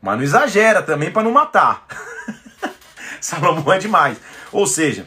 Mas 0.00 0.16
não 0.16 0.22
exagera 0.22 0.82
também 0.82 1.10
para 1.10 1.22
não 1.22 1.32
matar. 1.32 1.86
Salomão 3.20 3.72
é 3.72 3.78
demais. 3.78 4.18
Ou 4.52 4.66
seja, 4.66 5.06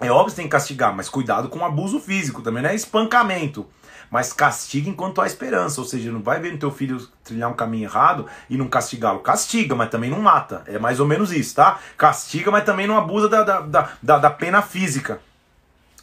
é 0.00 0.10
óbvio 0.10 0.30
que 0.30 0.36
tem 0.36 0.44
que 0.44 0.50
castigar, 0.50 0.94
mas 0.94 1.08
cuidado 1.08 1.48
com 1.48 1.60
o 1.60 1.64
abuso 1.64 1.98
físico, 1.98 2.42
também 2.42 2.62
não 2.62 2.70
é 2.70 2.74
espancamento. 2.74 3.66
Mas 4.10 4.32
castiga 4.32 4.88
enquanto 4.88 5.20
há 5.20 5.26
esperança, 5.26 5.80
ou 5.80 5.86
seja, 5.86 6.12
não 6.12 6.22
vai 6.22 6.38
ver 6.38 6.54
o 6.54 6.58
teu 6.58 6.70
filho 6.70 6.98
trilhar 7.24 7.50
um 7.50 7.54
caminho 7.54 7.84
errado 7.84 8.26
e 8.48 8.56
não 8.56 8.68
castigá-lo. 8.68 9.20
Castiga, 9.20 9.74
mas 9.74 9.90
também 9.90 10.10
não 10.10 10.20
mata. 10.20 10.62
É 10.66 10.78
mais 10.78 11.00
ou 11.00 11.06
menos 11.06 11.32
isso, 11.32 11.54
tá? 11.54 11.78
Castiga, 11.96 12.50
mas 12.50 12.64
também 12.64 12.86
não 12.86 12.96
abusa 12.96 13.28
da, 13.28 13.42
da, 13.42 13.90
da, 14.02 14.18
da 14.18 14.30
pena 14.30 14.62
física. 14.62 15.20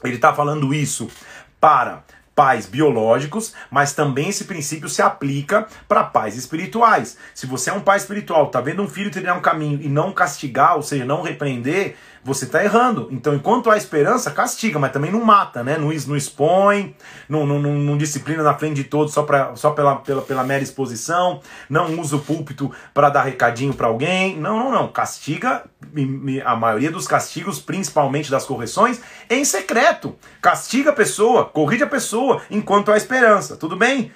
Ele 0.03 0.15
está 0.15 0.33
falando 0.33 0.73
isso 0.73 1.09
para 1.59 2.03
pais 2.35 2.65
biológicos, 2.65 3.53
mas 3.69 3.93
também 3.93 4.29
esse 4.29 4.45
princípio 4.45 4.89
se 4.89 5.01
aplica 5.01 5.67
para 5.87 6.03
pais 6.03 6.35
espirituais. 6.35 7.17
Se 7.33 7.45
você 7.45 7.69
é 7.69 7.73
um 7.73 7.81
pai 7.81 7.97
espiritual, 7.97 8.47
tá 8.47 8.59
vendo 8.59 8.81
um 8.81 8.87
filho 8.87 9.11
trilhar 9.11 9.37
um 9.37 9.41
caminho 9.41 9.79
e 9.81 9.87
não 9.87 10.11
castigar, 10.11 10.75
ou 10.75 10.81
seja, 10.81 11.05
não 11.05 11.21
repreender, 11.21 11.95
você 12.23 12.45
está 12.45 12.63
errando. 12.63 13.07
Então, 13.11 13.35
enquanto 13.35 13.69
há 13.69 13.77
esperança, 13.77 14.31
castiga, 14.31 14.79
mas 14.79 14.91
também 14.91 15.11
não 15.11 15.23
mata, 15.23 15.63
né? 15.63 15.77
Não, 15.77 15.89
não 15.89 16.15
expõe, 16.15 16.95
não, 17.27 17.45
não, 17.45 17.59
não, 17.59 17.97
disciplina 17.97 18.41
na 18.41 18.53
frente 18.53 18.75
de 18.75 18.85
todos 18.85 19.13
só, 19.13 19.23
pra, 19.23 19.55
só 19.55 19.71
pela, 19.71 19.97
pela, 19.97 20.21
pela 20.21 20.43
mera 20.43 20.63
exposição, 20.63 21.41
não 21.69 21.99
usa 21.99 22.15
o 22.15 22.19
púlpito 22.19 22.71
para 22.93 23.09
dar 23.09 23.23
recadinho 23.23 23.73
para 23.73 23.87
alguém. 23.87 24.37
Não, 24.37 24.57
não, 24.57 24.71
não. 24.71 24.87
Castiga, 24.87 25.63
a 26.45 26.55
maioria 26.55 26.91
dos 26.91 27.07
castigos, 27.07 27.59
principalmente 27.59 28.31
das 28.31 28.45
correções, 28.45 29.01
em 29.29 29.43
secreto. 29.43 30.15
Castiga 30.41 30.91
a 30.91 30.93
pessoa, 30.93 31.45
corrige 31.45 31.83
a 31.83 31.87
pessoa, 31.87 32.41
enquanto 32.49 32.91
há 32.91 32.97
esperança. 32.97 33.57
Tudo 33.57 33.75
bem? 33.75 34.11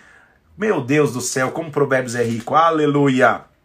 Meu 0.57 0.81
Deus 0.81 1.13
do 1.13 1.21
céu, 1.21 1.51
como 1.51 1.71
Provérbios 1.71 2.15
é 2.15 2.23
rico. 2.23 2.55
Aleluia. 2.55 3.56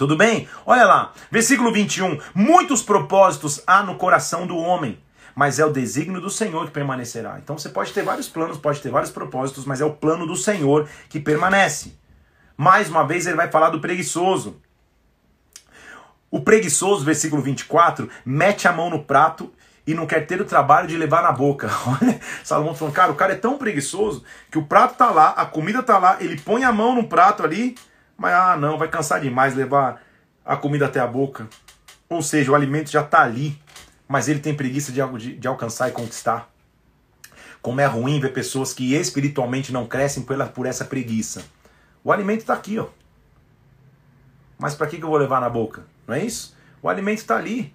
Tudo 0.00 0.16
bem? 0.16 0.48
Olha 0.64 0.86
lá, 0.86 1.12
versículo 1.30 1.70
21. 1.70 2.18
Muitos 2.34 2.82
propósitos 2.82 3.62
há 3.66 3.82
no 3.82 3.96
coração 3.96 4.46
do 4.46 4.56
homem, 4.56 4.98
mas 5.34 5.58
é 5.58 5.66
o 5.66 5.70
desígnio 5.70 6.22
do 6.22 6.30
Senhor 6.30 6.64
que 6.64 6.72
permanecerá. 6.72 7.38
Então 7.38 7.58
você 7.58 7.68
pode 7.68 7.92
ter 7.92 8.02
vários 8.02 8.26
planos, 8.26 8.56
pode 8.56 8.80
ter 8.80 8.90
vários 8.90 9.10
propósitos, 9.10 9.66
mas 9.66 9.78
é 9.78 9.84
o 9.84 9.92
plano 9.92 10.26
do 10.26 10.34
Senhor 10.34 10.88
que 11.10 11.20
permanece. 11.20 11.98
Mais 12.56 12.88
uma 12.88 13.06
vez 13.06 13.26
ele 13.26 13.36
vai 13.36 13.50
falar 13.50 13.68
do 13.68 13.78
preguiçoso. 13.78 14.58
O 16.30 16.40
preguiçoso, 16.40 17.04
versículo 17.04 17.42
24, 17.42 18.08
mete 18.24 18.66
a 18.66 18.72
mão 18.72 18.88
no 18.88 19.04
prato 19.04 19.52
e 19.86 19.92
não 19.92 20.06
quer 20.06 20.26
ter 20.26 20.40
o 20.40 20.46
trabalho 20.46 20.88
de 20.88 20.96
levar 20.96 21.22
na 21.22 21.30
boca. 21.30 21.68
Olha, 21.86 22.18
Salomão 22.42 22.74
falando, 22.74 22.94
cara, 22.94 23.12
o 23.12 23.16
cara 23.16 23.34
é 23.34 23.36
tão 23.36 23.58
preguiçoso 23.58 24.24
que 24.50 24.56
o 24.56 24.64
prato 24.64 24.96
tá 24.96 25.10
lá, 25.10 25.32
a 25.32 25.44
comida 25.44 25.82
tá 25.82 25.98
lá, 25.98 26.16
ele 26.20 26.40
põe 26.40 26.64
a 26.64 26.72
mão 26.72 26.94
no 26.94 27.06
prato 27.06 27.44
ali, 27.44 27.76
mas 28.20 28.34
ah, 28.34 28.54
não, 28.54 28.76
vai 28.76 28.86
cansar 28.86 29.18
demais 29.18 29.54
levar 29.54 30.02
a 30.44 30.54
comida 30.54 30.84
até 30.84 31.00
a 31.00 31.06
boca. 31.06 31.48
Ou 32.06 32.20
seja, 32.20 32.52
o 32.52 32.54
alimento 32.54 32.90
já 32.90 33.00
está 33.00 33.22
ali, 33.22 33.58
mas 34.06 34.28
ele 34.28 34.40
tem 34.40 34.54
preguiça 34.54 34.92
de, 34.92 35.00
de, 35.16 35.36
de 35.38 35.48
alcançar 35.48 35.88
e 35.88 35.92
conquistar. 35.92 36.50
Como 37.62 37.80
é 37.80 37.86
ruim 37.86 38.20
ver 38.20 38.34
pessoas 38.34 38.74
que 38.74 38.94
espiritualmente 38.94 39.72
não 39.72 39.86
crescem 39.86 40.22
pela, 40.22 40.44
por 40.44 40.66
essa 40.66 40.84
preguiça. 40.84 41.42
O 42.04 42.12
alimento 42.12 42.40
está 42.40 42.52
aqui, 42.52 42.78
ó. 42.78 42.88
Mas 44.58 44.74
para 44.74 44.86
que, 44.86 44.98
que 44.98 45.02
eu 45.02 45.08
vou 45.08 45.16
levar 45.16 45.40
na 45.40 45.48
boca? 45.48 45.86
Não 46.06 46.14
é 46.14 46.22
isso? 46.22 46.54
O 46.82 46.90
alimento 46.90 47.20
está 47.20 47.38
ali. 47.38 47.74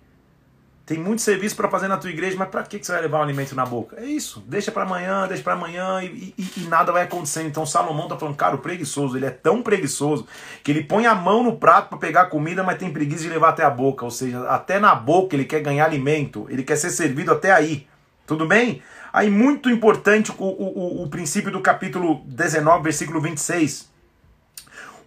Tem 0.86 1.00
muito 1.00 1.24
serviço 1.24 1.56
para 1.56 1.68
fazer 1.68 1.88
na 1.88 1.98
tua 1.98 2.12
igreja, 2.12 2.38
mas 2.38 2.48
para 2.48 2.62
que 2.62 2.78
você 2.78 2.92
vai 2.92 3.02
levar 3.02 3.18
um 3.18 3.24
alimento 3.24 3.56
na 3.56 3.66
boca? 3.66 4.00
É 4.00 4.06
isso. 4.06 4.44
Deixa 4.48 4.72
para 4.72 4.84
amanhã, 4.84 5.28
deixa 5.28 5.42
para 5.42 5.54
amanhã 5.54 6.04
e, 6.04 6.32
e, 6.38 6.52
e, 6.58 6.60
nada 6.68 6.92
vai 6.92 7.04
acontecendo. 7.04 7.48
Então 7.48 7.66
Salomão 7.66 8.08
tá 8.08 8.16
falando, 8.16 8.36
cara, 8.36 8.56
o 8.56 8.60
preguiçoso, 8.60 9.18
ele 9.18 9.26
é 9.26 9.32
tão 9.32 9.64
preguiçoso 9.64 10.28
que 10.64 10.72
ele 10.72 10.84
põe 10.84 11.08
a 11.08 11.16
mão 11.16 11.42
no 11.42 11.58
prato 11.58 11.90
para 11.90 11.98
pegar 11.98 12.26
comida, 12.26 12.64
mas 12.64 12.78
tem 12.78 12.94
preguiça 12.94 13.24
de 13.24 13.30
levar 13.30 13.50
até 13.50 13.64
a 13.64 13.70
boca. 13.70 14.06
Ou 14.06 14.12
seja, 14.12 14.48
até 14.48 14.80
na 14.80 14.94
boca 14.94 15.36
ele 15.36 15.46
quer 15.46 15.62
ganhar 15.62 15.86
alimento, 15.86 16.46
ele 16.50 16.62
quer 16.62 16.76
ser 16.76 16.92
servido 16.92 17.32
até 17.32 17.52
aí. 17.52 17.88
Tudo 18.28 18.48
bem? 18.48 18.84
Aí, 19.12 19.30
muito 19.30 19.70
importante 19.70 20.32
o, 20.38 20.44
o, 20.44 21.04
o 21.04 21.10
princípio 21.10 21.52
do 21.52 21.62
capítulo 21.62 22.22
19, 22.26 22.84
versículo 22.84 23.22
26. 23.22 23.90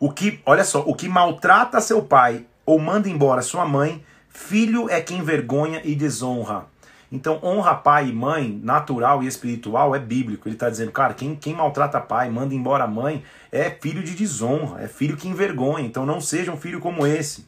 O 0.00 0.10
que, 0.10 0.40
olha 0.46 0.64
só, 0.64 0.80
o 0.80 0.94
que 0.94 1.08
maltrata 1.08 1.80
seu 1.80 2.02
pai 2.02 2.46
ou 2.64 2.78
manda 2.78 3.08
embora 3.08 3.42
sua 3.42 3.64
mãe 3.64 4.04
Filho 4.38 4.88
é 4.88 5.00
quem 5.00 5.20
vergonha 5.20 5.82
e 5.84 5.96
desonra. 5.96 6.66
Então, 7.10 7.40
honra 7.42 7.74
pai 7.74 8.08
e 8.08 8.12
mãe, 8.12 8.58
natural 8.62 9.22
e 9.22 9.26
espiritual, 9.26 9.96
é 9.96 9.98
bíblico. 9.98 10.46
Ele 10.46 10.54
está 10.54 10.70
dizendo, 10.70 10.92
cara, 10.92 11.12
quem, 11.12 11.34
quem 11.34 11.54
maltrata 11.54 12.00
pai, 12.00 12.30
manda 12.30 12.54
embora 12.54 12.86
mãe, 12.86 13.24
é 13.50 13.68
filho 13.68 14.02
de 14.02 14.14
desonra, 14.14 14.80
é 14.80 14.86
filho 14.86 15.16
que 15.16 15.28
envergonha. 15.28 15.84
Então, 15.84 16.06
não 16.06 16.20
seja 16.20 16.52
um 16.52 16.56
filho 16.56 16.78
como 16.78 17.04
esse. 17.04 17.46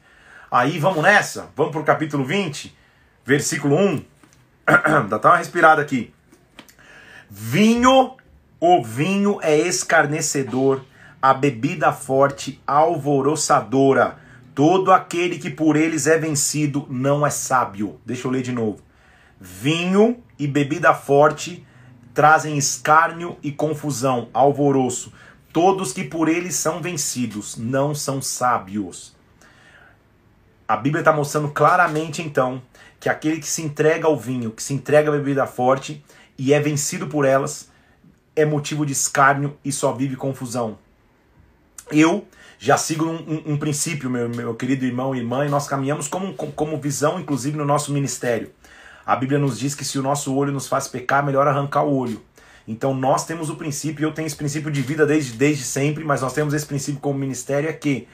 Aí, 0.50 0.78
vamos 0.78 1.02
nessa? 1.02 1.48
Vamos 1.56 1.72
para 1.72 1.80
o 1.80 1.84
capítulo 1.84 2.24
20, 2.24 2.76
versículo 3.24 3.76
1. 3.76 4.04
Dá 5.08 5.16
até 5.16 5.28
uma 5.28 5.36
respirada 5.36 5.80
aqui. 5.80 6.12
Vinho, 7.30 8.16
o 8.58 8.82
vinho 8.82 9.38
é 9.42 9.56
escarnecedor, 9.56 10.82
a 11.22 11.32
bebida 11.32 11.92
forte 11.92 12.60
alvoroçadora 12.66 14.18
Todo 14.54 14.92
aquele 14.92 15.38
que 15.38 15.50
por 15.50 15.76
eles 15.76 16.06
é 16.06 16.18
vencido 16.18 16.86
não 16.90 17.26
é 17.26 17.30
sábio. 17.30 18.00
Deixa 18.04 18.26
eu 18.26 18.30
ler 18.30 18.42
de 18.42 18.52
novo. 18.52 18.82
Vinho 19.40 20.22
e 20.38 20.46
bebida 20.46 20.92
forte 20.92 21.66
trazem 22.12 22.58
escárnio 22.58 23.36
e 23.42 23.52
confusão, 23.52 24.28
alvoroço. 24.34 25.12
Todos 25.52 25.92
que 25.92 26.04
por 26.04 26.28
eles 26.28 26.54
são 26.54 26.82
vencidos 26.82 27.56
não 27.56 27.94
são 27.94 28.20
sábios. 28.20 29.16
A 30.66 30.76
Bíblia 30.76 31.00
está 31.00 31.12
mostrando 31.12 31.48
claramente 31.48 32.22
então 32.22 32.62
que 33.00 33.08
aquele 33.08 33.40
que 33.40 33.48
se 33.48 33.62
entrega 33.62 34.06
ao 34.06 34.16
vinho, 34.16 34.50
que 34.50 34.62
se 34.62 34.74
entrega 34.74 35.08
à 35.08 35.12
bebida 35.12 35.46
forte 35.46 36.04
e 36.38 36.52
é 36.52 36.60
vencido 36.60 37.06
por 37.06 37.24
elas, 37.24 37.70
é 38.36 38.44
motivo 38.44 38.86
de 38.86 38.92
escárnio 38.92 39.56
e 39.64 39.72
só 39.72 39.92
vive 39.92 40.16
confusão. 40.16 40.78
Eu 41.90 42.24
já 42.62 42.76
sigo 42.76 43.06
um, 43.06 43.16
um, 43.16 43.52
um 43.52 43.56
princípio, 43.56 44.10
meu, 44.10 44.28
meu 44.28 44.54
querido 44.54 44.84
irmão 44.84 45.14
e 45.14 45.18
irmã, 45.18 45.46
e 45.46 45.48
nós 45.48 45.66
caminhamos 45.66 46.06
como, 46.06 46.34
como 46.34 46.78
visão, 46.78 47.18
inclusive, 47.18 47.56
no 47.56 47.64
nosso 47.64 47.90
ministério. 47.90 48.50
A 49.04 49.16
Bíblia 49.16 49.38
nos 49.38 49.58
diz 49.58 49.74
que 49.74 49.82
se 49.82 49.98
o 49.98 50.02
nosso 50.02 50.34
olho 50.34 50.52
nos 50.52 50.68
faz 50.68 50.86
pecar, 50.86 51.24
melhor 51.24 51.48
arrancar 51.48 51.84
o 51.84 51.96
olho. 51.96 52.20
Então 52.68 52.92
nós 52.94 53.24
temos 53.24 53.48
o 53.48 53.56
princípio, 53.56 54.04
eu 54.04 54.12
tenho 54.12 54.26
esse 54.26 54.36
princípio 54.36 54.70
de 54.70 54.82
vida 54.82 55.06
desde, 55.06 55.32
desde 55.32 55.64
sempre, 55.64 56.04
mas 56.04 56.20
nós 56.20 56.34
temos 56.34 56.52
esse 56.52 56.66
princípio 56.66 57.00
como 57.00 57.18
ministério, 57.18 57.66
é 57.66 57.72
que 57.72 58.06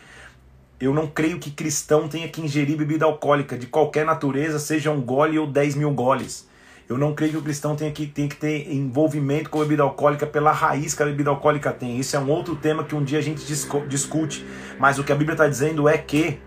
eu 0.79 0.95
não 0.95 1.09
creio 1.09 1.41
que 1.41 1.51
cristão 1.51 2.07
tenha 2.07 2.29
que 2.29 2.41
ingerir 2.41 2.77
bebida 2.77 3.05
alcoólica 3.05 3.59
de 3.59 3.67
qualquer 3.67 4.07
natureza, 4.07 4.61
seja 4.61 4.93
um 4.93 5.01
gole 5.01 5.37
ou 5.41 5.49
10 5.49 5.75
mil 5.75 5.91
goles. 5.91 6.49
Eu 6.89 6.97
não 6.97 7.15
creio 7.15 7.33
que 7.33 7.39
o 7.39 7.43
cristão 7.43 7.75
tenha 7.75 7.91
que, 7.91 8.07
tenha 8.07 8.29
que 8.29 8.37
ter 8.37 8.73
envolvimento 8.73 9.51
com 9.51 9.59
a 9.59 9.63
bebida 9.65 9.83
alcoólica 9.83 10.25
pela 10.25 10.53
raiz 10.53 10.95
que 10.95 11.03
a 11.03 11.07
bebida 11.07 11.31
alcoólica 11.31 11.73
tem. 11.73 11.99
Isso 11.99 12.15
é 12.15 12.19
um 12.19 12.31
outro 12.31 12.55
tema 12.55 12.85
que 12.85 12.95
um 12.95 13.03
dia 13.03 13.19
a 13.19 13.23
gente 13.23 13.45
discute. 13.89 14.47
Mas 14.79 14.97
o 14.97 15.03
que 15.03 15.11
a 15.11 15.17
Bíblia 15.17 15.35
está 15.35 15.49
dizendo 15.49 15.89
é 15.89 15.99
que 15.99 16.39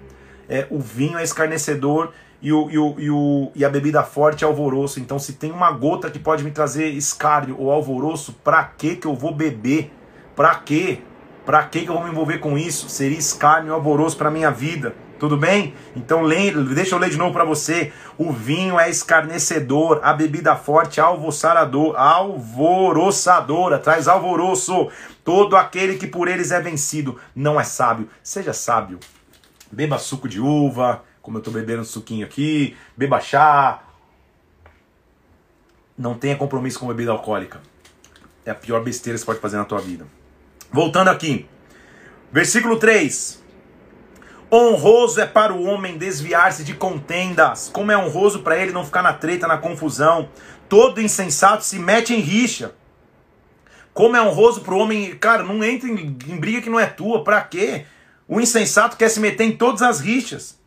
é, 0.48 0.66
o 0.70 0.80
vinho 0.80 1.18
é 1.18 1.24
escarnecedor 1.24 2.14
e, 2.42 2.54
o, 2.54 2.70
e, 2.72 2.80
o, 2.80 2.96
e, 2.98 3.12
o, 3.12 3.52
e 3.54 3.66
a 3.66 3.70
bebida 3.70 4.02
forte 4.02 4.46
é 4.46 4.48
alvoroço. 4.48 5.02
Então, 5.02 5.20
se 5.20 5.34
tem 5.34 5.52
uma 5.52 5.72
gota 5.74 6.10
que 6.10 6.18
pode 6.18 6.42
me 6.42 6.52
trazer 6.52 6.88
escárnio 6.88 7.58
ou 7.60 7.70
alvoroço, 7.70 8.32
para 8.42 8.64
que 8.64 8.96
que 8.96 9.08
eu 9.08 9.16
vou 9.16 9.34
beber? 9.34 9.92
Para 10.38 10.56
quê? 10.56 11.00
Para 11.46 11.64
que 11.64 11.82
que 11.82 11.90
eu 11.90 11.96
vou 11.96 12.04
me 12.06 12.12
envolver 12.12 12.38
com 12.38 12.58
isso? 12.58 12.88
Seria 12.88 13.18
escárnio 13.18 13.72
e 13.72 13.74
alvoroço 13.74 14.16
para 14.16 14.32
minha 14.32 14.52
vida. 14.52 14.96
Tudo 15.20 15.36
bem? 15.36 15.74
Então 15.96 16.24
deixa 16.74 16.96
eu 16.96 17.00
ler 17.00 17.10
de 17.10 17.18
novo 17.18 17.34
para 17.34 17.44
você. 17.44 17.92
O 18.18 18.32
vinho 18.32 18.80
é 18.80 18.90
escarnecedor, 18.90 20.00
a 20.02 20.14
bebida 20.14 20.56
forte 20.56 21.02
alvoroçador, 21.02 21.94
alvoroçadora, 21.98 23.78
traz 23.78 24.08
alvoroço. 24.08 24.90
Todo 25.24 25.58
aquele 25.58 25.98
que 25.98 26.08
por 26.08 26.30
eles 26.30 26.52
é 26.52 26.62
vencido 26.62 27.20
não 27.36 27.60
é 27.60 27.66
sábio. 27.66 28.10
Seja 28.24 28.54
sábio. 28.54 28.98
Beba 29.70 30.00
suco 30.00 30.28
de 30.28 30.40
uva, 30.40 31.04
como 31.22 31.38
eu 31.38 31.40
estou 31.40 31.54
bebendo 31.54 31.84
suquinho 31.84 32.26
aqui, 32.26 32.78
beba 32.96 33.20
chá. 33.20 33.84
Não 35.98 36.14
tenha 36.14 36.38
compromisso 36.38 36.80
com 36.80 36.88
bebida 36.88 37.12
alcoólica. 37.12 37.62
É 38.46 38.52
a 38.52 38.56
pior 38.56 38.82
besteira 38.82 39.16
que 39.16 39.20
você 39.20 39.26
pode 39.26 39.40
fazer 39.40 39.58
na 39.58 39.66
tua 39.66 39.80
vida. 39.80 40.08
Voltando 40.72 41.10
aqui. 41.10 41.46
Versículo 42.32 42.80
3. 42.80 43.39
Honroso 44.52 45.22
é 45.22 45.28
para 45.28 45.54
o 45.54 45.64
homem 45.64 45.96
desviar-se 45.96 46.64
de 46.64 46.74
contendas, 46.74 47.70
como 47.72 47.92
é 47.92 47.98
honroso 47.98 48.40
para 48.40 48.58
ele 48.58 48.72
não 48.72 48.84
ficar 48.84 49.04
na 49.04 49.14
treta, 49.14 49.48
na 49.48 49.60
confusão. 49.60 50.28
Todo 50.68 51.00
insensato 51.00 51.64
se 51.64 51.78
mete 51.78 52.16
em 52.16 52.20
rixa. 52.20 52.74
Como 53.94 54.16
é 54.16 54.22
honroso 54.22 54.62
pro 54.62 54.78
homem, 54.78 55.16
cara, 55.18 55.44
não 55.44 55.64
entre 55.64 55.92
em, 55.92 56.18
em 56.28 56.38
briga 56.38 56.62
que 56.62 56.70
não 56.70 56.80
é 56.80 56.88
tua, 56.88 57.24
pra 57.24 57.42
quê? 57.42 57.86
O 58.28 58.42
insensato 58.42 58.98
quer 58.98 59.10
se 59.10 59.20
meter 59.20 59.44
em 59.44 59.56
todas 59.56 59.84
as 59.84 60.00
rixas. 60.00 60.60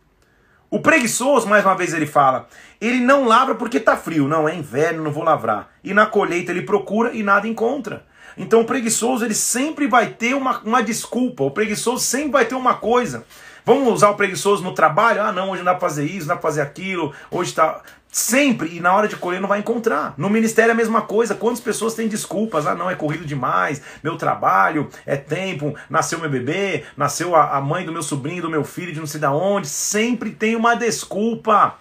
O 0.71 0.81
preguiçoso, 0.81 1.49
mais 1.49 1.65
uma 1.65 1.75
vez 1.75 1.93
ele 1.93 2.07
fala, 2.07 2.49
ele 2.81 3.01
não 3.01 3.27
lavra 3.27 3.57
porque 3.57 3.81
tá 3.81 3.97
frio, 3.97 4.29
não, 4.29 4.49
é 4.49 4.55
inverno, 4.55 5.03
não 5.03 5.13
vou 5.13 5.25
lavrar. 5.25 5.71
E 5.83 5.93
na 5.93 6.07
colheita 6.07 6.53
ele 6.53 6.63
procura 6.63 7.13
e 7.13 7.23
nada 7.23 7.49
encontra. 7.49 8.07
Então 8.37 8.61
o 8.61 8.65
preguiçoso 8.65 9.25
ele 9.25 9.35
sempre 9.35 9.87
vai 9.87 10.07
ter 10.07 10.35
uma, 10.35 10.61
uma 10.61 10.83
desculpa, 10.83 11.43
o 11.43 11.51
preguiçoso 11.51 12.03
sempre 12.03 12.31
vai 12.31 12.45
ter 12.45 12.55
uma 12.55 12.75
coisa. 12.75 13.27
Vamos 13.65 13.93
usar 13.93 14.11
o 14.11 14.15
preguiçoso 14.15 14.63
no 14.63 14.75
trabalho? 14.75 15.23
Ah, 15.23 15.33
não, 15.33 15.51
hoje 15.51 15.63
não 15.63 15.73
dá 15.73 15.79
pra 15.79 15.89
fazer 15.89 16.05
isso, 16.05 16.21
não 16.21 16.35
dá 16.35 16.37
pra 16.37 16.51
fazer 16.51 16.61
aquilo, 16.61 17.13
hoje 17.31 17.55
tá. 17.55 17.81
Sempre, 18.11 18.77
e 18.77 18.81
na 18.81 18.95
hora 18.95 19.09
de 19.09 19.17
colher 19.17 19.41
não 19.41 19.49
vai 19.49 19.61
encontrar. 19.61 20.13
No 20.19 20.29
ministério 20.29 20.69
é 20.69 20.73
a 20.73 20.77
mesma 20.77 21.01
coisa. 21.01 21.35
Quantas 21.35 21.63
pessoas 21.63 21.95
têm 21.95 22.09
desculpas? 22.09 22.67
Ah, 22.67 22.75
não, 22.75 22.91
é 22.91 22.95
corrido 22.95 23.25
demais, 23.25 23.81
meu 24.03 24.19
trabalho, 24.19 24.91
é 25.07 25.17
tempo, 25.17 25.75
nasceu 25.89 26.19
meu 26.19 26.29
bebê, 26.29 26.85
nasceu 26.95 27.35
a, 27.35 27.57
a 27.57 27.61
mãe 27.63 27.87
do 27.87 27.93
meu 27.93 28.03
sobrinho, 28.03 28.43
do 28.43 28.51
meu 28.51 28.65
filho, 28.65 28.93
de 28.93 29.01
não 29.01 29.07
sei 29.07 29.19
da 29.19 29.33
onde. 29.33 29.67
Sempre 29.67 30.31
tem 30.31 30.55
uma 30.57 30.75
desculpa. 30.75 31.79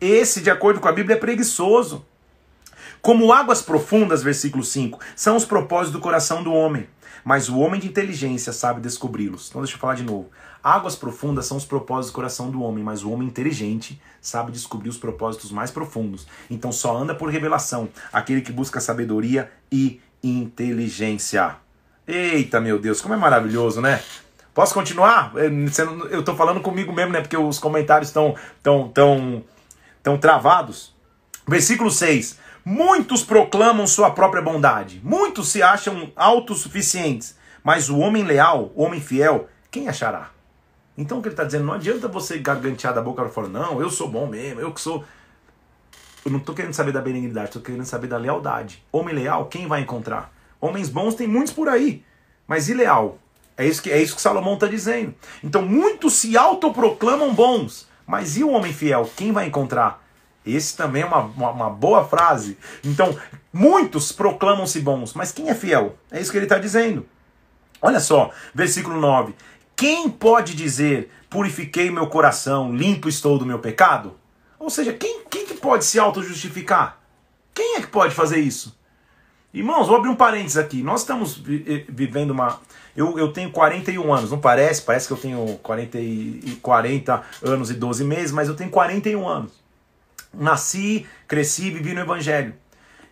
Esse, 0.00 0.40
de 0.40 0.50
acordo 0.50 0.78
com 0.78 0.86
a 0.86 0.92
Bíblia, 0.92 1.16
é 1.16 1.18
preguiçoso. 1.18 2.04
Como 3.00 3.32
águas 3.32 3.60
profundas, 3.60 4.22
versículo 4.22 4.62
5, 4.62 5.00
são 5.16 5.34
os 5.34 5.44
propósitos 5.44 5.92
do 5.92 5.98
coração 5.98 6.44
do 6.44 6.52
homem, 6.52 6.88
mas 7.24 7.48
o 7.48 7.58
homem 7.58 7.80
de 7.80 7.88
inteligência 7.88 8.52
sabe 8.52 8.80
descobri-los. 8.80 9.48
Então 9.48 9.60
deixa 9.60 9.74
eu 9.74 9.80
falar 9.80 9.96
de 9.96 10.04
novo. 10.04 10.30
Águas 10.62 10.94
profundas 10.94 11.46
são 11.46 11.56
os 11.56 11.64
propósitos 11.64 12.12
do 12.12 12.14
coração 12.14 12.50
do 12.50 12.62
homem, 12.62 12.84
mas 12.84 13.02
o 13.02 13.10
homem 13.10 13.26
inteligente 13.26 14.00
sabe 14.20 14.52
descobrir 14.52 14.88
os 14.88 14.96
propósitos 14.96 15.50
mais 15.50 15.70
profundos. 15.70 16.26
Então 16.48 16.70
só 16.70 16.96
anda 16.96 17.14
por 17.14 17.30
revelação 17.30 17.88
aquele 18.12 18.40
que 18.40 18.52
busca 18.52 18.80
sabedoria 18.80 19.50
e 19.70 20.00
inteligência. 20.22 21.56
Eita, 22.06 22.60
meu 22.60 22.78
Deus, 22.78 23.00
como 23.00 23.14
é 23.14 23.16
maravilhoso, 23.16 23.80
né? 23.80 24.02
Posso 24.54 24.74
continuar? 24.74 25.32
É, 25.36 25.46
eu 26.10 26.20
estou 26.20 26.36
falando 26.36 26.60
comigo 26.60 26.92
mesmo, 26.92 27.12
né? 27.12 27.20
Porque 27.20 27.36
os 27.36 27.58
comentários 27.58 28.08
estão 28.08 28.34
tão, 28.62 28.88
tão, 28.88 29.42
tão 30.02 30.18
travados. 30.18 30.94
Versículo 31.46 31.90
6. 31.90 32.38
Muitos 32.64 33.24
proclamam 33.24 33.86
sua 33.86 34.10
própria 34.10 34.42
bondade. 34.42 35.00
Muitos 35.02 35.48
se 35.48 35.62
acham 35.62 36.12
autossuficientes. 36.14 37.34
Mas 37.64 37.88
o 37.88 37.98
homem 37.98 38.24
leal, 38.24 38.70
o 38.74 38.82
homem 38.82 39.00
fiel, 39.00 39.48
quem 39.70 39.88
achará? 39.88 40.31
Então 40.96 41.18
o 41.18 41.22
que 41.22 41.28
ele 41.28 41.32
está 41.32 41.44
dizendo, 41.44 41.64
não 41.64 41.74
adianta 41.74 42.06
você 42.08 42.38
gargantear 42.38 42.94
da 42.94 43.00
boca 43.00 43.22
para 43.22 43.30
fora, 43.30 43.48
não, 43.48 43.80
eu 43.80 43.90
sou 43.90 44.08
bom 44.08 44.26
mesmo, 44.26 44.60
eu 44.60 44.72
que 44.72 44.80
sou. 44.80 45.04
Eu 46.24 46.30
não 46.30 46.38
estou 46.38 46.54
querendo 46.54 46.74
saber 46.74 46.92
da 46.92 47.00
benignidade, 47.00 47.48
estou 47.48 47.62
querendo 47.62 47.84
saber 47.84 48.06
da 48.06 48.16
lealdade. 48.16 48.84
Homem 48.92 49.14
leal, 49.14 49.46
quem 49.46 49.66
vai 49.66 49.80
encontrar? 49.80 50.32
Homens 50.60 50.88
bons 50.88 51.14
tem 51.14 51.26
muitos 51.26 51.52
por 51.52 51.68
aí, 51.68 52.04
mas 52.46 52.68
e 52.68 52.74
leal? 52.74 53.18
É 53.56 53.66
isso 53.66 53.82
que, 53.82 53.90
é 53.90 54.00
isso 54.00 54.14
que 54.14 54.22
Salomão 54.22 54.54
está 54.54 54.66
dizendo. 54.66 55.14
Então 55.42 55.62
muitos 55.62 56.14
se 56.14 56.36
autoproclamam 56.36 57.34
bons, 57.34 57.88
mas 58.06 58.36
e 58.36 58.44
o 58.44 58.50
homem 58.50 58.72
fiel? 58.72 59.10
Quem 59.16 59.32
vai 59.32 59.46
encontrar? 59.46 60.02
Esse 60.44 60.76
também 60.76 61.02
é 61.02 61.06
uma, 61.06 61.20
uma, 61.20 61.50
uma 61.50 61.70
boa 61.70 62.04
frase. 62.04 62.58
Então, 62.84 63.16
muitos 63.52 64.10
proclamam-se 64.10 64.80
bons, 64.80 65.14
mas 65.14 65.30
quem 65.30 65.48
é 65.48 65.54
fiel? 65.54 65.96
É 66.10 66.20
isso 66.20 66.30
que 66.30 66.36
ele 66.36 66.46
está 66.46 66.58
dizendo. 66.58 67.06
Olha 67.80 68.00
só, 68.00 68.30
versículo 68.54 69.00
9. 69.00 69.34
Quem 69.82 70.08
pode 70.08 70.54
dizer, 70.54 71.10
purifiquei 71.28 71.90
meu 71.90 72.06
coração, 72.06 72.72
limpo 72.72 73.08
estou 73.08 73.36
do 73.36 73.44
meu 73.44 73.58
pecado? 73.58 74.14
Ou 74.56 74.70
seja, 74.70 74.92
quem, 74.92 75.24
quem 75.28 75.44
que 75.44 75.54
pode 75.54 75.84
se 75.84 75.98
auto-justificar? 75.98 77.00
Quem 77.52 77.74
é 77.74 77.80
que 77.80 77.88
pode 77.88 78.14
fazer 78.14 78.38
isso? 78.38 78.78
Irmãos, 79.52 79.88
vou 79.88 79.96
abrir 79.96 80.08
um 80.08 80.14
parênteses 80.14 80.56
aqui. 80.56 80.84
Nós 80.84 81.00
estamos 81.00 81.36
vivendo 81.88 82.30
uma. 82.30 82.60
Eu, 82.96 83.18
eu 83.18 83.32
tenho 83.32 83.50
41 83.50 84.14
anos, 84.14 84.30
não 84.30 84.38
parece? 84.38 84.82
Parece 84.82 85.08
que 85.08 85.14
eu 85.14 85.16
tenho 85.16 85.58
40, 85.64 85.98
e, 85.98 86.60
40 86.62 87.20
anos 87.42 87.68
e 87.68 87.74
12 87.74 88.04
meses, 88.04 88.30
mas 88.30 88.46
eu 88.46 88.54
tenho 88.54 88.70
41 88.70 89.28
anos. 89.28 89.50
Nasci, 90.32 91.08
cresci, 91.26 91.72
vivi 91.72 91.92
no 91.92 92.02
Evangelho. 92.02 92.54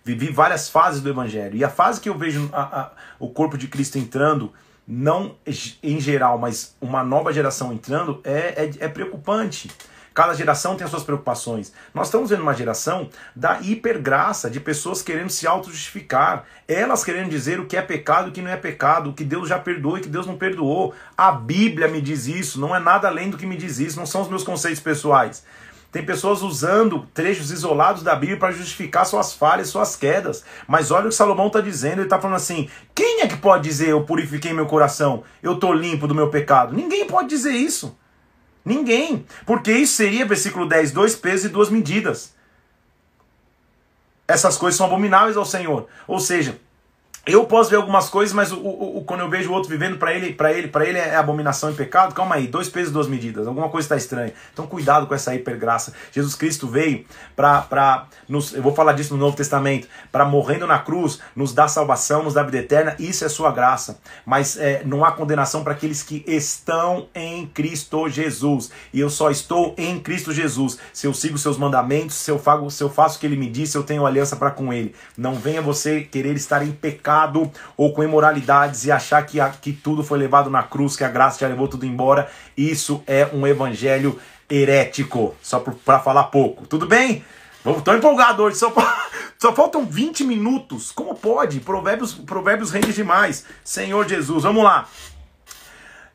Vivi 0.04 0.30
várias 0.30 0.68
fases 0.68 1.00
do 1.00 1.08
Evangelho. 1.08 1.56
E 1.56 1.64
a 1.64 1.68
fase 1.68 2.00
que 2.00 2.08
eu 2.08 2.16
vejo 2.16 2.48
a, 2.52 2.62
a, 2.62 2.90
o 3.18 3.28
corpo 3.28 3.58
de 3.58 3.66
Cristo 3.66 3.98
entrando 3.98 4.52
não 4.90 5.36
em 5.82 6.00
geral, 6.00 6.36
mas 6.36 6.74
uma 6.80 7.04
nova 7.04 7.32
geração 7.32 7.72
entrando, 7.72 8.20
é, 8.24 8.64
é, 8.64 8.70
é 8.80 8.88
preocupante. 8.88 9.70
Cada 10.12 10.34
geração 10.34 10.74
tem 10.74 10.84
as 10.84 10.90
suas 10.90 11.04
preocupações. 11.04 11.72
Nós 11.94 12.08
estamos 12.08 12.30
vendo 12.30 12.42
uma 12.42 12.52
geração 12.52 13.08
da 13.34 13.60
hipergraça, 13.60 14.50
de 14.50 14.58
pessoas 14.58 15.00
querendo 15.00 15.30
se 15.30 15.46
auto-justificar, 15.46 16.44
elas 16.66 17.04
querendo 17.04 17.30
dizer 17.30 17.60
o 17.60 17.66
que 17.66 17.76
é 17.76 17.82
pecado 17.82 18.26
e 18.26 18.30
o 18.30 18.32
que 18.32 18.42
não 18.42 18.50
é 18.50 18.56
pecado, 18.56 19.10
o 19.10 19.12
que 19.12 19.22
Deus 19.22 19.48
já 19.48 19.60
perdoou 19.60 19.96
e 19.96 20.00
o 20.00 20.02
que 20.02 20.08
Deus 20.08 20.26
não 20.26 20.36
perdoou. 20.36 20.92
A 21.16 21.30
Bíblia 21.30 21.86
me 21.86 22.00
diz 22.00 22.26
isso, 22.26 22.60
não 22.60 22.74
é 22.74 22.80
nada 22.80 23.06
além 23.06 23.30
do 23.30 23.38
que 23.38 23.46
me 23.46 23.56
diz 23.56 23.78
isso, 23.78 23.96
não 23.96 24.06
são 24.06 24.22
os 24.22 24.28
meus 24.28 24.42
conceitos 24.42 24.80
pessoais. 24.80 25.44
Tem 25.90 26.04
pessoas 26.04 26.40
usando 26.42 27.06
trechos 27.12 27.50
isolados 27.50 28.02
da 28.02 28.14
Bíblia 28.14 28.38
para 28.38 28.52
justificar 28.52 29.04
suas 29.04 29.32
falhas, 29.32 29.68
suas 29.68 29.96
quedas. 29.96 30.44
Mas 30.68 30.92
olha 30.92 31.06
o 31.06 31.08
que 31.08 31.14
Salomão 31.14 31.48
está 31.48 31.60
dizendo. 31.60 31.94
Ele 31.94 32.02
está 32.02 32.20
falando 32.20 32.36
assim: 32.36 32.68
quem 32.94 33.22
é 33.22 33.26
que 33.26 33.36
pode 33.36 33.64
dizer 33.64 33.88
eu 33.88 34.04
purifiquei 34.04 34.52
meu 34.52 34.66
coração, 34.66 35.24
eu 35.42 35.54
estou 35.54 35.72
limpo 35.72 36.06
do 36.06 36.14
meu 36.14 36.30
pecado? 36.30 36.74
Ninguém 36.74 37.06
pode 37.06 37.28
dizer 37.28 37.52
isso. 37.52 37.98
Ninguém. 38.64 39.26
Porque 39.44 39.72
isso 39.72 39.94
seria, 39.94 40.24
versículo 40.24 40.68
10, 40.68 40.92
dois 40.92 41.16
pesos 41.16 41.46
e 41.46 41.48
duas 41.48 41.70
medidas. 41.70 42.34
Essas 44.28 44.56
coisas 44.56 44.76
são 44.76 44.86
abomináveis 44.86 45.36
ao 45.36 45.44
Senhor. 45.44 45.88
Ou 46.06 46.20
seja, 46.20 46.56
eu 47.32 47.44
posso 47.44 47.70
ver 47.70 47.76
algumas 47.76 48.08
coisas, 48.08 48.34
mas 48.34 48.52
o, 48.52 48.58
o, 48.58 48.98
o 48.98 49.04
quando 49.04 49.20
eu 49.20 49.28
vejo 49.28 49.50
o 49.50 49.52
outro 49.52 49.68
vivendo 49.68 49.98
para 49.98 50.14
ele, 50.14 50.32
para 50.32 50.52
ele, 50.52 50.68
para 50.68 50.86
ele 50.86 50.98
é 50.98 51.16
abominação 51.16 51.70
e 51.70 51.74
pecado. 51.74 52.14
Calma 52.14 52.36
aí, 52.36 52.46
dois 52.46 52.68
pesos, 52.68 52.92
duas 52.92 53.06
medidas. 53.06 53.46
Alguma 53.46 53.68
coisa 53.68 53.86
está 53.86 53.96
estranha. 53.96 54.32
Então 54.52 54.66
cuidado 54.66 55.06
com 55.06 55.14
essa 55.14 55.34
hipergraça. 55.34 55.92
Jesus 56.12 56.34
Cristo 56.34 56.66
veio 56.66 57.04
para 57.36 57.60
para 57.62 58.06
eu 58.54 58.62
vou 58.62 58.74
falar 58.74 58.92
disso 58.92 59.14
no 59.14 59.20
Novo 59.20 59.36
Testamento, 59.36 59.88
para 60.12 60.24
morrendo 60.24 60.66
na 60.66 60.78
cruz 60.78 61.20
nos 61.34 61.52
dar 61.52 61.68
salvação, 61.68 62.22
nos 62.22 62.34
dar 62.34 62.44
vida 62.44 62.58
eterna. 62.58 62.94
Isso 62.98 63.24
é 63.24 63.28
sua 63.28 63.50
graça. 63.50 63.98
Mas 64.24 64.56
é, 64.56 64.82
não 64.84 65.04
há 65.04 65.12
condenação 65.12 65.64
para 65.64 65.72
aqueles 65.72 66.02
que 66.02 66.24
estão 66.26 67.08
em 67.14 67.46
Cristo 67.46 68.08
Jesus. 68.08 68.70
E 68.92 69.00
eu 69.00 69.10
só 69.10 69.30
estou 69.30 69.74
em 69.76 69.98
Cristo 69.98 70.32
Jesus. 70.32 70.78
Se 70.92 71.06
eu 71.06 71.14
sigo 71.14 71.38
seus 71.38 71.58
mandamentos, 71.58 72.16
se 72.16 72.30
eu 72.30 72.38
faço, 72.38 72.70
se 72.70 72.82
eu 72.82 72.88
faço 72.88 73.16
o 73.16 73.20
que 73.20 73.26
ele 73.26 73.36
me 73.36 73.50
disse, 73.50 73.76
eu 73.76 73.82
tenho 73.82 74.06
aliança 74.06 74.36
para 74.36 74.50
com 74.50 74.72
ele. 74.72 74.94
Não 75.16 75.34
venha 75.34 75.60
você 75.60 76.02
querer 76.02 76.34
estar 76.36 76.62
em 76.62 76.72
pecado 76.72 77.19
pecado 77.20 77.50
ou 77.76 77.92
com 77.92 78.02
imoralidades 78.02 78.84
e 78.84 78.92
achar 78.92 79.24
que, 79.24 79.38
que 79.60 79.72
tudo 79.72 80.02
foi 80.02 80.18
levado 80.18 80.48
na 80.48 80.62
cruz, 80.62 80.96
que 80.96 81.04
a 81.04 81.08
graça 81.08 81.40
já 81.40 81.48
levou 81.48 81.68
tudo 81.68 81.84
embora. 81.84 82.30
Isso 82.56 83.02
é 83.06 83.28
um 83.32 83.46
evangelho 83.46 84.18
herético, 84.48 85.34
só 85.42 85.60
para 85.60 86.00
falar 86.00 86.24
pouco. 86.24 86.66
Tudo 86.66 86.86
bem? 86.86 87.24
Estou 87.64 87.94
empolgado 87.94 88.42
hoje, 88.42 88.56
só, 88.56 88.72
só 89.38 89.54
faltam 89.54 89.84
20 89.84 90.24
minutos. 90.24 90.90
Como 90.90 91.14
pode? 91.14 91.60
Provérbios, 91.60 92.14
provérbios 92.14 92.70
rende 92.70 92.92
demais. 92.92 93.44
Senhor 93.62 94.08
Jesus, 94.08 94.42
vamos 94.44 94.64
lá. 94.64 94.88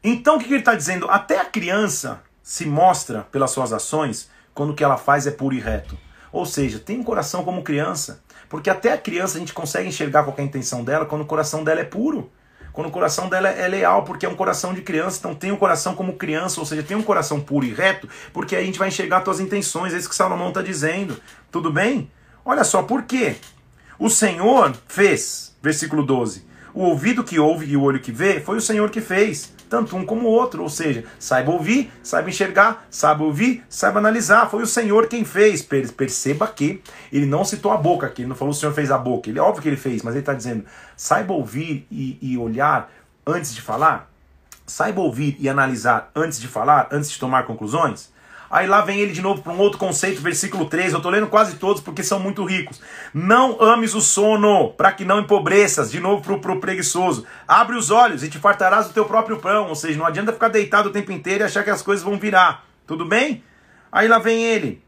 Então 0.03 0.35
o 0.35 0.39
que, 0.39 0.45
que 0.45 0.53
ele 0.53 0.59
está 0.59 0.75
dizendo? 0.75 1.09
Até 1.09 1.39
a 1.39 1.45
criança 1.45 2.21
se 2.41 2.65
mostra 2.65 3.21
pelas 3.31 3.51
suas 3.51 3.73
ações 3.73 4.29
quando 4.53 4.71
o 4.71 4.75
que 4.75 4.83
ela 4.83 4.97
faz 4.97 5.25
é 5.25 5.31
puro 5.31 5.55
e 5.55 5.59
reto. 5.59 5.97
Ou 6.31 6.45
seja, 6.45 6.79
tem 6.79 6.99
um 6.99 7.03
coração 7.03 7.43
como 7.43 7.63
criança. 7.63 8.21
Porque 8.49 8.69
até 8.69 8.93
a 8.93 8.97
criança 8.97 9.37
a 9.37 9.39
gente 9.39 9.53
consegue 9.53 9.87
enxergar 9.87 10.23
qual 10.23 10.35
é 10.37 10.41
a 10.41 10.45
intenção 10.45 10.83
dela 10.83 11.05
quando 11.05 11.21
o 11.21 11.25
coração 11.25 11.63
dela 11.63 11.81
é 11.81 11.83
puro. 11.83 12.31
Quando 12.71 12.87
o 12.87 12.91
coração 12.91 13.29
dela 13.29 13.47
é 13.49 13.67
leal, 13.69 14.03
porque 14.03 14.25
é 14.25 14.29
um 14.29 14.35
coração 14.35 14.73
de 14.73 14.81
criança. 14.81 15.17
Então 15.19 15.33
tem 15.33 15.49
o 15.49 15.53
um 15.53 15.57
coração 15.57 15.95
como 15.95 16.17
criança, 16.17 16.59
ou 16.59 16.65
seja, 16.65 16.83
tem 16.83 16.97
um 16.97 17.01
coração 17.01 17.39
puro 17.39 17.65
e 17.65 17.73
reto, 17.73 18.09
porque 18.33 18.55
aí 18.55 18.63
a 18.63 18.65
gente 18.65 18.77
vai 18.77 18.89
enxergar 18.89 19.17
as 19.17 19.23
tuas 19.23 19.39
intenções. 19.39 19.93
É 19.93 19.97
isso 19.97 20.09
que 20.09 20.15
Salomão 20.15 20.49
está 20.49 20.61
dizendo. 20.61 21.17
Tudo 21.49 21.71
bem? 21.71 22.11
Olha 22.43 22.65
só, 22.65 22.83
por 22.83 23.03
quê? 23.03 23.37
O 23.97 24.09
Senhor 24.09 24.75
fez, 24.87 25.55
versículo 25.61 26.03
12. 26.03 26.45
O 26.73 26.81
ouvido 26.83 27.23
que 27.23 27.39
ouve 27.39 27.65
e 27.65 27.77
o 27.77 27.81
olho 27.81 28.01
que 28.01 28.11
vê 28.11 28.41
foi 28.41 28.57
o 28.57 28.61
Senhor 28.61 28.89
que 28.89 28.99
fez 28.99 29.54
tanto 29.69 29.95
um 29.95 30.05
como 30.05 30.27
o 30.27 30.31
outro. 30.31 30.63
Ou 30.63 30.69
seja, 30.69 31.03
saiba 31.19 31.51
ouvir, 31.51 31.91
saiba 32.01 32.29
enxergar, 32.29 32.85
saiba 32.89 33.23
ouvir, 33.23 33.63
saiba 33.69 33.99
analisar. 33.99 34.49
Foi 34.49 34.63
o 34.63 34.67
Senhor 34.67 35.07
quem 35.07 35.23
fez. 35.23 35.61
Perceba 35.61 36.47
que 36.47 36.81
ele 37.11 37.25
não 37.25 37.43
citou 37.43 37.71
a 37.71 37.77
boca 37.77 38.07
aqui, 38.07 38.21
ele 38.21 38.29
não 38.29 38.35
falou 38.35 38.51
o 38.51 38.55
Senhor 38.55 38.73
fez 38.73 38.91
a 38.91 38.97
boca. 38.97 39.29
Ele 39.29 39.39
é 39.39 39.41
óbvio 39.41 39.61
que 39.61 39.69
ele 39.69 39.77
fez, 39.77 40.01
mas 40.01 40.13
ele 40.13 40.21
está 40.21 40.33
dizendo: 40.33 40.65
saiba 40.95 41.33
ouvir 41.33 41.87
e, 41.91 42.17
e 42.21 42.37
olhar 42.37 42.91
antes 43.25 43.53
de 43.53 43.61
falar. 43.61 44.09
Saiba 44.67 45.01
ouvir 45.01 45.35
e 45.39 45.47
analisar 45.47 46.09
antes 46.15 46.39
de 46.39 46.47
falar, 46.47 46.87
antes 46.91 47.11
de 47.11 47.19
tomar 47.19 47.45
conclusões. 47.45 48.14
Aí 48.55 48.67
lá 48.67 48.79
vem 48.79 49.01
ele 49.01 49.11
de 49.11 49.21
novo 49.21 49.41
para 49.41 49.51
um 49.51 49.57
outro 49.57 49.77
conceito, 49.77 50.21
versículo 50.21 50.65
13. 50.65 50.93
Eu 50.93 50.99
estou 50.99 51.11
lendo 51.11 51.27
quase 51.27 51.57
todos 51.57 51.81
porque 51.81 52.01
são 52.01 52.21
muito 52.21 52.45
ricos. 52.45 52.79
Não 53.13 53.61
ames 53.61 53.93
o 53.93 53.99
sono, 53.99 54.69
para 54.69 54.93
que 54.93 55.03
não 55.03 55.19
empobreças. 55.19 55.91
De 55.91 55.99
novo 55.99 56.21
para 56.39 56.53
o 56.53 56.61
preguiçoso. 56.61 57.25
Abre 57.45 57.75
os 57.75 57.91
olhos 57.91 58.23
e 58.23 58.29
te 58.29 58.39
fartarás 58.39 58.87
do 58.87 58.93
teu 58.93 59.03
próprio 59.03 59.41
pão. 59.41 59.67
Ou 59.67 59.75
seja, 59.75 59.99
não 59.99 60.05
adianta 60.05 60.31
ficar 60.31 60.47
deitado 60.47 60.87
o 60.87 60.91
tempo 60.93 61.11
inteiro 61.11 61.43
e 61.43 61.47
achar 61.47 61.65
que 61.65 61.69
as 61.69 61.81
coisas 61.81 62.01
vão 62.01 62.17
virar. 62.17 62.63
Tudo 62.87 63.03
bem? 63.03 63.43
Aí 63.91 64.07
lá 64.07 64.19
vem 64.19 64.41
ele. 64.41 64.81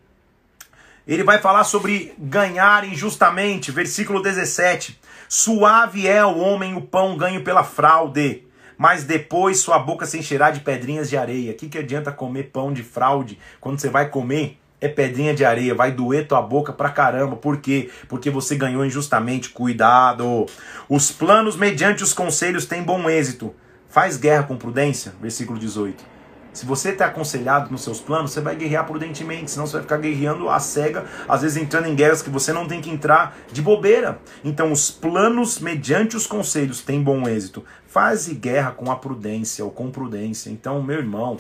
Ele 1.05 1.25
vai 1.25 1.37
falar 1.37 1.65
sobre 1.65 2.13
ganhar 2.17 2.85
injustamente, 2.85 3.69
versículo 3.69 4.21
17. 4.21 4.97
Suave 5.27 6.07
é 6.07 6.23
o 6.23 6.37
homem 6.37 6.73
o 6.77 6.81
pão 6.81 7.17
ganho 7.17 7.43
pela 7.43 7.65
fraude, 7.65 8.46
mas 8.77 9.03
depois 9.03 9.59
sua 9.59 9.79
boca 9.79 10.05
se 10.05 10.19
encherá 10.19 10.51
de 10.51 10.59
pedrinhas 10.59 11.09
de 11.09 11.17
areia. 11.17 11.51
O 11.51 11.55
que, 11.55 11.67
que 11.67 11.77
adianta 11.77 12.11
comer 12.11 12.51
pão 12.51 12.71
de 12.71 12.83
fraude 12.83 13.39
quando 13.59 13.79
você 13.79 13.89
vai 13.89 14.09
comer? 14.09 14.57
É 14.79 14.87
pedrinha 14.87 15.33
de 15.33 15.43
areia, 15.43 15.73
vai 15.73 15.91
doer 15.91 16.27
tua 16.27 16.41
boca 16.41 16.71
pra 16.71 16.89
caramba. 16.89 17.35
Por 17.35 17.57
quê? 17.57 17.89
Porque 18.07 18.29
você 18.29 18.55
ganhou 18.55 18.85
injustamente. 18.85 19.49
Cuidado! 19.49 20.45
Os 20.87 21.11
planos 21.11 21.55
mediante 21.55 22.03
os 22.03 22.13
conselhos 22.13 22.65
têm 22.65 22.83
bom 22.83 23.09
êxito. 23.09 23.55
Faz 23.89 24.17
guerra 24.17 24.43
com 24.43 24.55
prudência. 24.55 25.15
Versículo 25.19 25.57
18. 25.57 26.16
Se 26.57 26.65
você 26.65 26.89
está 26.89 27.05
aconselhado 27.05 27.69
nos 27.69 27.83
seus 27.83 27.99
planos, 27.99 28.31
você 28.31 28.41
vai 28.41 28.55
guerrear 28.55 28.83
prudentemente, 28.83 29.51
senão 29.51 29.67
você 29.67 29.73
vai 29.73 29.83
ficar 29.83 29.97
guerreando 29.97 30.49
a 30.49 30.59
cega, 30.59 31.05
às 31.29 31.43
vezes 31.43 31.55
entrando 31.55 31.85
em 31.85 31.93
guerras 31.93 32.23
que 32.23 32.31
você 32.31 32.51
não 32.51 32.67
tem 32.67 32.81
que 32.81 32.89
entrar 32.89 33.37
de 33.53 33.61
bobeira. 33.61 34.17
Então, 34.43 34.71
os 34.71 34.89
planos, 34.89 35.59
mediante 35.59 36.17
os 36.17 36.25
conselhos, 36.25 36.81
têm 36.81 37.03
bom 37.03 37.29
êxito. 37.29 37.63
Faze 37.85 38.33
guerra 38.33 38.71
com 38.71 38.91
a 38.91 38.95
prudência 38.95 39.63
ou 39.63 39.69
com 39.69 39.91
prudência. 39.91 40.49
Então, 40.49 40.81
meu 40.81 40.97
irmão, 40.97 41.37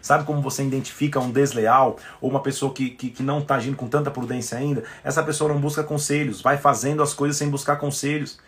Sabe 0.00 0.22
como 0.22 0.40
você 0.40 0.62
identifica 0.62 1.18
um 1.18 1.32
desleal 1.32 1.96
ou 2.20 2.30
uma 2.30 2.40
pessoa 2.40 2.72
que, 2.72 2.90
que, 2.90 3.10
que 3.10 3.24
não 3.24 3.40
está 3.40 3.56
agindo 3.56 3.76
com 3.76 3.88
tanta 3.88 4.08
prudência 4.08 4.56
ainda? 4.56 4.84
Essa 5.02 5.20
pessoa 5.20 5.52
não 5.52 5.60
busca 5.60 5.82
conselhos, 5.82 6.40
vai 6.40 6.56
fazendo 6.56 7.02
as 7.02 7.12
coisas 7.12 7.36
sem 7.36 7.50
buscar 7.50 7.74
conselhos. 7.74 8.38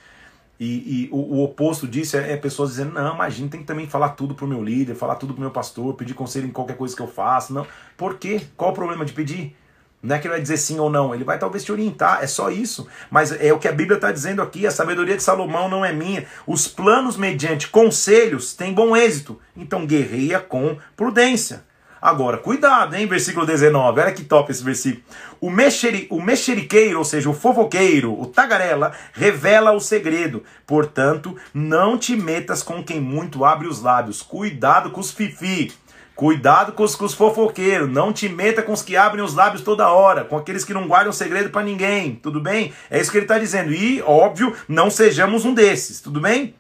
E, 0.60 1.04
e 1.04 1.08
o, 1.12 1.16
o, 1.16 1.44
oposto 1.44 1.86
disso 1.86 2.16
é, 2.16 2.32
é, 2.32 2.36
pessoas 2.36 2.70
dizendo: 2.70 2.92
não, 2.92 3.14
imagina, 3.14 3.48
tem 3.48 3.60
que 3.60 3.66
também 3.66 3.86
falar 3.86 4.10
tudo 4.10 4.34
pro 4.34 4.46
meu 4.46 4.62
líder, 4.62 4.96
falar 4.96 5.14
tudo 5.14 5.32
pro 5.32 5.40
meu 5.40 5.52
pastor, 5.52 5.94
pedir 5.94 6.14
conselho 6.14 6.46
em 6.46 6.50
qualquer 6.50 6.76
coisa 6.76 6.96
que 6.96 7.02
eu 7.02 7.06
faça. 7.06 7.54
Não. 7.54 7.66
Por 7.96 8.18
quê? 8.18 8.40
Qual 8.56 8.72
o 8.72 8.74
problema 8.74 9.04
de 9.04 9.12
pedir? 9.12 9.56
Não 10.02 10.14
é 10.14 10.18
que 10.18 10.26
ele 10.26 10.34
vai 10.34 10.40
dizer 10.40 10.56
sim 10.56 10.78
ou 10.78 10.88
não, 10.88 11.12
ele 11.12 11.24
vai 11.24 11.38
talvez 11.38 11.64
te 11.64 11.72
orientar, 11.72 12.22
é 12.22 12.26
só 12.26 12.50
isso. 12.50 12.86
Mas 13.10 13.32
é 13.32 13.52
o 13.52 13.58
que 13.58 13.66
a 13.66 13.72
Bíblia 13.72 13.96
está 13.96 14.10
dizendo 14.10 14.42
aqui: 14.42 14.66
a 14.66 14.70
sabedoria 14.70 15.16
de 15.16 15.22
Salomão 15.22 15.68
não 15.68 15.84
é 15.84 15.92
minha. 15.92 16.26
Os 16.46 16.66
planos 16.66 17.16
mediante 17.16 17.68
conselhos 17.68 18.54
têm 18.54 18.72
bom 18.72 18.96
êxito. 18.96 19.40
Então 19.56 19.86
guerreia 19.86 20.40
com 20.40 20.76
prudência. 20.96 21.67
Agora, 22.00 22.38
cuidado, 22.38 22.94
hein? 22.94 23.06
Versículo 23.06 23.44
19. 23.44 24.00
Olha 24.00 24.12
que 24.12 24.24
top 24.24 24.50
esse 24.50 24.62
versículo. 24.62 25.02
O, 25.40 25.50
mexeri, 25.50 26.06
o 26.10 26.20
mexeriqueiro, 26.20 26.98
ou 26.98 27.04
seja, 27.04 27.28
o 27.28 27.34
fofoqueiro, 27.34 28.18
o 28.18 28.26
tagarela, 28.26 28.92
revela 29.12 29.72
o 29.72 29.80
segredo. 29.80 30.44
Portanto, 30.66 31.36
não 31.52 31.98
te 31.98 32.16
metas 32.16 32.62
com 32.62 32.82
quem 32.82 33.00
muito 33.00 33.44
abre 33.44 33.66
os 33.66 33.82
lábios. 33.82 34.22
Cuidado 34.22 34.90
com 34.90 35.00
os 35.00 35.10
fifi. 35.10 35.72
Cuidado 36.14 36.72
com 36.72 36.82
os, 36.82 36.96
com 36.96 37.04
os 37.04 37.14
fofoqueiros. 37.14 37.88
Não 37.88 38.12
te 38.12 38.28
meta 38.28 38.62
com 38.62 38.72
os 38.72 38.82
que 38.82 38.96
abrem 38.96 39.24
os 39.24 39.34
lábios 39.34 39.62
toda 39.62 39.90
hora. 39.90 40.24
Com 40.24 40.36
aqueles 40.36 40.64
que 40.64 40.74
não 40.74 40.88
guardam 40.88 41.12
segredo 41.12 41.50
para 41.50 41.62
ninguém. 41.62 42.14
Tudo 42.16 42.40
bem? 42.40 42.72
É 42.90 43.00
isso 43.00 43.10
que 43.10 43.18
ele 43.18 43.24
está 43.24 43.38
dizendo. 43.38 43.72
E, 43.72 44.02
óbvio, 44.02 44.54
não 44.68 44.90
sejamos 44.90 45.44
um 45.44 45.54
desses. 45.54 46.00
Tudo 46.00 46.20
bem? 46.20 46.54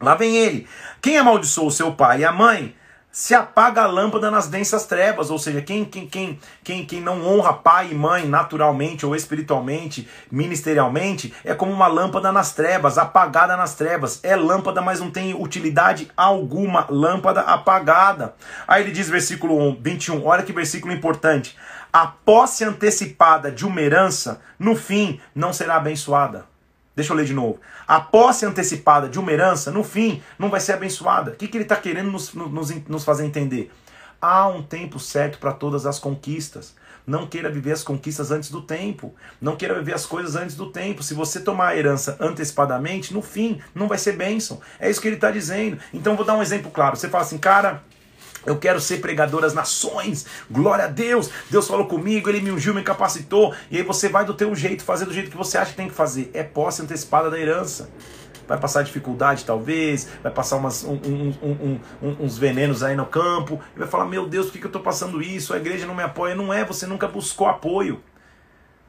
Lá 0.00 0.14
vem 0.14 0.36
ele. 0.36 0.66
Quem 1.02 1.18
amaldiçoou 1.18 1.68
o 1.68 1.70
seu 1.70 1.92
pai 1.92 2.20
e 2.20 2.24
a 2.24 2.32
mãe 2.32 2.74
se 3.12 3.34
apaga 3.34 3.82
a 3.82 3.86
lâmpada 3.86 4.30
nas 4.30 4.46
densas 4.46 4.86
trevas, 4.86 5.30
ou 5.30 5.38
seja, 5.38 5.60
quem, 5.60 5.84
quem, 5.84 6.06
quem, 6.06 6.38
quem, 6.62 6.86
quem 6.86 7.00
não 7.00 7.26
honra 7.26 7.52
pai 7.52 7.90
e 7.90 7.94
mãe 7.94 8.24
naturalmente 8.26 9.04
ou 9.04 9.16
espiritualmente, 9.16 10.08
ministerialmente, 10.30 11.34
é 11.44 11.52
como 11.54 11.72
uma 11.72 11.88
lâmpada 11.88 12.30
nas 12.30 12.52
trevas, 12.52 12.98
apagada 12.98 13.56
nas 13.56 13.74
trevas. 13.74 14.20
É 14.22 14.36
lâmpada, 14.36 14.80
mas 14.80 15.00
não 15.00 15.10
tem 15.10 15.34
utilidade 15.34 16.10
alguma, 16.16 16.86
lâmpada 16.88 17.40
apagada. 17.40 18.34
Aí 18.66 18.82
ele 18.82 18.92
diz, 18.92 19.08
versículo 19.08 19.76
21, 19.80 20.24
olha 20.24 20.44
que 20.44 20.52
versículo 20.52 20.92
importante. 20.92 21.56
A 21.92 22.06
posse 22.06 22.62
antecipada 22.62 23.50
de 23.50 23.66
uma 23.66 23.80
herança, 23.80 24.40
no 24.56 24.76
fim, 24.76 25.20
não 25.34 25.52
será 25.52 25.74
abençoada. 25.74 26.49
Deixa 27.00 27.14
eu 27.14 27.16
ler 27.16 27.24
de 27.24 27.32
novo. 27.32 27.58
A 27.88 27.98
posse 27.98 28.44
antecipada 28.44 29.08
de 29.08 29.18
uma 29.18 29.32
herança, 29.32 29.70
no 29.70 29.82
fim, 29.82 30.22
não 30.38 30.50
vai 30.50 30.60
ser 30.60 30.74
abençoada. 30.74 31.30
O 31.30 31.34
que, 31.34 31.48
que 31.48 31.56
ele 31.56 31.64
está 31.64 31.74
querendo 31.76 32.10
nos, 32.10 32.34
nos, 32.34 32.70
nos 32.86 33.04
fazer 33.04 33.24
entender? 33.24 33.72
Há 34.20 34.46
um 34.48 34.62
tempo 34.62 34.98
certo 34.98 35.38
para 35.38 35.50
todas 35.50 35.86
as 35.86 35.98
conquistas. 35.98 36.74
Não 37.06 37.26
queira 37.26 37.50
viver 37.50 37.72
as 37.72 37.82
conquistas 37.82 38.30
antes 38.30 38.50
do 38.50 38.60
tempo. 38.60 39.14
Não 39.40 39.56
queira 39.56 39.74
viver 39.76 39.94
as 39.94 40.04
coisas 40.04 40.36
antes 40.36 40.54
do 40.54 40.70
tempo. 40.70 41.02
Se 41.02 41.14
você 41.14 41.40
tomar 41.40 41.68
a 41.68 41.76
herança 41.76 42.18
antecipadamente, 42.20 43.14
no 43.14 43.22
fim, 43.22 43.62
não 43.74 43.88
vai 43.88 43.96
ser 43.96 44.12
bênção. 44.12 44.60
É 44.78 44.90
isso 44.90 45.00
que 45.00 45.08
ele 45.08 45.14
está 45.14 45.30
dizendo. 45.30 45.78
Então, 45.94 46.16
vou 46.16 46.26
dar 46.26 46.36
um 46.36 46.42
exemplo 46.42 46.70
claro. 46.70 46.96
Você 46.96 47.08
fala 47.08 47.24
assim, 47.24 47.38
cara, 47.38 47.82
eu 48.46 48.56
quero 48.56 48.80
ser 48.80 49.00
pregador 49.00 49.44
às 49.44 49.54
nações. 49.54 50.26
Glória 50.50 50.84
a 50.84 50.88
Deus. 50.88 51.30
Deus 51.50 51.66
falou 51.68 51.86
comigo, 51.86 52.28
ele 52.28 52.40
me 52.40 52.50
ungiu, 52.50 52.74
me 52.74 52.82
capacitou. 52.82 53.54
E 53.70 53.76
aí 53.76 53.82
você 53.82 54.08
vai 54.08 54.24
do 54.24 54.34
teu 54.34 54.54
jeito, 54.54 54.82
fazer 54.82 55.04
do 55.04 55.12
jeito 55.12 55.30
que 55.30 55.36
você 55.36 55.58
acha 55.58 55.70
que 55.70 55.76
tem 55.76 55.88
que 55.88 55.94
fazer. 55.94 56.30
É 56.32 56.42
posse 56.42 56.82
antecipada 56.82 57.30
da 57.30 57.38
herança. 57.38 57.90
Vai 58.48 58.58
passar 58.58 58.82
dificuldade, 58.82 59.44
talvez, 59.44 60.08
vai 60.24 60.32
passar 60.32 60.56
umas, 60.56 60.82
um, 60.82 60.94
um, 60.94 61.80
um, 62.02 62.16
uns 62.18 62.36
venenos 62.36 62.82
aí 62.82 62.96
no 62.96 63.06
campo, 63.06 63.60
e 63.76 63.78
vai 63.78 63.86
falar: 63.86 64.06
Meu 64.06 64.26
Deus, 64.26 64.46
por 64.46 64.52
que, 64.54 64.58
que 64.58 64.64
eu 64.64 64.70
estou 64.70 64.82
passando 64.82 65.22
isso? 65.22 65.54
A 65.54 65.56
igreja 65.56 65.86
não 65.86 65.94
me 65.94 66.02
apoia. 66.02 66.34
Não 66.34 66.52
é, 66.52 66.64
você 66.64 66.84
nunca 66.84 67.06
buscou 67.06 67.46
apoio. 67.46 68.02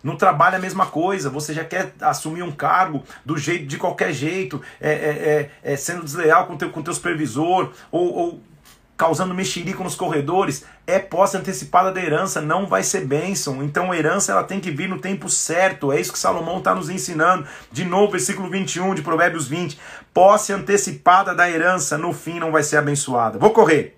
No 0.03 0.17
trabalho 0.17 0.55
é 0.55 0.57
a 0.57 0.61
mesma 0.61 0.87
coisa, 0.87 1.29
você 1.29 1.53
já 1.53 1.63
quer 1.63 1.93
assumir 2.01 2.41
um 2.41 2.51
cargo 2.51 3.03
do 3.23 3.37
jeito, 3.37 3.67
de 3.67 3.77
qualquer 3.77 4.11
jeito, 4.11 4.59
é, 4.79 4.91
é, 4.91 5.51
é, 5.63 5.73
é 5.73 5.75
sendo 5.75 6.03
desleal 6.03 6.47
com 6.47 6.57
teu, 6.57 6.71
com 6.71 6.81
teu 6.81 6.93
supervisor, 6.93 7.71
ou, 7.91 8.11
ou 8.11 8.41
causando 9.01 9.33
mexerico 9.33 9.83
nos 9.83 9.95
corredores, 9.95 10.63
é 10.85 10.99
posse 10.99 11.35
antecipada 11.35 11.91
da 11.91 11.99
herança, 11.99 12.39
não 12.39 12.67
vai 12.67 12.83
ser 12.83 13.03
bênção. 13.03 13.63
Então 13.63 13.91
a 13.91 13.97
herança 13.97 14.31
ela 14.31 14.43
tem 14.43 14.59
que 14.59 14.69
vir 14.69 14.87
no 14.87 14.99
tempo 14.99 15.27
certo. 15.27 15.91
É 15.91 15.99
isso 15.99 16.13
que 16.13 16.19
Salomão 16.19 16.59
está 16.59 16.75
nos 16.75 16.87
ensinando. 16.87 17.47
De 17.71 17.83
novo, 17.83 18.11
versículo 18.11 18.47
21 18.47 18.93
de 18.93 19.01
Provérbios 19.01 19.47
20. 19.47 19.79
Posse 20.13 20.53
antecipada 20.53 21.33
da 21.33 21.49
herança, 21.49 21.97
no 21.97 22.13
fim 22.13 22.37
não 22.37 22.51
vai 22.51 22.61
ser 22.61 22.77
abençoada. 22.77 23.39
Vou 23.39 23.49
correr. 23.49 23.97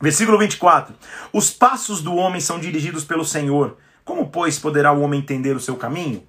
Versículo 0.00 0.38
24. 0.38 0.94
Os 1.30 1.50
passos 1.50 2.00
do 2.00 2.14
homem 2.14 2.40
são 2.40 2.58
dirigidos 2.58 3.04
pelo 3.04 3.26
Senhor. 3.26 3.76
Como, 4.02 4.30
pois, 4.30 4.58
poderá 4.58 4.94
o 4.94 5.02
homem 5.02 5.20
entender 5.20 5.54
o 5.54 5.60
seu 5.60 5.76
caminho? 5.76 6.22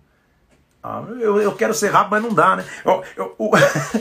Ah, 0.86 1.02
eu, 1.18 1.42
eu 1.42 1.54
quero 1.56 1.74
ser 1.74 1.92
rápido, 1.92 2.12
mas 2.12 2.22
não 2.22 2.34
dá, 2.34 2.58
né? 2.58 2.66
Eu, 2.84 3.02
eu, 3.16 3.36
o, 3.38 3.52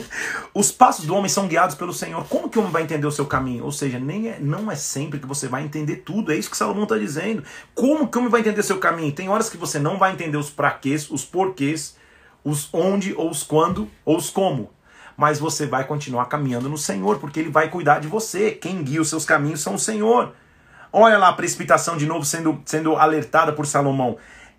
os 0.53 0.69
passos 0.69 1.05
do 1.05 1.15
homem 1.15 1.29
são 1.29 1.47
guiados 1.47 1.75
pelo 1.75 1.93
Senhor. 1.93 2.25
Como 2.27 2.49
que 2.49 2.57
o 2.57 2.61
homem 2.61 2.73
vai 2.73 2.83
entender 2.83 3.07
o 3.07 3.11
seu 3.11 3.25
caminho? 3.25 3.63
Ou 3.63 3.71
seja, 3.71 3.97
nem 3.97 4.27
é, 4.27 4.37
não 4.37 4.69
é 4.69 4.75
sempre 4.75 5.17
que 5.17 5.25
você 5.25 5.47
vai 5.47 5.63
entender 5.63 5.97
tudo. 5.97 6.33
É 6.33 6.35
isso 6.35 6.51
que 6.51 6.57
Salomão 6.57 6.83
está 6.83 6.97
dizendo. 6.97 7.41
Como 7.73 8.09
que 8.09 8.17
o 8.17 8.19
homem 8.19 8.29
vai 8.29 8.41
entender 8.41 8.59
o 8.59 8.63
seu 8.63 8.79
caminho? 8.79 9.13
Tem 9.13 9.29
horas 9.29 9.49
que 9.49 9.55
você 9.55 9.79
não 9.79 9.97
vai 9.97 10.11
entender 10.11 10.35
os 10.35 10.49
praquês, 10.49 11.09
os 11.09 11.23
porquês, 11.23 11.95
os 12.43 12.67
onde, 12.73 13.13
ou 13.13 13.31
os 13.31 13.43
quando, 13.43 13.89
ou 14.03 14.17
os 14.17 14.29
como. 14.29 14.69
Mas 15.15 15.39
você 15.39 15.65
vai 15.65 15.85
continuar 15.85 16.25
caminhando 16.25 16.67
no 16.67 16.77
Senhor, 16.77 17.17
porque 17.17 17.39
Ele 17.39 17.49
vai 17.49 17.69
cuidar 17.69 17.99
de 17.99 18.09
você. 18.09 18.51
Quem 18.51 18.83
guia 18.83 19.01
os 19.01 19.07
seus 19.07 19.23
caminhos 19.23 19.61
são 19.61 19.75
o 19.75 19.79
Senhor. 19.79 20.33
Olha 20.91 21.17
lá 21.17 21.29
a 21.29 21.33
precipitação 21.33 21.95
de 21.95 22.05
novo 22.05 22.25
sendo, 22.25 22.61
sendo 22.65 22.97
alertada 22.97 23.53
por 23.53 23.65
Salomão 23.65 24.17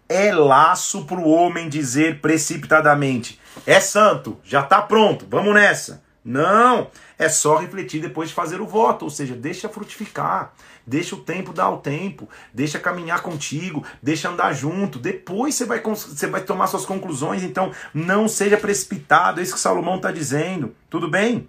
é 0.08 0.32
laço 0.32 1.04
para 1.04 1.18
o 1.18 1.28
homem 1.28 1.68
dizer 1.68 2.20
precipitadamente: 2.20 3.40
é 3.66 3.80
santo, 3.80 4.38
já 4.44 4.60
está 4.60 4.82
pronto, 4.82 5.26
vamos 5.28 5.54
nessa. 5.54 6.02
Não, 6.24 6.90
é 7.18 7.28
só 7.28 7.58
refletir 7.58 8.00
depois 8.00 8.30
de 8.30 8.34
fazer 8.34 8.58
o 8.58 8.66
voto, 8.66 9.04
ou 9.04 9.10
seja, 9.10 9.34
deixa 9.34 9.68
frutificar, 9.68 10.54
deixa 10.86 11.14
o 11.14 11.20
tempo 11.20 11.52
dar 11.52 11.68
o 11.68 11.76
tempo, 11.76 12.26
deixa 12.52 12.78
caminhar 12.78 13.20
contigo, 13.20 13.84
deixa 14.02 14.30
andar 14.30 14.54
junto, 14.54 14.98
depois 14.98 15.54
você 15.54 15.66
vai, 15.66 15.82
você 15.82 16.26
vai 16.26 16.40
tomar 16.40 16.66
suas 16.68 16.86
conclusões, 16.86 17.42
então 17.42 17.72
não 17.92 18.26
seja 18.26 18.56
precipitado, 18.56 19.38
é 19.38 19.42
isso 19.42 19.52
que 19.52 19.60
Salomão 19.60 19.96
está 19.96 20.10
dizendo, 20.10 20.74
tudo 20.88 21.10
bem? 21.10 21.46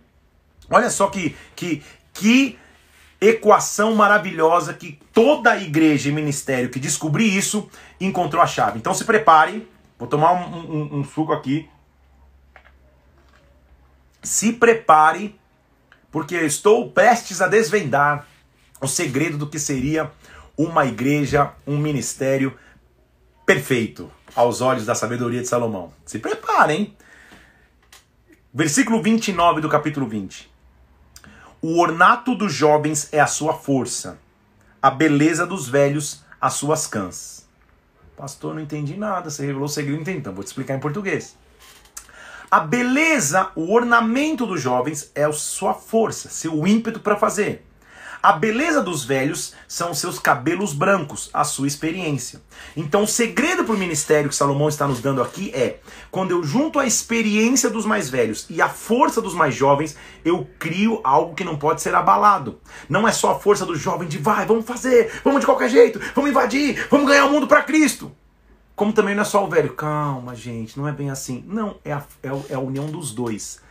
Olha 0.69 0.89
só 0.89 1.07
que, 1.07 1.37
que, 1.55 1.81
que 2.13 2.59
equação 3.19 3.95
maravilhosa 3.95 4.73
que 4.73 4.99
toda 5.13 5.57
igreja 5.57 6.09
e 6.09 6.11
ministério 6.11 6.69
que 6.69 6.79
descobrir 6.79 7.35
isso 7.35 7.69
encontrou 7.99 8.41
a 8.41 8.47
chave. 8.47 8.77
Então 8.77 8.93
se 8.93 9.05
prepare, 9.05 9.67
vou 9.97 10.07
tomar 10.07 10.33
um, 10.33 10.57
um, 10.57 10.99
um 10.99 11.03
suco 11.03 11.31
aqui. 11.31 11.69
Se 14.21 14.53
prepare, 14.53 15.39
porque 16.11 16.35
estou 16.35 16.89
prestes 16.89 17.41
a 17.41 17.47
desvendar 17.47 18.27
o 18.81 18.87
segredo 18.87 19.37
do 19.37 19.47
que 19.47 19.59
seria 19.59 20.11
uma 20.57 20.85
igreja, 20.85 21.53
um 21.65 21.77
ministério 21.77 22.57
perfeito 23.45 24.11
aos 24.35 24.61
olhos 24.61 24.85
da 24.85 24.95
sabedoria 24.95 25.41
de 25.41 25.47
Salomão. 25.47 25.93
Se 26.05 26.19
preparem. 26.19 26.95
Versículo 28.53 29.01
29 29.01 29.59
do 29.59 29.67
capítulo 29.67 30.07
20. 30.07 30.54
O 31.67 31.79
ornato 31.79 32.35
dos 32.35 32.53
jovens 32.53 33.09
é 33.11 33.19
a 33.19 33.25
sua 33.25 33.51
força, 33.51 34.19
a 34.79 34.91
beleza 34.91 35.47
dos 35.47 35.67
velhos 35.67 36.23
as 36.39 36.53
suas 36.53 36.85
cãs. 36.85 37.43
Pastor, 38.15 38.53
não 38.53 38.61
entendi 38.61 38.95
nada, 38.95 39.31
você 39.31 39.43
revelou 39.43 39.65
o 39.65 39.67
segredo, 39.67 39.99
entendi. 39.99 40.19
Então 40.19 40.31
vou 40.31 40.43
te 40.43 40.47
explicar 40.47 40.75
em 40.75 40.79
português. 40.79 41.35
A 42.51 42.59
beleza, 42.59 43.49
o 43.55 43.73
ornamento 43.73 44.45
dos 44.45 44.61
jovens 44.61 45.11
é 45.15 45.23
a 45.23 45.31
sua 45.33 45.73
força, 45.73 46.29
seu 46.29 46.67
ímpeto 46.67 46.99
para 46.99 47.15
fazer. 47.15 47.65
A 48.25 48.31
beleza 48.31 48.81
dos 48.81 49.05
velhos 49.05 49.53
são 49.67 49.93
seus 49.93 50.17
cabelos 50.17 50.73
brancos, 50.73 51.29
a 51.31 51.43
sua 51.43 51.67
experiência. 51.67 52.41
Então, 52.75 53.03
o 53.03 53.07
segredo 53.07 53.63
para 53.63 53.75
o 53.75 53.77
ministério 53.77 54.31
que 54.31 54.35
Salomão 54.35 54.67
está 54.67 54.87
nos 54.87 54.99
dando 54.99 55.21
aqui 55.21 55.51
é: 55.53 55.79
quando 56.09 56.31
eu 56.31 56.43
junto 56.43 56.79
a 56.79 56.87
experiência 56.87 57.69
dos 57.69 57.85
mais 57.85 58.09
velhos 58.09 58.47
e 58.49 58.63
a 58.63 58.67
força 58.67 59.21
dos 59.21 59.35
mais 59.35 59.53
jovens, 59.53 59.95
eu 60.25 60.49
crio 60.57 61.01
algo 61.03 61.35
que 61.35 61.43
não 61.43 61.55
pode 61.55 61.83
ser 61.83 61.93
abalado. 61.93 62.59
Não 62.89 63.07
é 63.07 63.11
só 63.11 63.33
a 63.33 63.39
força 63.39 63.63
do 63.63 63.75
jovem 63.75 64.07
de 64.07 64.17
vai, 64.17 64.43
vamos 64.43 64.65
fazer, 64.65 65.21
vamos 65.23 65.41
de 65.41 65.45
qualquer 65.45 65.69
jeito, 65.69 66.01
vamos 66.15 66.31
invadir, 66.31 66.87
vamos 66.89 67.07
ganhar 67.07 67.25
o 67.25 67.31
mundo 67.31 67.45
para 67.45 67.61
Cristo. 67.61 68.11
Como 68.75 68.91
também 68.91 69.13
não 69.13 69.21
é 69.21 69.25
só 69.25 69.45
o 69.45 69.47
velho, 69.47 69.73
calma, 69.73 70.33
gente, 70.33 70.79
não 70.79 70.87
é 70.87 70.91
bem 70.91 71.11
assim. 71.11 71.45
Não, 71.47 71.77
é 71.85 71.93
a, 71.93 72.03
é, 72.23 72.29
é 72.49 72.55
a 72.55 72.59
união 72.59 72.87
dos 72.87 73.11
dois. 73.11 73.61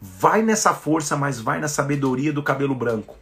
Vai 0.00 0.42
nessa 0.42 0.74
força, 0.74 1.16
mas 1.16 1.40
vai 1.40 1.60
na 1.60 1.68
sabedoria 1.68 2.32
do 2.32 2.42
cabelo 2.42 2.74
branco. 2.74 3.19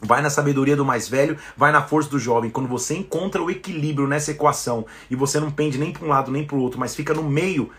Vai 0.00 0.20
na 0.20 0.28
sabedoria 0.28 0.76
do 0.76 0.84
mais 0.84 1.08
velho, 1.08 1.38
vai 1.56 1.72
na 1.72 1.82
força 1.82 2.10
do 2.10 2.18
jovem. 2.18 2.50
Quando 2.50 2.68
você 2.68 2.94
encontra 2.94 3.42
o 3.42 3.50
equilíbrio 3.50 4.06
nessa 4.06 4.30
equação 4.30 4.84
e 5.10 5.16
você 5.16 5.40
não 5.40 5.50
pende 5.50 5.78
nem 5.78 5.92
para 5.92 6.04
um 6.04 6.08
lado 6.08 6.30
nem 6.30 6.44
para 6.44 6.56
o 6.56 6.60
outro, 6.60 6.78
mas 6.78 6.94
fica 6.94 7.14
no 7.14 7.22
meio, 7.22 7.70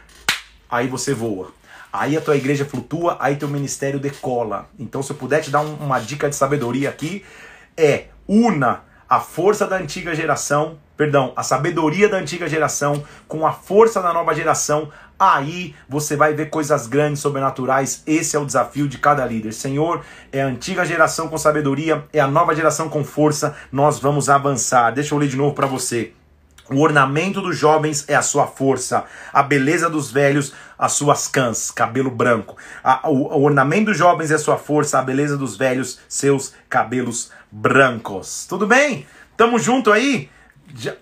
aí 0.70 0.88
você 0.88 1.14
voa. 1.14 1.52
Aí 1.94 2.18
a 2.18 2.22
tua 2.22 2.36
igreja 2.36 2.66
flutua, 2.66 3.18
aí 3.20 3.36
teu 3.36 3.48
ministério 3.48 4.00
decola. 4.00 4.70
Então, 4.78 5.02
se 5.02 5.12
eu 5.12 5.16
puder 5.16 5.42
te 5.42 5.50
dar 5.50 5.62
um, 5.62 5.76
uma 5.76 6.00
dica 6.00 6.30
de 6.30 6.36
sabedoria 6.36 6.90
aqui, 6.90 7.24
é 7.76 8.06
una 8.28 8.84
a 9.10 9.22
força 9.22 9.66
da 9.66 9.78
antiga 9.78 10.14
geração, 10.14 10.78
perdão, 10.98 11.32
a 11.36 11.42
sabedoria 11.42 12.10
da 12.10 12.18
antiga 12.18 12.48
geração 12.50 13.04
com 13.26 13.48
a 13.48 13.54
força 13.54 14.02
da 14.02 14.12
nova 14.12 14.36
geração, 14.36 14.92
aí 15.20 15.76
você 15.88 16.16
vai 16.16 16.34
ver 16.34 16.50
coisas 16.50 16.88
grandes, 16.88 17.20
sobrenaturais. 17.22 18.04
Esse 18.06 18.36
é 18.36 18.40
o 18.40 18.46
desafio 18.46 18.88
de 18.88 18.98
cada 18.98 19.26
líder. 19.26 19.54
Senhor, 19.54 20.04
é 20.32 20.42
a 20.42 20.48
antiga 20.48 20.86
geração 20.86 21.28
com 21.28 21.38
sabedoria, 21.38 22.04
é 22.14 22.20
a 22.20 22.28
nova 22.28 22.56
geração 22.56 22.90
com 22.90 23.04
força. 23.04 23.56
Nós 23.72 24.00
vamos 24.00 24.30
avançar. 24.30 24.92
Deixa 24.92 25.14
eu 25.14 25.20
ler 25.20 25.28
de 25.28 25.38
novo 25.38 25.54
para 25.54 25.68
você. 25.68 26.14
O 26.70 26.82
ornamento 26.82 27.40
dos 27.40 27.58
jovens 27.58 28.04
é 28.10 28.16
a 28.16 28.22
sua 28.22 28.46
força, 28.46 29.06
a 29.32 29.42
beleza 29.42 29.90
dos 29.90 30.12
velhos, 30.12 30.54
as 30.78 30.92
suas 30.92 31.26
cãs, 31.26 31.72
cabelo 31.72 32.12
branco. 32.12 32.58
A, 32.84 33.10
o, 33.10 33.38
o, 33.38 33.44
ornamento 33.44 33.86
dos 33.86 33.98
jovens 33.98 34.32
é 34.32 34.36
a 34.36 34.40
sua 34.40 34.58
força, 34.58 35.00
a 35.00 35.02
beleza 35.02 35.38
dos 35.38 35.56
velhos, 35.56 36.00
seus 36.10 36.54
cabelos 36.68 37.32
brancos. 37.50 38.46
Tudo 38.50 38.68
bem? 38.68 39.08
Tamo 39.38 39.58
junto 39.58 39.94
aí? 39.94 40.30
Já... 40.76 40.96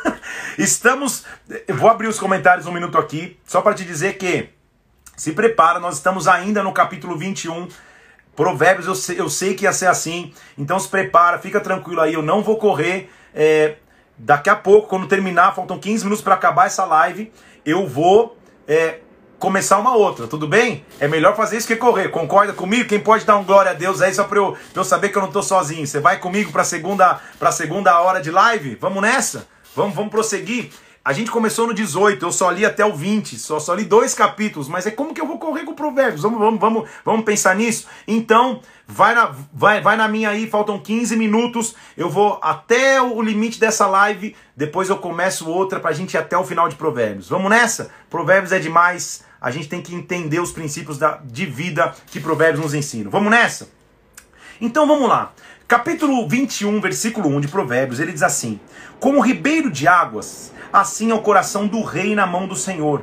estamos. 0.58 1.24
Eu 1.66 1.76
vou 1.76 1.88
abrir 1.88 2.08
os 2.08 2.18
comentários 2.18 2.66
um 2.66 2.72
minuto 2.72 2.98
aqui, 2.98 3.38
só 3.46 3.60
para 3.60 3.74
te 3.74 3.84
dizer 3.84 4.18
que 4.18 4.50
se 5.16 5.32
prepara, 5.32 5.78
nós 5.78 5.96
estamos 5.96 6.26
ainda 6.26 6.62
no 6.62 6.72
capítulo 6.72 7.16
21. 7.16 7.68
Provérbios, 8.34 8.86
eu 8.86 8.94
sei, 8.94 9.20
eu 9.20 9.28
sei 9.28 9.54
que 9.54 9.64
ia 9.64 9.72
ser 9.74 9.86
assim, 9.86 10.32
então 10.56 10.78
se 10.78 10.88
prepara, 10.88 11.38
fica 11.38 11.60
tranquilo 11.60 12.00
aí, 12.00 12.14
eu 12.14 12.22
não 12.22 12.42
vou 12.42 12.56
correr. 12.56 13.10
É, 13.34 13.76
Daqui 14.16 14.50
a 14.50 14.54
pouco, 14.54 14.88
quando 14.88 15.08
terminar, 15.08 15.52
faltam 15.52 15.78
15 15.78 16.04
minutos 16.04 16.22
para 16.22 16.34
acabar 16.34 16.66
essa 16.66 16.84
live, 16.84 17.32
eu 17.64 17.88
vou 17.88 18.36
é, 18.68 19.00
começar 19.42 19.76
uma 19.80 19.96
outra, 19.96 20.28
tudo 20.28 20.46
bem? 20.46 20.84
É 21.00 21.08
melhor 21.08 21.34
fazer 21.34 21.56
isso 21.56 21.66
que 21.66 21.74
correr. 21.74 22.10
Concorda 22.10 22.52
comigo? 22.52 22.88
Quem 22.88 23.00
pode 23.00 23.24
dar 23.24 23.36
um 23.36 23.42
glória 23.42 23.72
a 23.72 23.74
Deus 23.74 24.00
aí 24.00 24.14
só 24.14 24.22
para 24.22 24.38
eu, 24.38 24.56
pra 24.72 24.82
eu 24.82 24.84
saber 24.84 25.08
que 25.08 25.18
eu 25.18 25.20
não 25.20 25.26
estou 25.26 25.42
sozinho? 25.42 25.84
Você 25.84 25.98
vai 25.98 26.20
comigo 26.20 26.52
para 26.52 26.62
segunda, 26.62 27.20
a 27.40 27.50
segunda 27.50 28.00
hora 28.00 28.22
de 28.22 28.30
live? 28.30 28.78
Vamos 28.80 29.02
nessa? 29.02 29.48
Vamos, 29.74 29.96
vamos 29.96 30.12
prosseguir? 30.12 30.70
A 31.04 31.12
gente 31.12 31.32
começou 31.32 31.66
no 31.66 31.74
18, 31.74 32.24
eu 32.24 32.30
só 32.30 32.52
li 32.52 32.64
até 32.64 32.86
o 32.86 32.94
20, 32.94 33.36
só, 33.36 33.58
só 33.58 33.74
li 33.74 33.82
dois 33.82 34.14
capítulos, 34.14 34.68
mas 34.68 34.86
é 34.86 34.92
como 34.92 35.12
que 35.12 35.20
eu 35.20 35.26
vou 35.26 35.36
correr 35.36 35.64
com 35.64 35.74
provérbios? 35.74 36.22
Vamos, 36.22 36.38
vamos, 36.38 36.60
vamos, 36.60 36.88
vamos 37.04 37.24
pensar 37.24 37.56
nisso? 37.56 37.88
Então, 38.06 38.60
vai 38.86 39.12
na, 39.12 39.34
vai, 39.52 39.80
vai 39.80 39.96
na 39.96 40.06
minha 40.06 40.30
aí, 40.30 40.48
faltam 40.48 40.78
15 40.78 41.16
minutos, 41.16 41.74
eu 41.96 42.08
vou 42.08 42.38
até 42.40 43.02
o 43.02 43.20
limite 43.20 43.58
dessa 43.58 43.88
live, 43.88 44.36
depois 44.56 44.88
eu 44.88 44.98
começo 44.98 45.50
outra 45.50 45.80
pra 45.80 45.90
gente 45.90 46.14
ir 46.14 46.18
até 46.18 46.38
o 46.38 46.44
final 46.44 46.68
de 46.68 46.76
provérbios. 46.76 47.28
Vamos 47.28 47.50
nessa? 47.50 47.90
Provérbios 48.08 48.52
é 48.52 48.60
demais, 48.60 49.24
a 49.42 49.50
gente 49.50 49.68
tem 49.68 49.82
que 49.82 49.92
entender 49.92 50.38
os 50.38 50.52
princípios 50.52 50.96
da, 50.96 51.20
de 51.24 51.44
vida 51.44 51.92
que 52.06 52.20
provérbios 52.20 52.62
nos 52.62 52.74
ensinam. 52.74 53.10
Vamos 53.10 53.28
nessa? 53.28 53.68
Então 54.60 54.86
vamos 54.86 55.08
lá. 55.08 55.32
Capítulo 55.66 56.28
21, 56.28 56.80
versículo 56.80 57.28
1 57.28 57.40
de 57.40 57.48
Provérbios, 57.48 57.98
ele 57.98 58.12
diz 58.12 58.22
assim: 58.22 58.60
Como 59.00 59.20
ribeiro 59.20 59.68
de 59.68 59.88
águas 59.88 60.52
assim 60.72 61.10
é 61.10 61.14
o 61.14 61.20
coração 61.20 61.66
do 61.66 61.82
rei 61.82 62.14
na 62.14 62.26
mão 62.26 62.46
do 62.46 62.54
Senhor. 62.54 63.02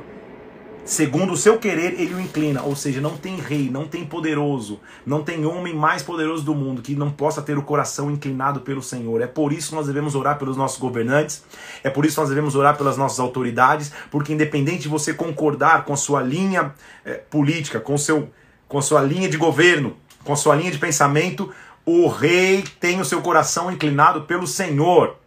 Segundo 0.84 1.34
o 1.34 1.36
seu 1.36 1.58
querer, 1.58 2.00
ele 2.00 2.14
o 2.14 2.20
inclina. 2.20 2.62
Ou 2.62 2.74
seja, 2.74 3.00
não 3.00 3.16
tem 3.16 3.36
rei, 3.36 3.70
não 3.70 3.86
tem 3.86 4.04
poderoso, 4.04 4.80
não 5.06 5.22
tem 5.22 5.44
homem 5.44 5.74
mais 5.74 6.02
poderoso 6.02 6.42
do 6.42 6.54
mundo 6.54 6.82
que 6.82 6.94
não 6.94 7.10
possa 7.10 7.40
ter 7.42 7.56
o 7.56 7.62
coração 7.62 8.10
inclinado 8.10 8.60
pelo 8.60 8.82
Senhor. 8.82 9.20
É 9.20 9.26
por 9.26 9.52
isso 9.52 9.70
que 9.70 9.74
nós 9.74 9.86
devemos 9.86 10.14
orar 10.14 10.38
pelos 10.38 10.56
nossos 10.56 10.78
governantes, 10.78 11.44
é 11.84 11.90
por 11.90 12.04
isso 12.04 12.14
que 12.14 12.20
nós 12.20 12.28
devemos 12.28 12.54
orar 12.54 12.76
pelas 12.76 12.96
nossas 12.96 13.20
autoridades, 13.20 13.92
porque 14.10 14.32
independente 14.32 14.82
de 14.82 14.88
você 14.88 15.14
concordar 15.14 15.84
com 15.84 15.92
a 15.92 15.96
sua 15.96 16.22
linha 16.22 16.74
é, 17.04 17.14
política, 17.14 17.78
com, 17.78 17.96
seu, 17.96 18.28
com 18.66 18.78
a 18.78 18.82
sua 18.82 19.02
linha 19.02 19.28
de 19.28 19.36
governo, 19.36 19.96
com 20.24 20.32
a 20.32 20.36
sua 20.36 20.56
linha 20.56 20.70
de 20.70 20.78
pensamento, 20.78 21.50
o 21.84 22.08
rei 22.08 22.64
tem 22.78 23.00
o 23.00 23.04
seu 23.04 23.22
coração 23.22 23.70
inclinado 23.70 24.22
pelo 24.22 24.46
Senhor. 24.46 25.19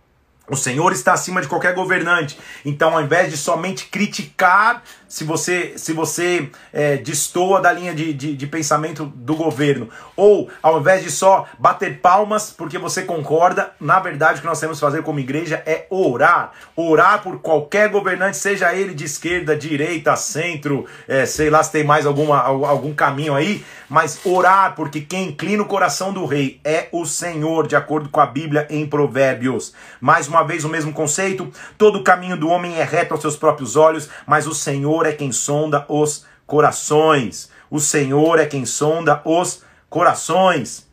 O 0.50 0.58
Senhor 0.58 0.92
está 0.92 1.14
acima 1.14 1.42
de 1.42 1.48
qualquer 1.48 1.74
governante. 1.74 2.38
Então, 2.66 2.94
ao 2.94 3.02
invés 3.02 3.32
de 3.32 3.38
somente 3.38 3.86
criticar 3.86 4.84
se 5.14 5.24
você, 5.24 5.74
se 5.78 5.94
você 5.94 6.50
é, 6.74 6.98
destoa 6.98 7.62
da 7.62 7.72
linha 7.72 7.94
de, 7.94 8.12
de, 8.14 8.36
de, 8.36 8.48
pensamento 8.48 9.06
do 9.06 9.36
governo, 9.36 9.88
ou 10.16 10.50
ao 10.62 10.80
invés 10.80 11.04
de 11.04 11.12
só 11.12 11.48
bater 11.60 12.00
palmas 12.00 12.50
porque 12.50 12.80
você 12.80 13.04
concorda, 13.04 13.72
na 13.80 14.00
verdade 14.00 14.40
o 14.40 14.42
que 14.42 14.48
nós 14.48 14.60
temos 14.60 14.80
que 14.80 14.82
fazer 14.86 15.04
como 15.04 15.20
igreja 15.20 15.62
é 15.68 15.86
orar. 15.92 16.52
Orar 16.76 17.22
por 17.22 17.40
qualquer 17.42 17.90
governante, 17.90 18.38
seja 18.38 18.74
ele 18.74 18.96
de 18.96 19.06
esquerda, 19.06 19.56
direita, 19.56 20.16
centro, 20.16 20.88
é, 21.08 21.28
sei 21.28 21.52
lá 21.52 21.62
se 21.62 21.72
tem 21.72 21.84
mais 21.84 22.08
alguma, 22.08 22.42
algum 22.42 22.92
caminho 22.92 23.36
aí, 23.36 23.64
mas 23.94 24.22
orar, 24.26 24.74
porque 24.74 25.02
quem 25.02 25.28
inclina 25.28 25.62
o 25.62 25.68
coração 25.68 26.12
do 26.12 26.26
rei 26.26 26.60
é 26.64 26.88
o 26.92 27.06
Senhor, 27.06 27.68
de 27.68 27.76
acordo 27.76 28.10
com 28.10 28.20
a 28.20 28.26
Bíblia 28.26 28.66
em 28.68 28.88
Provérbios. 28.88 29.72
Mais 30.02 30.28
uma 30.28 30.42
vez 30.42 30.64
o 30.64 30.70
mesmo 30.70 30.92
conceito: 30.92 31.52
todo 31.78 32.00
o 32.00 32.04
caminho 32.04 32.36
do 32.36 32.50
homem 32.50 32.80
é 32.80 32.84
reto 32.84 33.14
aos 33.14 33.22
seus 33.22 33.36
próprios 33.38 33.76
olhos, 33.76 34.10
mas 34.26 34.48
o 34.48 34.54
Senhor 34.56 34.74
Senhor 34.74 35.06
é 35.06 35.12
quem 35.12 35.32
sonda 35.32 35.86
os 35.88 36.26
corações. 36.48 37.52
O 37.70 37.80
Senhor 37.80 38.40
é 38.40 38.48
quem 38.48 38.66
sonda 38.66 39.22
os 39.24 39.62
corações. 39.92 40.88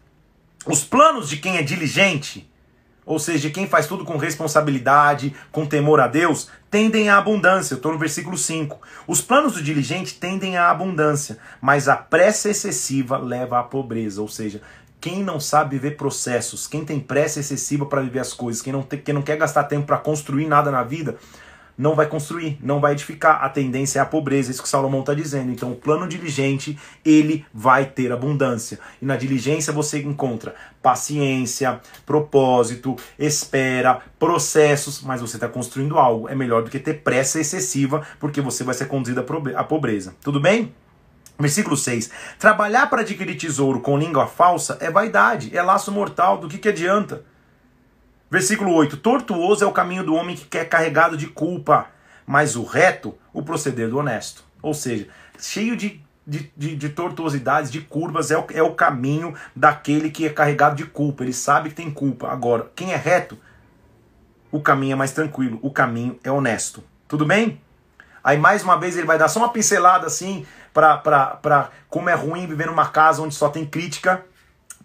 Os 0.66 0.84
planos 0.84 1.30
de 1.30 1.38
quem 1.38 1.56
é 1.56 1.62
diligente, 1.62 2.49
ou 3.10 3.18
seja, 3.18 3.50
quem 3.50 3.66
faz 3.66 3.88
tudo 3.88 4.04
com 4.04 4.16
responsabilidade, 4.16 5.34
com 5.50 5.66
temor 5.66 5.98
a 5.98 6.06
Deus, 6.06 6.48
tendem 6.70 7.08
à 7.08 7.18
abundância. 7.18 7.74
Eu 7.74 7.78
estou 7.78 7.92
no 7.92 7.98
versículo 7.98 8.38
5. 8.38 8.80
Os 9.04 9.20
planos 9.20 9.54
do 9.54 9.62
diligente 9.62 10.14
tendem 10.14 10.56
à 10.56 10.70
abundância, 10.70 11.38
mas 11.60 11.88
a 11.88 11.96
pressa 11.96 12.48
excessiva 12.48 13.18
leva 13.18 13.58
à 13.58 13.64
pobreza. 13.64 14.22
Ou 14.22 14.28
seja, 14.28 14.62
quem 15.00 15.24
não 15.24 15.40
sabe 15.40 15.76
viver 15.76 15.96
processos, 15.96 16.68
quem 16.68 16.84
tem 16.84 17.00
pressa 17.00 17.40
excessiva 17.40 17.84
para 17.84 18.00
viver 18.00 18.20
as 18.20 18.32
coisas, 18.32 18.62
quem 18.62 18.72
não, 18.72 18.82
tem, 18.82 19.00
quem 19.00 19.12
não 19.12 19.22
quer 19.22 19.36
gastar 19.36 19.64
tempo 19.64 19.88
para 19.88 19.98
construir 19.98 20.46
nada 20.46 20.70
na 20.70 20.84
vida, 20.84 21.16
não 21.80 21.94
vai 21.94 22.06
construir, 22.06 22.58
não 22.62 22.78
vai 22.78 22.92
edificar. 22.92 23.42
A 23.42 23.48
tendência 23.48 24.00
é 24.00 24.02
a 24.02 24.06
pobreza, 24.06 24.50
isso 24.50 24.62
que 24.62 24.68
Salomão 24.68 25.00
está 25.00 25.14
dizendo. 25.14 25.50
Então, 25.50 25.72
o 25.72 25.74
plano 25.74 26.06
diligente, 26.06 26.78
ele 27.02 27.42
vai 27.54 27.86
ter 27.86 28.12
abundância. 28.12 28.78
E 29.00 29.06
na 29.06 29.16
diligência 29.16 29.72
você 29.72 29.98
encontra 30.02 30.54
paciência, 30.82 31.80
propósito, 32.04 32.96
espera, 33.18 34.02
processos, 34.18 35.00
mas 35.00 35.22
você 35.22 35.38
está 35.38 35.48
construindo 35.48 35.98
algo. 35.98 36.28
É 36.28 36.34
melhor 36.34 36.62
do 36.62 36.70
que 36.70 36.78
ter 36.78 37.00
pressa 37.02 37.40
excessiva, 37.40 38.06
porque 38.18 38.42
você 38.42 38.62
vai 38.62 38.74
ser 38.74 38.86
conduzido 38.86 39.24
à 39.56 39.64
pobreza. 39.64 40.14
Tudo 40.22 40.38
bem? 40.38 40.74
Versículo 41.38 41.78
6. 41.78 42.10
Trabalhar 42.38 42.90
para 42.90 43.00
adquirir 43.00 43.36
tesouro 43.36 43.80
com 43.80 43.96
língua 43.96 44.26
falsa 44.26 44.76
é 44.82 44.90
vaidade, 44.90 45.56
é 45.56 45.62
laço 45.62 45.90
mortal, 45.90 46.36
do 46.36 46.46
que, 46.46 46.58
que 46.58 46.68
adianta? 46.68 47.24
Versículo 48.30 48.72
8: 48.72 48.96
Tortuoso 48.98 49.64
é 49.64 49.66
o 49.66 49.72
caminho 49.72 50.04
do 50.04 50.14
homem 50.14 50.36
que 50.36 50.44
quer 50.44 50.68
carregado 50.68 51.16
de 51.16 51.26
culpa, 51.26 51.88
mas 52.24 52.54
o 52.54 52.62
reto, 52.62 53.14
o 53.32 53.42
proceder 53.42 53.88
do 53.88 53.98
honesto. 53.98 54.44
Ou 54.62 54.72
seja, 54.72 55.08
cheio 55.38 55.76
de, 55.76 56.00
de, 56.24 56.52
de, 56.56 56.76
de 56.76 56.88
tortuosidades, 56.90 57.72
de 57.72 57.80
curvas, 57.80 58.30
é 58.30 58.38
o, 58.38 58.46
é 58.54 58.62
o 58.62 58.74
caminho 58.74 59.34
daquele 59.56 60.10
que 60.10 60.26
é 60.26 60.30
carregado 60.30 60.76
de 60.76 60.84
culpa. 60.84 61.24
Ele 61.24 61.32
sabe 61.32 61.70
que 61.70 61.74
tem 61.74 61.90
culpa. 61.90 62.28
Agora, 62.28 62.70
quem 62.76 62.92
é 62.92 62.96
reto, 62.96 63.36
o 64.52 64.60
caminho 64.60 64.92
é 64.92 64.96
mais 64.96 65.10
tranquilo, 65.10 65.58
o 65.60 65.70
caminho 65.70 66.18
é 66.22 66.30
honesto. 66.30 66.84
Tudo 67.08 67.26
bem? 67.26 67.60
Aí 68.22 68.38
mais 68.38 68.62
uma 68.62 68.78
vez 68.78 68.96
ele 68.96 69.06
vai 69.06 69.18
dar 69.18 69.28
só 69.28 69.40
uma 69.40 69.48
pincelada 69.48 70.06
assim 70.06 70.46
para 70.72 71.70
como 71.88 72.08
é 72.10 72.14
ruim 72.14 72.46
viver 72.46 72.66
numa 72.66 72.86
casa 72.86 73.22
onde 73.22 73.34
só 73.34 73.48
tem 73.48 73.64
crítica 73.64 74.24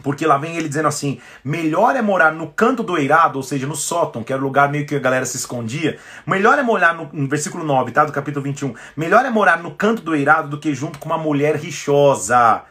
porque 0.06 0.28
lá 0.28 0.38
vem 0.38 0.56
ele 0.56 0.68
dizendo 0.68 0.88
assim: 0.88 1.20
melhor 1.44 1.96
é 1.96 2.02
morar 2.04 2.32
no 2.32 2.50
canto 2.50 2.84
do 2.84 2.96
eirado, 2.96 3.40
ou 3.40 3.44
seja, 3.44 3.66
no 3.66 3.76
sótão, 3.76 4.24
que 4.24 4.32
era 4.32 4.40
o 4.40 4.46
lugar 4.46 4.70
meio 4.70 4.86
que 4.86 4.96
a 4.96 5.00
galera 5.00 5.26
se 5.26 5.36
escondia. 5.36 5.98
Melhor 6.28 6.60
é 6.60 6.62
morar 6.62 6.94
no, 6.94 7.10
no 7.12 7.28
versículo 7.28 7.64
9, 7.64 7.92
tá? 7.92 8.06
Do 8.06 8.12
capítulo 8.12 8.44
21. 8.44 8.76
Melhor 8.96 9.26
é 9.26 9.32
morar 9.32 9.64
no 9.64 9.72
canto 9.72 10.04
do 10.04 10.14
eirado 10.14 10.48
do 10.48 10.60
que 10.60 10.76
junto 10.76 11.00
com 11.00 11.10
uma 11.10 11.18
mulher 11.18 11.56
rixosa. 11.56 12.62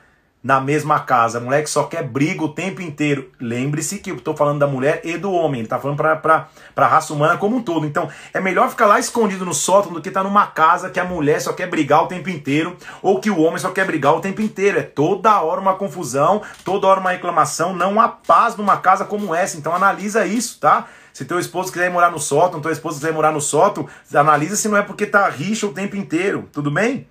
Na 0.45 0.61
mesma 0.61 1.01
casa. 1.01 1.39
A 1.39 1.41
mulher 1.41 1.65
que 1.65 1.71
só 1.71 1.85
quer 1.85 2.03
briga 2.03 2.45
o 2.45 2.51
tempo 2.51 2.83
inteiro. 2.83 3.33
Lembre-se 3.41 3.99
que 3.99 4.11
eu 4.11 4.17
estou 4.17 4.37
falando 4.37 4.59
da 4.59 4.67
mulher 4.67 5.01
e 5.03 5.17
do 5.17 5.33
homem. 5.33 5.61
Ele 5.61 5.67
está 5.67 5.79
falando 5.79 5.97
para 5.97 6.49
a 6.77 6.87
raça 6.87 7.15
humana 7.15 7.39
como 7.39 7.57
um 7.57 7.63
todo. 7.63 7.87
Então, 7.87 8.11
é 8.35 8.39
melhor 8.41 8.69
ficar 8.69 8.85
lá 8.85 9.01
escondido 9.01 9.47
no 9.47 9.55
sótão 9.55 9.95
do 9.95 10.03
que 10.03 10.09
estar 10.09 10.23
tá 10.23 10.29
numa 10.29 10.47
casa 10.47 10.91
que 10.91 11.01
a 11.01 11.05
mulher 11.05 11.41
só 11.41 11.55
quer 11.55 11.67
brigar 11.67 12.05
o 12.05 12.09
tempo 12.09 12.29
inteiro 12.29 12.77
ou 13.01 13.19
que 13.21 13.31
o 13.31 13.41
homem 13.41 13.59
só 13.59 13.71
quer 13.71 13.87
brigar 13.87 14.15
o 14.15 14.21
tempo 14.21 14.43
inteiro. 14.43 14.79
É 14.79 14.83
toda 14.83 15.41
hora 15.41 15.61
uma 15.61 15.77
confusão, 15.77 16.43
toda 16.63 16.87
hora 16.87 17.01
uma 17.01 17.13
reclamação. 17.13 17.75
Não 17.75 17.99
há 17.99 18.09
paz 18.09 18.55
numa 18.55 18.77
casa 18.77 19.07
como 19.07 19.35
essa. 19.35 19.57
Então, 19.57 19.75
analisa 19.75 20.27
isso, 20.27 20.61
tá? 20.61 20.87
Se 21.15 21.25
teu 21.25 21.39
esposo 21.39 21.73
quiser 21.73 21.91
morar 21.91 22.11
no 22.11 22.19
sótão, 22.19 22.61
tua 22.61 22.73
esposa 22.73 22.99
quiser 22.99 23.13
morar 23.13 23.33
no 23.33 23.41
sótão, 23.41 23.89
analisa 24.13 24.57
se 24.57 24.69
não 24.69 24.77
é 24.77 24.83
porque 24.83 25.07
tá 25.07 25.27
rixa 25.29 25.67
o 25.67 25.73
tempo 25.73 25.97
inteiro. 25.97 26.49
Tudo 26.53 26.71
bem? 26.71 27.07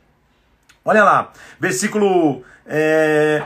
Olha 0.85 1.03
lá, 1.03 1.31
versículo 1.59 2.43
é, 2.65 3.43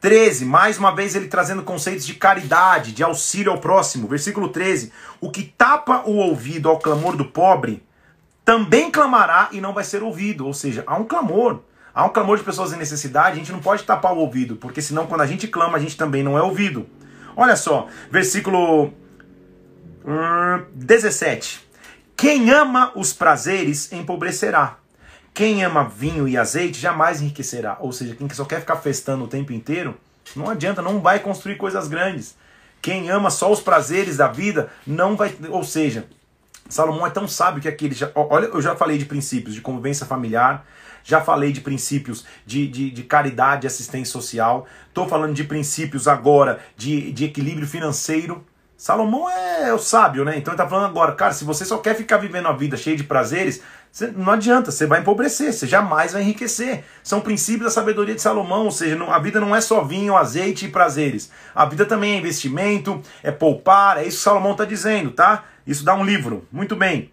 13, 0.00 0.44
mais 0.44 0.78
uma 0.78 0.94
vez 0.94 1.14
ele 1.14 1.26
trazendo 1.26 1.62
conceitos 1.62 2.06
de 2.06 2.14
caridade, 2.14 2.92
de 2.92 3.02
auxílio 3.02 3.50
ao 3.50 3.58
próximo. 3.58 4.06
Versículo 4.06 4.48
13: 4.48 4.92
O 5.20 5.30
que 5.30 5.42
tapa 5.42 6.02
o 6.06 6.16
ouvido 6.16 6.68
ao 6.68 6.78
clamor 6.78 7.16
do 7.16 7.24
pobre, 7.24 7.82
também 8.44 8.90
clamará 8.90 9.48
e 9.52 9.60
não 9.60 9.72
vai 9.72 9.84
ser 9.84 10.02
ouvido. 10.02 10.46
Ou 10.46 10.52
seja, 10.52 10.84
há 10.86 10.96
um 10.96 11.04
clamor. 11.04 11.60
Há 11.94 12.04
um 12.04 12.10
clamor 12.10 12.38
de 12.38 12.44
pessoas 12.44 12.72
em 12.72 12.76
necessidade, 12.76 13.32
a 13.32 13.38
gente 13.38 13.50
não 13.50 13.58
pode 13.58 13.82
tapar 13.82 14.12
o 14.12 14.18
ouvido, 14.18 14.54
porque 14.54 14.80
senão 14.80 15.06
quando 15.06 15.22
a 15.22 15.26
gente 15.26 15.48
clama, 15.48 15.78
a 15.78 15.80
gente 15.80 15.96
também 15.96 16.22
não 16.22 16.38
é 16.38 16.42
ouvido. 16.42 16.86
Olha 17.34 17.56
só, 17.56 17.88
versículo 18.08 18.92
hum, 20.04 20.64
17. 20.74 21.66
Quem 22.16 22.50
ama 22.50 22.92
os 22.94 23.12
prazeres 23.12 23.90
empobrecerá. 23.90 24.76
Quem 25.38 25.62
ama 25.62 25.84
vinho 25.84 26.26
e 26.26 26.36
azeite 26.36 26.80
jamais 26.80 27.22
enriquecerá. 27.22 27.76
Ou 27.78 27.92
seja, 27.92 28.12
quem 28.16 28.28
só 28.30 28.44
quer 28.44 28.58
ficar 28.58 28.74
festando 28.74 29.22
o 29.22 29.28
tempo 29.28 29.52
inteiro, 29.52 29.96
não 30.34 30.50
adianta, 30.50 30.82
não 30.82 30.98
vai 30.98 31.20
construir 31.20 31.54
coisas 31.54 31.86
grandes. 31.86 32.34
Quem 32.82 33.08
ama 33.08 33.30
só 33.30 33.48
os 33.52 33.60
prazeres 33.60 34.16
da 34.16 34.26
vida, 34.26 34.68
não 34.84 35.14
vai. 35.14 35.32
Ou 35.48 35.62
seja, 35.62 36.08
Salomão 36.68 37.06
é 37.06 37.10
tão 37.10 37.28
sábio 37.28 37.62
que 37.62 37.68
aquele. 37.68 37.94
Olha, 38.16 38.46
eu 38.46 38.60
já 38.60 38.74
falei 38.74 38.98
de 38.98 39.04
princípios 39.04 39.54
de 39.54 39.60
convivência 39.60 40.04
familiar, 40.04 40.66
já 41.04 41.20
falei 41.20 41.52
de 41.52 41.60
princípios 41.60 42.26
de, 42.44 42.66
de, 42.66 42.90
de 42.90 43.02
caridade 43.04 43.64
e 43.64 43.68
assistência 43.68 44.10
social, 44.10 44.66
estou 44.88 45.06
falando 45.06 45.34
de 45.34 45.44
princípios 45.44 46.08
agora 46.08 46.58
de, 46.76 47.12
de 47.12 47.26
equilíbrio 47.26 47.68
financeiro. 47.68 48.44
Salomão 48.76 49.28
é 49.28 49.72
o 49.72 49.78
sábio, 49.78 50.24
né? 50.24 50.36
Então 50.36 50.52
ele 50.52 50.60
está 50.60 50.68
falando 50.68 50.90
agora, 50.90 51.12
cara, 51.12 51.32
se 51.32 51.44
você 51.44 51.64
só 51.64 51.78
quer 51.78 51.96
ficar 51.96 52.16
vivendo 52.16 52.46
a 52.46 52.52
vida 52.52 52.76
cheia 52.76 52.96
de 52.96 53.02
prazeres, 53.02 53.60
não 54.16 54.32
adianta, 54.32 54.70
você 54.70 54.86
vai 54.86 55.00
empobrecer, 55.00 55.52
você 55.52 55.66
jamais 55.66 56.12
vai 56.12 56.22
enriquecer. 56.22 56.84
São 57.02 57.20
princípios 57.20 57.64
da 57.64 57.70
sabedoria 57.70 58.14
de 58.14 58.22
Salomão, 58.22 58.64
ou 58.64 58.70
seja, 58.70 59.02
a 59.04 59.18
vida 59.18 59.40
não 59.40 59.54
é 59.54 59.60
só 59.60 59.82
vinho, 59.82 60.16
azeite 60.16 60.66
e 60.66 60.68
prazeres. 60.68 61.30
A 61.54 61.64
vida 61.64 61.84
também 61.84 62.14
é 62.14 62.18
investimento, 62.18 63.02
é 63.22 63.30
poupar, 63.30 63.98
é 63.98 64.04
isso 64.06 64.18
que 64.18 64.22
Salomão 64.22 64.52
está 64.52 64.64
dizendo, 64.64 65.10
tá? 65.10 65.44
Isso 65.66 65.84
dá 65.84 65.94
um 65.94 66.04
livro. 66.04 66.46
Muito 66.52 66.76
bem. 66.76 67.10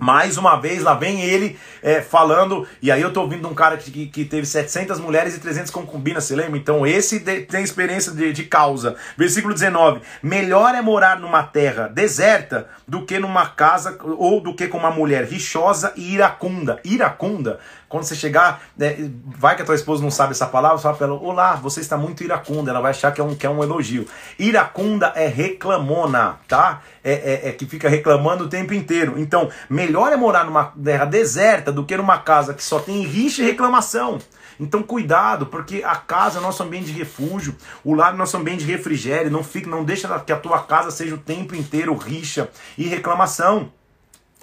Mais 0.00 0.38
uma 0.38 0.56
vez, 0.56 0.82
lá 0.82 0.94
vem 0.94 1.20
ele 1.20 1.58
é, 1.82 2.00
falando, 2.00 2.66
e 2.80 2.90
aí 2.90 3.02
eu 3.02 3.12
tô 3.12 3.20
ouvindo 3.20 3.46
um 3.46 3.54
cara 3.54 3.76
que, 3.76 4.06
que, 4.06 4.24
teve 4.24 4.46
700 4.46 4.98
mulheres 4.98 5.36
e 5.36 5.40
300 5.40 5.70
concubinas, 5.70 6.24
você 6.24 6.34
lembra? 6.34 6.58
Então 6.58 6.86
esse 6.86 7.18
de, 7.18 7.42
tem 7.42 7.62
experiência 7.62 8.10
de, 8.12 8.32
de 8.32 8.44
causa. 8.44 8.96
Versículo 9.14 9.52
19: 9.52 10.00
Melhor 10.22 10.74
é 10.74 10.80
morar 10.80 11.20
numa 11.20 11.42
terra 11.42 11.86
deserta 11.86 12.66
do 12.88 13.04
que 13.04 13.18
numa 13.18 13.46
casa, 13.46 13.98
ou 14.02 14.40
do 14.40 14.54
que 14.54 14.68
com 14.68 14.78
uma 14.78 14.90
mulher 14.90 15.24
rixosa 15.24 15.92
e 15.94 16.14
iracunda. 16.14 16.80
Iracunda 16.82 17.60
quando 17.90 18.04
você 18.04 18.14
chegar, 18.14 18.62
né, 18.78 19.10
vai 19.36 19.56
que 19.56 19.62
a 19.62 19.64
tua 19.64 19.74
esposa 19.74 20.00
não 20.00 20.12
sabe 20.12 20.30
essa 20.30 20.46
palavra, 20.46 20.78
você 20.78 20.84
fala 20.84 20.96
pra 20.96 21.06
ela, 21.08 21.16
olá, 21.16 21.56
você 21.56 21.80
está 21.80 21.96
muito 21.96 22.22
iracunda. 22.22 22.70
Ela 22.70 22.80
vai 22.80 22.92
achar 22.92 23.10
que 23.12 23.20
é 23.20 23.24
um, 23.24 23.34
que 23.34 23.44
é 23.44 23.50
um 23.50 23.64
elogio. 23.64 24.06
Iracunda 24.38 25.12
é 25.16 25.26
reclamona, 25.26 26.38
tá? 26.46 26.82
É, 27.02 27.12
é, 27.12 27.48
é 27.48 27.52
que 27.52 27.66
fica 27.66 27.88
reclamando 27.88 28.44
o 28.44 28.48
tempo 28.48 28.72
inteiro. 28.72 29.18
Então, 29.18 29.50
melhor 29.68 30.12
é 30.12 30.16
morar 30.16 30.44
numa 30.44 30.66
terra 30.66 31.04
deserta 31.04 31.72
do 31.72 31.84
que 31.84 31.96
numa 31.96 32.18
casa 32.18 32.54
que 32.54 32.62
só 32.62 32.78
tem 32.78 33.02
rixa 33.02 33.42
e 33.42 33.46
reclamação. 33.46 34.20
Então 34.60 34.82
cuidado, 34.84 35.46
porque 35.46 35.82
a 35.84 35.96
casa 35.96 36.38
é 36.38 36.42
nosso 36.42 36.62
ambiente 36.62 36.92
de 36.92 36.92
refúgio, 36.92 37.56
o 37.82 37.94
lar 37.94 38.12
é 38.12 38.16
nosso 38.16 38.36
ambiente 38.36 38.62
de 38.64 38.70
refrigério, 38.70 39.30
não 39.30 39.42
fica, 39.42 39.68
não 39.68 39.82
deixa 39.82 40.20
que 40.20 40.30
a 40.30 40.36
tua 40.36 40.62
casa 40.62 40.90
seja 40.90 41.14
o 41.14 41.18
tempo 41.18 41.56
inteiro 41.56 41.96
rixa 41.96 42.50
e 42.76 42.86
reclamação. 42.86 43.72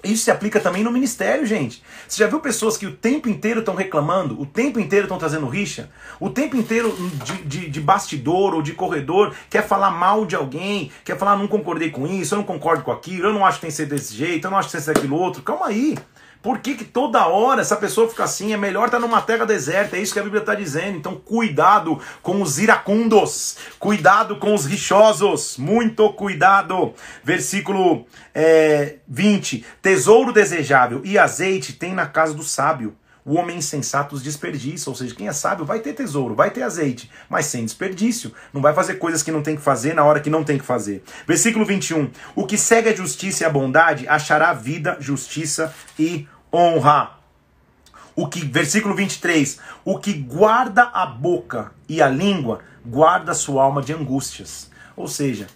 Isso 0.04 0.24
se 0.24 0.30
aplica 0.30 0.60
também 0.60 0.84
no 0.84 0.92
ministério, 0.92 1.44
gente. 1.44 1.82
Você 2.06 2.22
já 2.22 2.28
viu 2.28 2.38
pessoas 2.38 2.76
que 2.76 2.86
o 2.86 2.92
tempo 2.92 3.28
inteiro 3.28 3.60
estão 3.60 3.74
reclamando, 3.74 4.40
o 4.40 4.46
tempo 4.46 4.78
inteiro 4.78 5.06
estão 5.06 5.18
trazendo 5.18 5.48
rixa, 5.48 5.90
o 6.20 6.30
tempo 6.30 6.56
inteiro 6.56 6.96
de, 7.24 7.42
de, 7.42 7.68
de, 7.68 7.80
bastidor 7.80 8.54
ou 8.54 8.62
de 8.62 8.74
corredor 8.74 9.34
quer 9.50 9.66
falar 9.66 9.90
mal 9.90 10.24
de 10.24 10.36
alguém, 10.36 10.92
quer 11.04 11.18
falar 11.18 11.36
não 11.36 11.48
concordei 11.48 11.90
com 11.90 12.06
isso, 12.06 12.34
eu 12.34 12.38
não 12.38 12.44
concordo 12.44 12.84
com 12.84 12.92
aquilo, 12.92 13.26
eu 13.26 13.32
não 13.32 13.44
acho 13.44 13.56
que 13.56 13.62
tem 13.62 13.70
que 13.70 13.76
ser 13.76 13.86
desse 13.86 14.14
jeito, 14.14 14.46
eu 14.46 14.50
não 14.52 14.58
acho 14.58 14.68
que 14.68 14.72
tem 14.72 14.80
que 14.80 14.84
ser 14.84 14.94
daquilo 14.94 15.16
outro. 15.16 15.42
Calma 15.42 15.66
aí. 15.66 15.96
Por 16.42 16.60
que, 16.60 16.74
que 16.74 16.84
toda 16.84 17.26
hora 17.26 17.60
essa 17.60 17.76
pessoa 17.76 18.08
fica 18.08 18.24
assim? 18.24 18.52
É 18.52 18.56
melhor 18.56 18.86
estar 18.86 19.00
numa 19.00 19.20
terra 19.20 19.44
deserta, 19.44 19.96
é 19.96 20.00
isso 20.00 20.12
que 20.12 20.20
a 20.20 20.22
Bíblia 20.22 20.40
está 20.40 20.54
dizendo. 20.54 20.96
Então, 20.96 21.16
cuidado 21.16 22.00
com 22.22 22.40
os 22.40 22.58
iracundos, 22.58 23.56
cuidado 23.78 24.36
com 24.36 24.54
os 24.54 24.64
rixosos, 24.64 25.56
muito 25.58 26.12
cuidado. 26.12 26.94
Versículo 27.24 28.06
é, 28.34 28.96
20: 29.08 29.64
Tesouro 29.82 30.32
desejável 30.32 31.02
e 31.04 31.18
azeite 31.18 31.72
tem 31.72 31.92
na 31.92 32.06
casa 32.06 32.34
do 32.34 32.44
sábio. 32.44 32.96
O 33.28 33.34
homem 33.34 33.58
insensato 33.58 34.14
os 34.14 34.22
desperdiça, 34.22 34.88
ou 34.88 34.96
seja, 34.96 35.14
quem 35.14 35.28
é 35.28 35.32
sábio 35.34 35.62
vai 35.62 35.80
ter 35.80 35.92
tesouro, 35.92 36.34
vai 36.34 36.50
ter 36.50 36.62
azeite, 36.62 37.10
mas 37.28 37.44
sem 37.44 37.62
desperdício. 37.62 38.32
Não 38.54 38.62
vai 38.62 38.72
fazer 38.72 38.94
coisas 38.94 39.22
que 39.22 39.30
não 39.30 39.42
tem 39.42 39.54
que 39.54 39.60
fazer 39.60 39.92
na 39.92 40.02
hora 40.02 40.18
que 40.18 40.30
não 40.30 40.42
tem 40.42 40.56
que 40.56 40.64
fazer. 40.64 41.04
Versículo 41.26 41.66
21. 41.66 42.10
O 42.34 42.46
que 42.46 42.56
segue 42.56 42.88
a 42.88 42.96
justiça 42.96 43.42
e 43.42 43.46
a 43.46 43.50
bondade 43.50 44.08
achará 44.08 44.54
vida, 44.54 44.96
justiça 44.98 45.74
e 45.98 46.26
honra. 46.50 47.18
O 48.16 48.26
que, 48.28 48.42
versículo 48.42 48.94
23, 48.94 49.58
o 49.84 49.98
que 49.98 50.14
guarda 50.14 50.84
a 50.84 51.04
boca 51.04 51.72
e 51.86 52.00
a 52.00 52.08
língua, 52.08 52.60
guarda 52.82 53.34
sua 53.34 53.62
alma 53.62 53.82
de 53.82 53.92
angústias. 53.92 54.70
Ou 54.96 55.06
seja, 55.06 55.48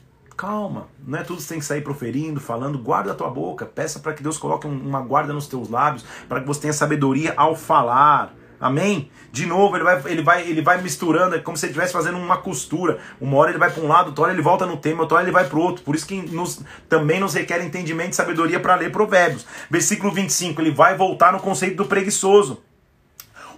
calma, 0.42 0.88
não 1.06 1.20
é 1.20 1.22
tudo 1.22 1.36
que 1.36 1.44
você 1.44 1.50
tem 1.50 1.60
que 1.60 1.64
sair 1.64 1.82
proferindo, 1.82 2.40
falando, 2.40 2.76
guarda 2.76 3.12
a 3.12 3.14
tua 3.14 3.30
boca, 3.30 3.64
peça 3.64 4.00
para 4.00 4.12
que 4.12 4.24
Deus 4.24 4.36
coloque 4.36 4.66
uma 4.66 5.00
guarda 5.00 5.32
nos 5.32 5.46
teus 5.46 5.70
lábios, 5.70 6.04
para 6.28 6.40
que 6.40 6.46
você 6.48 6.62
tenha 6.62 6.72
sabedoria 6.72 7.32
ao 7.36 7.54
falar. 7.54 8.34
Amém? 8.58 9.08
De 9.30 9.46
novo, 9.46 9.76
ele 9.76 9.84
vai, 9.84 10.02
ele 10.06 10.22
vai, 10.22 10.42
ele 10.42 10.60
vai 10.60 10.82
misturando, 10.82 11.36
é 11.36 11.38
como 11.38 11.56
se 11.56 11.66
ele 11.66 11.70
estivesse 11.70 11.92
fazendo 11.92 12.18
uma 12.18 12.38
costura. 12.38 12.98
Uma 13.20 13.36
hora 13.36 13.50
ele 13.50 13.58
vai 13.58 13.70
para 13.70 13.84
um 13.84 13.86
lado, 13.86 14.08
outra 14.08 14.24
hora 14.24 14.32
ele 14.32 14.42
volta 14.42 14.66
no 14.66 14.76
tema, 14.76 15.02
outra 15.02 15.18
hora 15.18 15.24
ele 15.24 15.32
vai 15.32 15.46
para 15.48 15.56
o 15.56 15.62
outro. 15.62 15.84
Por 15.84 15.94
isso 15.94 16.06
que 16.06 16.20
nos, 16.20 16.60
também 16.88 17.20
nos 17.20 17.34
requer 17.34 17.64
entendimento 17.64 18.12
e 18.12 18.16
sabedoria 18.16 18.58
para 18.58 18.74
ler 18.74 18.90
provérbios. 18.90 19.46
Versículo 19.70 20.12
25, 20.12 20.60
ele 20.60 20.72
vai 20.72 20.96
voltar 20.96 21.32
no 21.32 21.38
conceito 21.38 21.76
do 21.76 21.84
preguiçoso. 21.84 22.62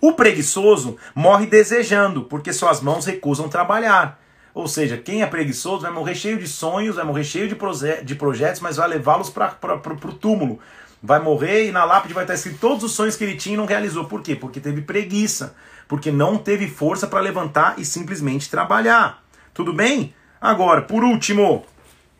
O 0.03 0.13
preguiçoso 0.13 0.99
morre 1.15 1.47
desejando, 1.47 2.25
porque 2.25 2.53
suas 2.53 2.83
mãos 2.83 3.07
recusam 3.07 3.49
trabalhar. 3.49 4.23
Ou 4.55 4.69
seja, 4.69 4.97
quem 4.97 5.23
é 5.23 5.27
preguiçoso 5.27 5.83
vai 5.83 5.91
morrer 5.91 6.15
cheio 6.15 6.39
de 6.39 6.47
sonhos, 6.47 6.97
vai 6.97 7.05
morrer 7.05 7.25
cheio 7.25 7.49
de, 7.49 7.57
de 8.05 8.15
projetos, 8.15 8.61
mas 8.61 8.77
vai 8.77 8.89
levá-los 8.89 9.29
para 9.29 9.59
o 10.07 10.13
túmulo 10.13 10.61
vai 11.05 11.21
morrer 11.21 11.69
e 11.69 11.71
na 11.71 11.85
lápide 11.85 12.15
vai 12.15 12.25
estar 12.25 12.33
escrito 12.33 12.59
todos 12.59 12.83
os 12.83 12.93
sonhos 12.93 13.15
que 13.15 13.23
ele 13.23 13.37
tinha 13.37 13.53
e 13.53 13.59
não 13.59 13.67
realizou. 13.67 14.07
Por 14.07 14.23
quê? 14.23 14.35
Porque 14.35 14.59
teve 14.59 14.81
preguiça, 14.81 15.55
porque 15.87 16.11
não 16.11 16.39
teve 16.39 16.67
força 16.67 17.07
para 17.07 17.21
levantar 17.21 17.75
e 17.77 17.85
simplesmente 17.85 18.49
trabalhar. 18.49 19.23
Tudo 19.53 19.75
bem? 19.75 20.15
Agora, 20.41 20.81
por 20.81 21.05
último, 21.05 21.67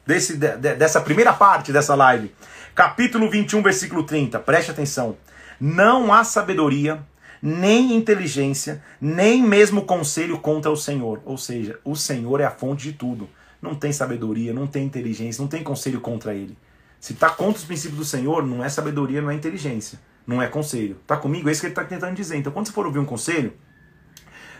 desse, 0.07 0.37
de, 0.37 0.57
dessa 0.57 1.01
primeira 1.01 1.33
parte 1.33 1.73
dessa 1.73 1.95
live, 1.95 2.35
capítulo 2.75 3.31
21, 3.31 3.63
versículo 3.63 4.03
30, 4.03 4.39
preste 4.41 4.71
atenção. 4.71 5.17
Não 5.59 6.13
há 6.13 6.23
sabedoria, 6.23 7.03
nem 7.47 7.95
inteligência, 7.95 8.83
nem 8.99 9.43
mesmo 9.43 9.83
conselho 9.83 10.39
contra 10.39 10.71
o 10.71 10.77
Senhor. 10.79 11.21
Ou 11.27 11.37
seja, 11.37 11.79
o 11.85 11.95
Senhor 11.95 12.41
é 12.41 12.47
a 12.47 12.51
fonte 12.51 12.85
de 12.85 12.95
tudo. 12.95 13.29
Não 13.61 13.75
tem 13.75 13.93
sabedoria, 13.93 14.55
não 14.55 14.67
tem 14.67 14.87
inteligência, 14.87 15.43
não 15.43 15.49
tem 15.49 15.63
conselho 15.63 16.01
contra 16.01 16.35
ele. 16.35 16.57
Se 16.99 17.13
está 17.13 17.29
contra 17.29 17.59
os 17.59 17.65
princípios 17.65 17.99
do 17.99 18.05
Senhor, 18.05 18.47
não 18.47 18.65
é 18.65 18.69
sabedoria, 18.71 19.21
não 19.21 19.31
é 19.31 19.35
inteligência, 19.35 20.01
não 20.27 20.41
é 20.41 20.47
conselho. 20.47 20.97
Está 21.03 21.19
comigo? 21.19 21.47
É 21.47 21.53
isso 21.53 21.61
que 21.61 21.67
ele 21.67 21.73
está 21.73 21.85
tentando 21.85 22.15
dizer. 22.15 22.39
Então, 22.39 22.51
quando 22.51 22.67
você 22.67 22.73
for 22.73 22.87
ouvir 22.87 22.99
um 22.99 23.05
conselho, 23.05 23.53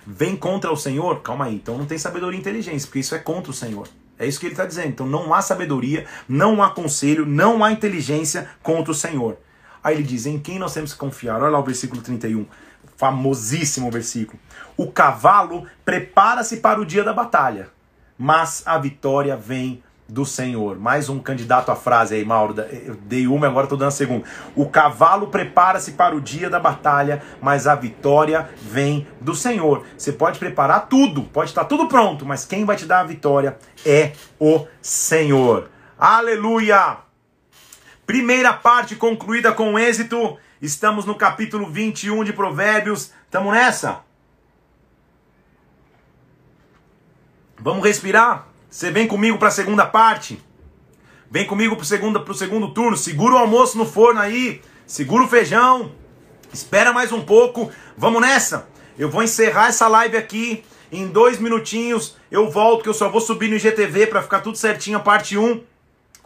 vem 0.07 0.37
contra 0.37 0.71
o 0.71 0.77
Senhor, 0.77 1.23
calma 1.23 1.47
aí. 1.47 1.55
Então 1.55 1.79
não 1.79 1.87
tem 1.87 1.97
sabedoria 1.97 2.37
e 2.37 2.41
inteligência, 2.41 2.87
porque 2.87 2.99
isso 2.99 3.15
é 3.15 3.19
contra 3.19 3.51
o 3.51 3.55
Senhor. 3.55 3.89
É 4.19 4.27
isso 4.27 4.39
que 4.39 4.45
ele 4.45 4.53
está 4.53 4.67
dizendo. 4.67 4.89
Então 4.89 5.07
não 5.07 5.33
há 5.33 5.41
sabedoria, 5.41 6.05
não 6.29 6.63
há 6.63 6.69
conselho, 6.69 7.25
não 7.25 7.65
há 7.65 7.73
inteligência 7.73 8.47
contra 8.63 8.93
o 8.93 8.95
Senhor. 8.95 9.39
Aí 9.83 9.97
ele 9.97 10.03
diz: 10.03 10.27
em 10.27 10.39
quem 10.39 10.59
nós 10.59 10.75
temos 10.75 10.93
que 10.93 10.99
confiar? 10.99 11.41
Olha 11.41 11.51
lá 11.51 11.59
o 11.59 11.65
versículo 11.65 12.03
31, 12.03 12.47
famosíssimo 12.97 13.91
versículo. 13.91 14.39
O 14.77 14.91
cavalo 14.91 15.67
prepara-se 15.85 16.59
para 16.59 16.81
o 16.81 16.85
dia 16.85 17.05
da 17.05 17.13
batalha, 17.13 17.69
mas 18.19 18.63
a 18.67 18.79
vitória 18.79 19.37
vem 19.37 19.83
do 20.09 20.25
Senhor. 20.25 20.79
Mais 20.79 21.09
um 21.09 21.19
candidato 21.19 21.71
à 21.71 21.77
frase 21.77 22.15
aí, 22.15 22.25
Mauro. 22.25 22.55
Eu 22.61 22.95
dei 22.95 23.27
uma, 23.27 23.47
agora 23.47 23.65
estou 23.65 23.79
dando 23.79 23.89
a 23.89 23.93
segunda. 23.93 24.25
O 24.55 24.69
cavalo 24.69 25.29
prepara-se 25.29 25.93
para 25.93 26.15
o 26.15 26.21
dia 26.21 26.51
da 26.51 26.61
batalha, 26.61 27.23
mas 27.41 27.67
a 27.67 27.75
vitória 27.75 28.49
vem 28.63 29.07
do 29.21 29.35
Senhor. 29.35 29.85
Você 29.97 30.13
pode 30.13 30.39
preparar 30.39 30.89
tudo, 30.89 31.23
pode 31.23 31.51
estar 31.51 31.65
tudo 31.65 31.89
pronto, 31.89 32.27
mas 32.27 32.45
quem 32.45 32.65
vai 32.65 32.77
te 32.77 32.87
dar 32.87 33.01
a 33.01 33.05
vitória 33.05 33.57
é 33.85 34.13
o 34.39 34.67
Senhor. 34.81 35.71
Aleluia! 35.99 36.99
Primeira 38.07 38.53
parte 38.53 38.97
concluída 38.97 39.53
com 39.53 39.79
êxito. 39.79 40.37
Estamos 40.65 41.05
no 41.05 41.15
capítulo 41.15 41.67
21 41.67 42.25
de 42.25 42.33
Provérbios. 42.33 43.13
Estamos 43.27 43.53
nessa? 43.53 44.01
Vamos 47.59 47.85
respirar? 47.85 48.49
Você 48.71 48.91
vem 48.91 49.07
comigo 49.07 49.37
para 49.37 49.49
a 49.49 49.51
segunda 49.51 49.85
parte? 49.85 50.43
Vem 51.31 51.47
comigo 51.47 51.77
para 51.77 51.83
o 51.83 51.85
segundo, 51.85 52.35
segundo 52.35 52.73
turno. 52.73 52.97
Segura 52.97 53.35
o 53.35 53.37
almoço 53.37 53.77
no 53.77 53.85
forno 53.85 54.19
aí. 54.23 54.63
Segura 54.87 55.25
o 55.25 55.29
feijão. 55.29 55.93
Espera 56.51 56.95
mais 56.95 57.13
um 57.13 57.21
pouco. 57.21 57.71
Vamos 57.95 58.23
nessa. 58.23 58.67
Eu 58.99 59.11
vou 59.11 59.23
encerrar 59.23 59.69
essa 59.69 59.87
live 59.87 60.17
aqui. 60.17 60.65
Em 60.91 61.07
dois 61.09 61.39
minutinhos 61.39 62.17
eu 62.31 62.51
volto, 62.51 62.85
que 62.85 62.89
eu 62.89 62.95
só 62.95 63.11
vou 63.11 63.21
subir 63.21 63.49
no 63.51 63.57
IGTV 63.57 64.07
para 64.07 64.23
ficar 64.23 64.41
tudo 64.41 64.57
certinho 64.57 64.97
a 64.97 65.01
parte 65.01 65.37
1. 65.37 65.63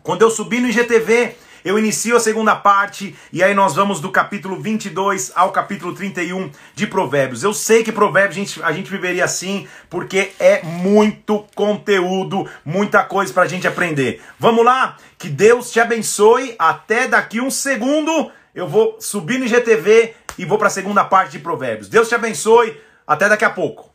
Quando 0.01 0.23
eu 0.23 0.31
subir 0.31 0.61
no 0.61 0.69
IGTV, 0.69 1.35
eu 1.65 1.79
inicio 1.79 2.17
a 2.17 2.21
segunda 2.21 2.55
parte 2.55 3.15
e 3.33 3.43
aí 3.43 3.55
nós 3.55 3.75
vamos 3.75 4.01
do 4.01 4.11
capítulo 4.11 4.61
22 4.61 5.33
ao 5.35 5.51
capítulo 5.51 5.95
31 5.95 6.51
de 6.75 6.87
Provérbios. 6.87 7.43
Eu 7.43 7.53
sei 7.53 7.83
que 7.83 7.93
Provérbios 7.93 8.37
a 8.37 8.41
gente, 8.41 8.63
a 8.63 8.73
gente 8.73 8.91
viveria 8.91 9.25
assim 9.25 9.67
porque 9.91 10.33
é 10.39 10.63
muito 10.63 11.45
conteúdo, 11.55 12.49
muita 12.65 13.03
coisa 13.05 13.33
para 13.33 13.45
a 13.45 13.49
gente 13.49 13.67
aprender. 13.67 14.23
Vamos 14.39 14.65
lá? 14.65 14.97
Que 15.17 15.29
Deus 15.29 15.71
te 15.71 15.81
abençoe. 15.81 16.55
Até 16.59 17.09
daqui 17.09 17.41
um 17.41 17.51
segundo 17.51 18.31
eu 18.55 18.67
vou 18.67 18.97
subir 19.01 19.39
no 19.39 19.45
IGTV 19.45 20.15
e 20.39 20.45
vou 20.45 20.59
para 20.59 20.69
a 20.69 20.71
segunda 20.71 21.05
parte 21.05 21.33
de 21.33 21.39
Provérbios. 21.39 21.89
Deus 21.89 22.09
te 22.09 22.15
abençoe. 22.15 22.77
Até 23.07 23.29
daqui 23.29 23.45
a 23.45 23.51
pouco. 23.51 23.88